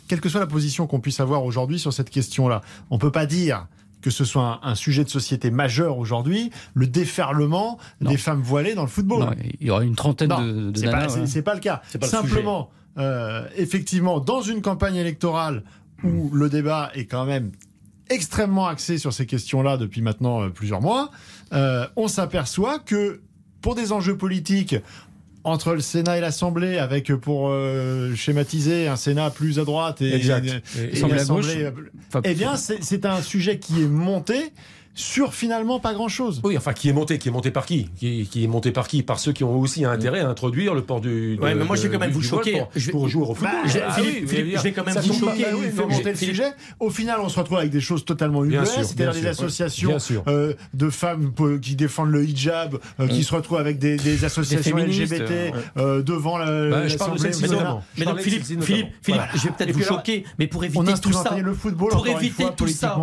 [0.08, 3.26] quelle que soit la position qu'on puisse avoir aujourd'hui sur cette question-là, on peut pas
[3.26, 3.68] dire
[4.04, 8.82] que ce soit un, sujet de société majeur aujourd'hui, le déferlement des femmes voilées dans
[8.82, 9.36] le football.
[9.60, 11.82] il y aura une trentaine de, de c'est pas, c'est, pas le cas.
[12.02, 15.64] Simplement, euh, effectivement, dans une campagne électorale
[16.04, 17.52] où le débat est quand même
[18.10, 21.10] extrêmement axé sur ces questions-là depuis maintenant euh, plusieurs mois,
[21.54, 23.22] euh, on s'aperçoit que
[23.62, 24.76] pour des enjeux politiques,
[25.44, 30.02] entre le Sénat et l'Assemblée, avec euh, pour euh, schématiser un Sénat plus à droite
[30.02, 30.48] et, exact.
[30.78, 31.64] et, et, et l'Assemblée.
[31.66, 34.54] Euh, eh bien, c'est un sujet qui est monté
[34.96, 36.42] sur finalement pas grand-chose.
[36.44, 39.02] Oui, enfin, qui est monté, qui est monté par qui, qui, est monté par qui
[39.02, 41.38] Par ceux qui ont aussi intérêt à introduire le port du.
[41.42, 42.60] Oui, mais moi, je vais quand même vous choquer.
[42.60, 43.52] Pour, je vais, pour jouer au football.
[43.74, 45.44] Bah, ah, Philippe, Philippe, je vais quand même vous choquer.
[45.44, 46.54] Bah, oui, fait monter le sujet.
[46.80, 50.90] Au final, on se retrouve avec des choses totalement ubuesques, c'est-à-dire des associations euh, de
[50.90, 51.32] femmes
[51.62, 53.24] qui défendent le hijab, euh, qui mm.
[53.24, 57.32] se retrouvent avec des associations LGBT euh, devant l'Assemblée.
[57.98, 58.88] Mais donc, Philippe, Philippe,
[59.36, 61.36] je vais peut-être vous choquer, mais pour éviter tout ça,
[61.90, 63.00] pour éviter tout ça,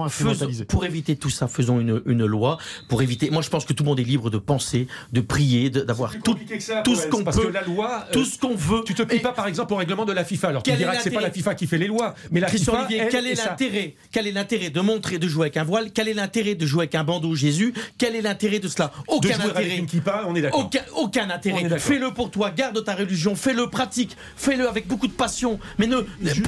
[0.69, 2.59] pour éviter tout ça, faisons une, une loi
[2.89, 3.31] pour éviter.
[3.31, 6.37] Moi, je pense que tout le monde est libre de penser, de prier, d'avoir tout,
[6.85, 8.83] tout ce qu'on peut, la loi, tout ce qu'on veut.
[8.85, 10.49] Tu te plies pas, par exemple, au règlement de la FIFA.
[10.49, 12.73] Alors, tu diras que c'est pas la FIFA qui fait les lois, mais la Christian
[12.73, 12.85] FIFA.
[12.87, 15.91] Olivier, quel est l'intérêt Quel est l'intérêt de montrer, de jouer avec un voile?
[15.93, 17.75] Quel est l'intérêt de jouer avec un bandeau Jésus?
[17.99, 18.93] Quel est l'intérêt de cela?
[19.09, 19.73] Aucun de intérêt.
[19.73, 20.61] Avec une on est d'accord.
[20.61, 21.79] Aucun, aucun intérêt.
[21.79, 25.59] Fais-le pour toi, garde ta religion, fais-le pratique, fais-le avec beaucoup de passion.
[25.79, 26.01] Mais ne,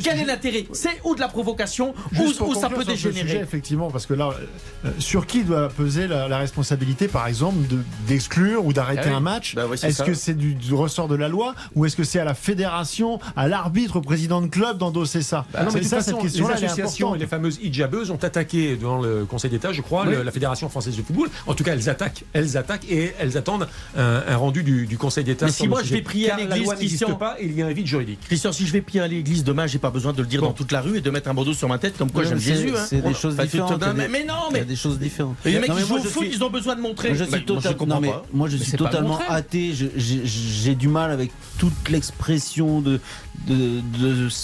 [0.03, 0.67] quel est l'intérêt?
[0.73, 3.39] C'est ou de la provocation, ou, ça peut dégénérer.
[3.39, 4.31] effectivement, parce que là,
[4.85, 7.59] euh, sur qui doit peser la, responsabilité, par exemple,
[8.07, 11.55] d'exclure ou d'arrêter ah un match bah Est-ce que c'est du, ressort de la loi
[11.75, 15.47] ou est-ce que c'est à la fédération, à l'arbitre, au président de club d'endosser ça
[15.53, 19.25] bah C'est ça cette question Les associations et les fameuses hijabeuses ont attaqué devant le
[19.25, 21.29] Conseil d'État, je crois, la Fédération française de football.
[21.47, 25.47] En tout cas, elles attaquent, elles attaquent et elles attendent un, rendu du, Conseil d'État.
[25.47, 27.87] Mais si moi je vais prier à l'église, n'existe pas, il y a un vide
[27.87, 28.21] juridique.
[28.27, 30.53] Christian, si je vais prier à l'église demain, j'ai pas besoin de le dire dans
[30.53, 32.73] toute la rue et de mettre un bandeau sur ma tête comme quoi j'aime Jésus.
[32.87, 33.83] C'est des choses différentes.
[34.11, 35.12] Mais non, mais des choses différentes.
[35.45, 37.15] Les mecs qui jouent au foot, ils ont besoin de montrer.
[37.15, 38.23] Je suis totalement.
[38.33, 39.73] Moi, je suis totalement athée.
[39.97, 43.01] J'ai du mal avec toute l'expression de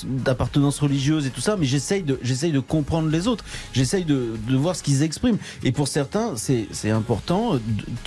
[0.05, 4.35] d'appartenance religieuse et tout ça, mais j'essaye de, j'essaye de comprendre les autres, j'essaye de,
[4.49, 5.39] de, voir ce qu'ils expriment.
[5.63, 7.59] Et pour certains, c'est important.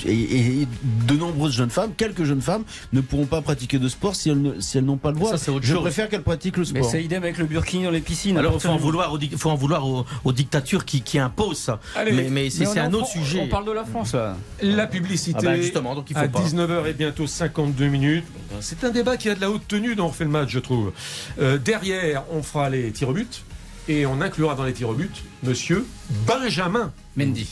[0.05, 0.67] Et,
[1.07, 4.55] de nombreuses jeunes femmes, quelques jeunes femmes, ne pourront pas pratiquer de sport si elles,
[4.59, 5.33] si elles n'ont pas le droit.
[5.61, 6.81] Je préfère qu'elles pratiquent le sport.
[6.81, 8.37] Mais c'est idem avec le burkini dans les piscines.
[8.37, 11.79] Alors il faut en vouloir, faut en vouloir aux, dictatures qui, qui, imposent ça.
[12.05, 13.39] mais, mais c'est un autre sujet.
[13.41, 14.37] On parle de la France là.
[14.61, 15.39] La publicité.
[15.41, 18.25] Ah bah, justement, donc il faut à 19h et bientôt 52 minutes.
[18.59, 20.59] C'est un débat qui a de la haute tenue dont on fait le match, je
[20.59, 20.91] trouve.
[21.39, 23.43] Euh, derrière, on fera les tirs au but
[23.87, 25.85] et on inclura dans les tirs au but Monsieur
[26.27, 27.49] Benjamin Mendy.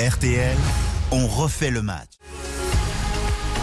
[0.00, 0.56] RTL,
[1.10, 2.19] on refait le match.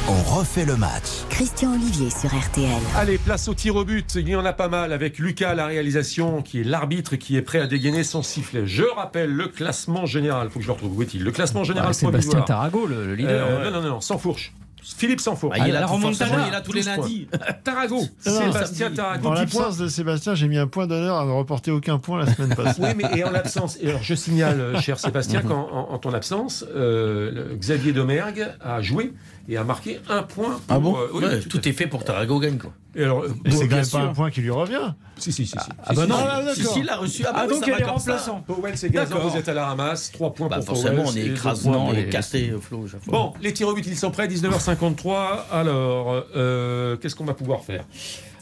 [0.09, 1.25] On refait le match.
[1.29, 2.81] Christian Olivier sur RTL.
[2.95, 4.15] Allez, place au tir au but.
[4.15, 7.35] Il y en a pas mal avec Lucas à la réalisation, qui est l'arbitre qui
[7.35, 8.65] est prêt à dégainer son sifflet.
[8.65, 10.49] Je rappelle le classement général.
[10.49, 10.97] Faut que je le retrouve.
[10.97, 11.93] Où est-il Le classement général.
[11.93, 13.47] C'est Sébastien Tarago, le, leader.
[13.49, 14.53] Euh, non, non, non, sans fourche.
[14.95, 15.51] Philippe Sanfour.
[15.53, 17.27] Ah, il a la remontada, il est là tous les lundis.
[17.63, 17.99] Tarago.
[18.19, 19.27] Sébastien Tarago.
[19.27, 22.33] En l'absence de Sébastien, j'ai mis un point d'honneur à ne reporter aucun point la
[22.33, 22.81] semaine passée.
[22.81, 26.63] oui, mais et en l'absence, alors je signale, euh, cher Sébastien, qu'en en, ton absence,
[26.73, 29.13] euh, Xavier Domergue a joué
[29.49, 30.59] et a marqué un point.
[30.69, 32.73] ah bon euh, tout, est fait pour Tarago gagne quoi.
[32.95, 34.93] Et alors, c'est quand même pas un point qui lui revient.
[35.17, 35.53] Si, si, si.
[35.55, 37.23] Ah, ah bah non, ah, si, si, il a reçu.
[37.27, 38.41] Ah, bah, donc elle est remplaçant.
[38.41, 40.11] Powell, c'est Gazan, vous êtes à la ramasse.
[40.11, 42.87] 3 points bah, pour forcément, on est écrasement et cassé, Flo.
[43.05, 45.43] Bon, les tirs au but, ils sont prêts, 19h53.
[45.51, 47.85] Alors, euh, qu'est-ce qu'on va pouvoir faire?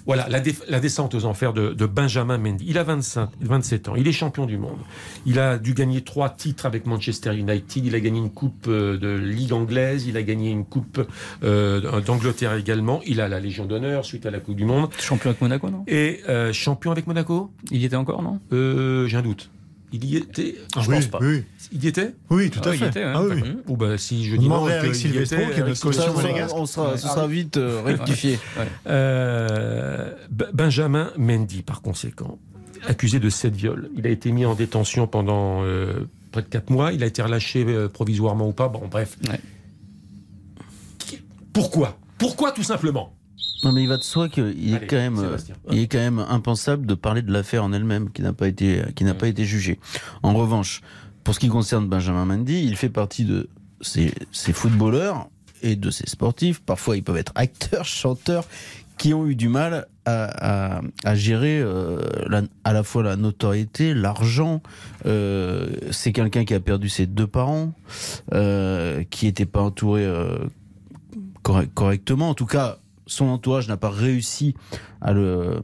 [0.06, 2.66] Voilà, la, descente aux enfers de, Benjamin Mendy.
[2.68, 4.80] Il a 25, 27 ans, il est champion du monde.
[5.26, 7.86] Il a dû gagner trois titres avec Manchester United.
[7.86, 11.02] Il a gagné une coupe euh, de Ligue anglaise, il a gagné une coupe
[11.44, 13.02] euh, d'Angleterre également.
[13.06, 14.90] Il a la Légion d'honneur suite à la Coupe du Monde.
[15.00, 15.84] Champion avec Monaco, non?
[15.88, 17.52] Et euh, champion avec Monaco?
[17.72, 18.40] Il y était encore, non?
[18.52, 19.50] J'ai un doute.
[19.96, 21.20] Il y était Je oui, pense pas.
[21.22, 21.46] Oui.
[21.72, 22.88] Il y était Oui, tout à fait.
[22.88, 23.42] Était, hein, ah, oui.
[23.68, 26.14] Ou bah, si je dis non, avec Sylvestro, qui est notre caution
[26.54, 28.38] On sera, ce sera vite euh, rectifié.
[28.88, 30.12] Euh,
[30.54, 32.40] Benjamin Mendy, par conséquent,
[32.86, 33.90] accusé de sept viols.
[33.98, 36.92] Il a été mis en détention pendant euh, près de 4 mois.
[36.92, 38.68] Il a été relâché provisoirement ou pas.
[38.68, 39.18] Bon, bref.
[41.54, 41.98] Pourquoi?
[42.18, 43.16] Pourquoi tout simplement?
[43.64, 45.38] Non, mais il va de soi qu'il est quand même,
[45.72, 48.82] il est quand même impensable de parler de l'affaire en elle-même qui n'a pas été,
[48.96, 49.80] qui n'a pas été jugée.
[50.24, 50.82] En revanche,
[51.24, 53.50] pour ce qui concerne Benjamin Mendy, il fait partie de
[53.82, 55.30] ces, ces footballeurs
[55.64, 56.62] et de ces sportifs.
[56.62, 58.46] Parfois, ils peuvent être acteurs, chanteurs,
[58.98, 63.16] qui ont eu du mal à, à, à gérer euh, la, à la fois la
[63.16, 64.62] notoriété, l'argent.
[65.06, 67.74] Euh, c'est quelqu'un qui a perdu ses deux parents,
[68.34, 70.08] euh, qui n'était pas entouré
[71.44, 72.30] correctement.
[72.30, 72.78] En tout cas,
[73.08, 74.56] son entourage n'a pas réussi
[75.02, 75.62] à le,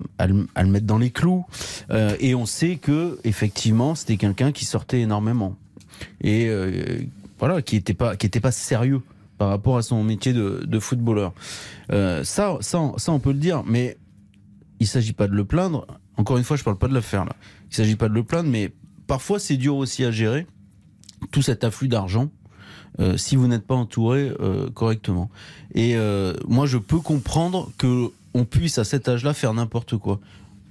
[0.66, 1.46] mettre dans les clous.
[1.90, 5.56] Euh, et on sait que effectivement, c'était quelqu'un qui sortait énormément
[6.22, 7.00] et euh,
[7.40, 9.02] voilà, qui était pas pas sérieux
[9.38, 11.34] par rapport à son métier de, footballeur.
[11.92, 13.98] Euh, ça, ça, ça, on peut le dire, mais
[14.80, 15.88] il s'agit pas de le plaindre.
[16.18, 17.36] Encore une fois, je parle pas de l'affaire là.
[17.72, 18.72] Il s'agit pas de le plaindre, mais
[19.08, 20.46] parfois c'est dur aussi à gérer
[21.32, 22.30] tout cet afflux d'argent
[23.00, 25.30] euh, si vous n'êtes pas entouré euh, correctement.
[25.74, 30.20] Et euh, moi, je peux comprendre que on puisse à cet âge-là faire n'importe quoi.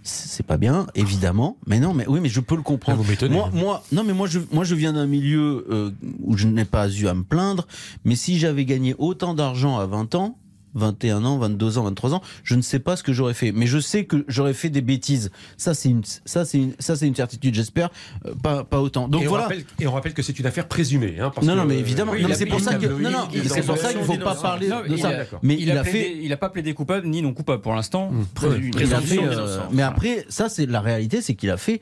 [0.02, 1.56] c'est pas bien, évidemment.
[1.66, 3.02] Mais non, mais oui, mais je peux le comprendre.
[3.02, 5.90] Ah, vous moi, moi, non, mais moi, je, moi, je viens d'un milieu euh,
[6.22, 7.66] où je n'ai pas eu à me plaindre.
[8.04, 10.38] Mais si j'avais gagné autant d'argent à 20 ans,
[10.74, 13.52] 21 ans, 22 ans, 23 ans, je ne sais pas ce que j'aurais fait.
[13.52, 15.30] Mais je sais que j'aurais fait des bêtises.
[15.56, 17.90] Ça, c'est une, ça, c'est une, ça, c'est une certitude, j'espère.
[18.26, 19.08] Euh, pas, pas autant.
[19.08, 19.44] Donc et voilà.
[19.44, 21.16] On rappelle, et on rappelle que c'est une affaire présumée.
[21.20, 22.12] Hein, parce non, non, mais évidemment.
[22.12, 23.62] oui, non, il a- c'est pour il ça a- que, non, non, il a- c'est
[23.66, 25.08] pour ça qu'il ne faut pas parler Non, de il ça.
[25.08, 28.12] a- Mais il, a, plaidé- il a pas plaidé coupable ni non coupable pour l'instant.
[28.78, 31.80] Il a fait, euh, mais après, ça, c'est la réalité, c'est qu'il a fait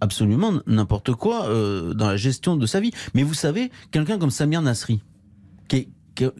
[0.00, 2.92] absolument n'importe quoi euh, dans la gestion de sa vie.
[3.14, 5.00] Mais vous savez, quelqu'un comme Samir Nasri,
[5.66, 6.32] qui, est- qui est-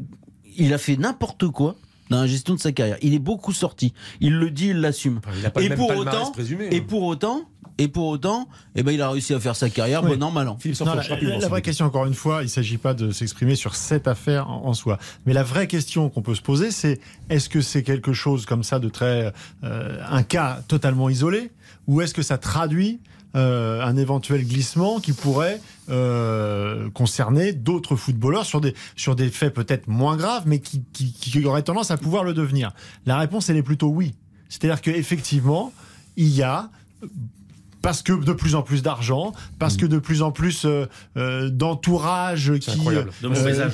[0.57, 1.77] il a fait n'importe quoi
[2.11, 2.97] dans la gestion de sa carrière.
[3.03, 3.93] Il est beaucoup sorti.
[4.21, 5.21] Il le dit, il l'assume.
[5.61, 6.71] Et pour autant, présumé, hein.
[6.73, 7.43] et pour autant,
[7.81, 10.17] et pour autant, eh ben, il a réussi à faire sa carrière, Oui.
[10.17, 10.59] bon an, mal an.
[10.81, 13.55] Non, la, la- la vraie question, encore une fois, il ne s'agit pas de s'exprimer
[13.55, 14.99] sur cette affaire en, en soi.
[15.27, 16.99] Mais la vraie question qu'on peut se poser, c'est
[17.31, 19.33] est-ce que c'est quelque chose comme ça de très.
[19.63, 21.53] euh, un cas totalement isolé
[21.87, 22.99] Ou est-ce que ça traduit
[23.37, 25.61] euh, un éventuel glissement qui pourrait
[25.91, 31.13] euh, concerner d'autres footballeurs sur des, sur des faits peut-être moins graves, mais qui, qui,
[31.13, 32.73] qui auraient tendance à pouvoir le devenir
[33.07, 34.15] La réponse, elle est plutôt oui.
[34.49, 35.73] C'est-à-dire qu'effectivement,
[36.17, 36.71] il y a
[37.83, 40.87] parce que de plus en plus d'argent, parce que de plus en plus euh,
[41.17, 43.05] euh, d'entourage qui euh,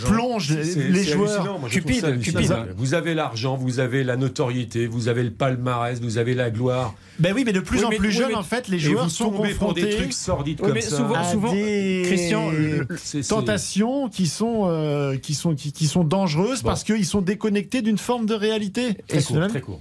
[0.04, 1.58] plonge les joueurs.
[1.58, 2.66] moi, ça hallucinant.
[2.76, 6.94] Vous avez l'argent, vous avez la notoriété, vous avez le palmarès, vous avez la gloire.
[7.18, 9.10] Ben oui, mais de plus Oui, en plus oui, jeunes, mais- en fait, les joueurs
[9.10, 10.96] sont pour des confrontés trucs sordides Oui, comme mais ça.
[10.96, 12.86] souvent, À souvent, des- Christian, le-
[13.28, 16.68] tentations qui sont euh, qui sont qui, qui sont dangereuses Bon.
[16.68, 18.96] parce qu'ils sont déconnectés d'une forme de réalité.
[19.10, 19.18] Et,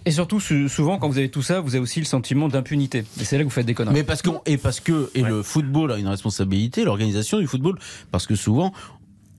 [0.05, 3.03] et surtout, sou- souvent, quand vous avez tout ça, vous avez aussi le sentiment d'impunité.
[3.19, 3.93] Et c'est là que vous faites des conneries.
[3.95, 7.77] Mais parce que et parce que et le football a une responsabilité, l'organisation du football,
[8.11, 8.73] parce que souvent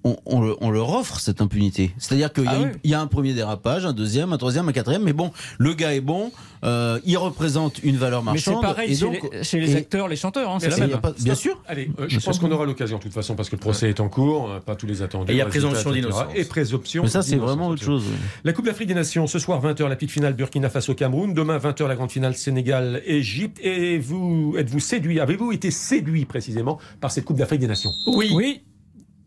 [0.05, 1.93] on, on le- on leur offre cette impunité.
[1.99, 2.69] C'est-à-dire qu'il y, a Ah oui.
[2.91, 5.95] y a un premier dérapage, un deuxième, un troisième, un quatrième, mais bon, le gars
[5.95, 6.31] est bon,
[6.65, 8.63] euh, il représente une valeur Mais c'est marchande.
[8.63, 11.01] pareil et chez, donc- les, chez les et- acteurs, les chanteurs, hein, c'est la même.
[11.01, 11.61] pas- bien sûr.
[11.67, 13.89] Allez, euh, je Bien pense qu'on aura l'occasion de toute façon parce que le procès
[13.89, 15.31] est en cours, euh, pas tous les attendus.
[15.33, 16.27] Et il y a présomption d'innocence.
[16.35, 17.03] Et présomption.
[17.03, 18.05] Mais ça, c'est vraiment autre chose.
[18.07, 18.17] oui.
[18.45, 21.33] La Coupe d'Afrique des Nations, ce soir 20h, la petite finale Burkina Faso-Cameroun.
[21.35, 23.59] Demain 20h, la grande finale Sénégal-Égypte.
[23.63, 27.91] Et vous, êtes-vous séduit, avez-vous été séduit précisément par cette Coupe d'Afrique des Nations?
[28.07, 28.31] Oui.
[28.35, 28.63] Oui.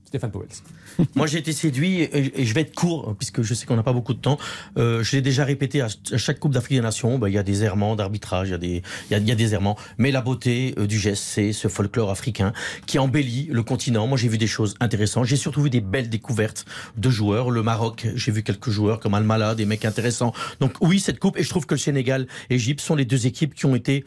[0.07, 0.47] Stéphane Powell.
[1.15, 3.91] Moi, j'ai été séduit et, je vais être court puisque je sais qu'on n'a pas
[3.91, 4.37] beaucoup de temps.
[4.77, 7.19] Euh, je l'ai déjà répété à, chaque Coupe d'Afrique des Nations.
[7.19, 9.53] ben, Il y a des errements d'arbitrage, il y a des, il y a, des
[9.53, 9.77] errements.
[9.97, 12.53] Mais la beauté euh, du geste, c'est ce folklore africain
[12.85, 14.07] qui embellit le continent.
[14.07, 15.25] Moi, j'ai vu des choses intéressantes.
[15.25, 16.65] J'ai surtout vu des belles découvertes
[16.95, 17.51] de joueurs.
[17.51, 20.31] Le Maroc, j'ai vu quelques joueurs comme Almala, des mecs intéressants.
[20.61, 21.37] Donc oui, cette coupe.
[21.37, 24.05] Et je trouve que le Sénégal et l'Égypte sont les deux équipes qui ont été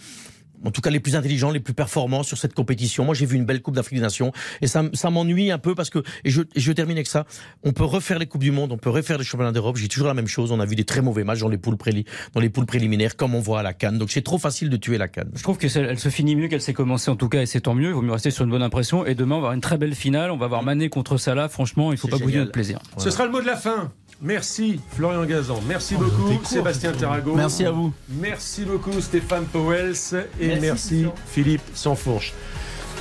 [0.65, 3.05] en tout cas les plus intelligents, les plus performants sur cette compétition.
[3.05, 5.75] Moi, j'ai vu une belle Coupe d'Afrique des Nations et ça, ça m'ennuie un peu
[5.75, 7.27] parce que, et je, et je termine avec ça,
[7.63, 9.77] on peut refaire les Coupes du Monde, on peut refaire les Championnats d'Europe.
[9.77, 10.53] J'ai toujours la même chose.
[10.53, 12.05] On a vu des très mauvais matchs dans les poules, préli-
[12.35, 13.99] dans les poules préliminaires, comme on voit à la Cannes.
[13.99, 15.31] Donc c'est trop facile de tuer la Cannes.
[15.35, 17.75] Je trouve qu'elle se finit mieux qu'elle s'est commencée en tout cas et c'est tant
[17.75, 17.89] mieux.
[17.89, 19.07] Il vaut mieux rester sur une bonne impression.
[19.07, 20.31] Et demain, on va avoir une très belle finale.
[20.31, 21.49] On va avoir Mané contre Salah.
[21.49, 22.41] Franchement, il faut pas bouger génial.
[22.43, 22.79] notre plaisir.
[22.99, 23.93] Ce sera le mot de la fin.
[24.23, 25.61] Merci Florian Gazan.
[25.67, 27.35] Merci beaucoup Sébastien Terrago.
[27.35, 27.93] Merci à vous.
[28.09, 29.95] Merci beaucoup Stéphane Powels
[30.39, 32.35] et merci, Merci, Philippe Sansfourche.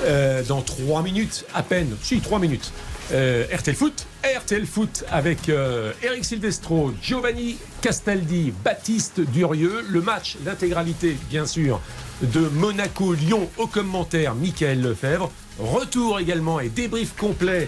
[0.06, 2.72] Euh, dans trois minutes à peine, si trois minutes,
[3.12, 10.38] euh, RTL Foot, RTL Foot avec euh, Eric Silvestro, Giovanni Castaldi, Baptiste Durieux, le match,
[10.46, 11.82] l'intégralité bien sûr
[12.22, 15.32] de Monaco-Lyon au commentaire Michael Lefebvre.
[15.60, 17.68] Retour également et débrief complet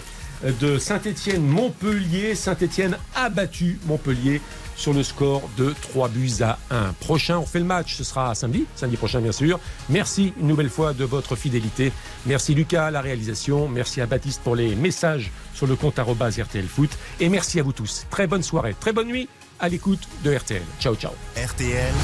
[0.60, 2.34] de Saint-Étienne-Montpellier.
[2.34, 4.40] Saint-Étienne a battu Montpellier
[4.76, 6.94] sur le score de 3 buts à 1.
[7.00, 9.60] Prochain, on fait le match, ce sera samedi, samedi prochain bien sûr.
[9.88, 11.92] Merci une nouvelle fois de votre fidélité.
[12.26, 13.68] Merci Lucas à la réalisation.
[13.68, 16.90] Merci à Baptiste pour les messages sur le compte RTL Foot.
[17.20, 18.06] Et merci à vous tous.
[18.10, 19.28] Très bonne soirée, très bonne nuit
[19.60, 20.62] à l'écoute de RTL.
[20.80, 21.12] Ciao, ciao.
[21.36, 21.94] RTL,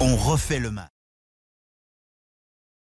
[0.00, 0.93] on refait le match.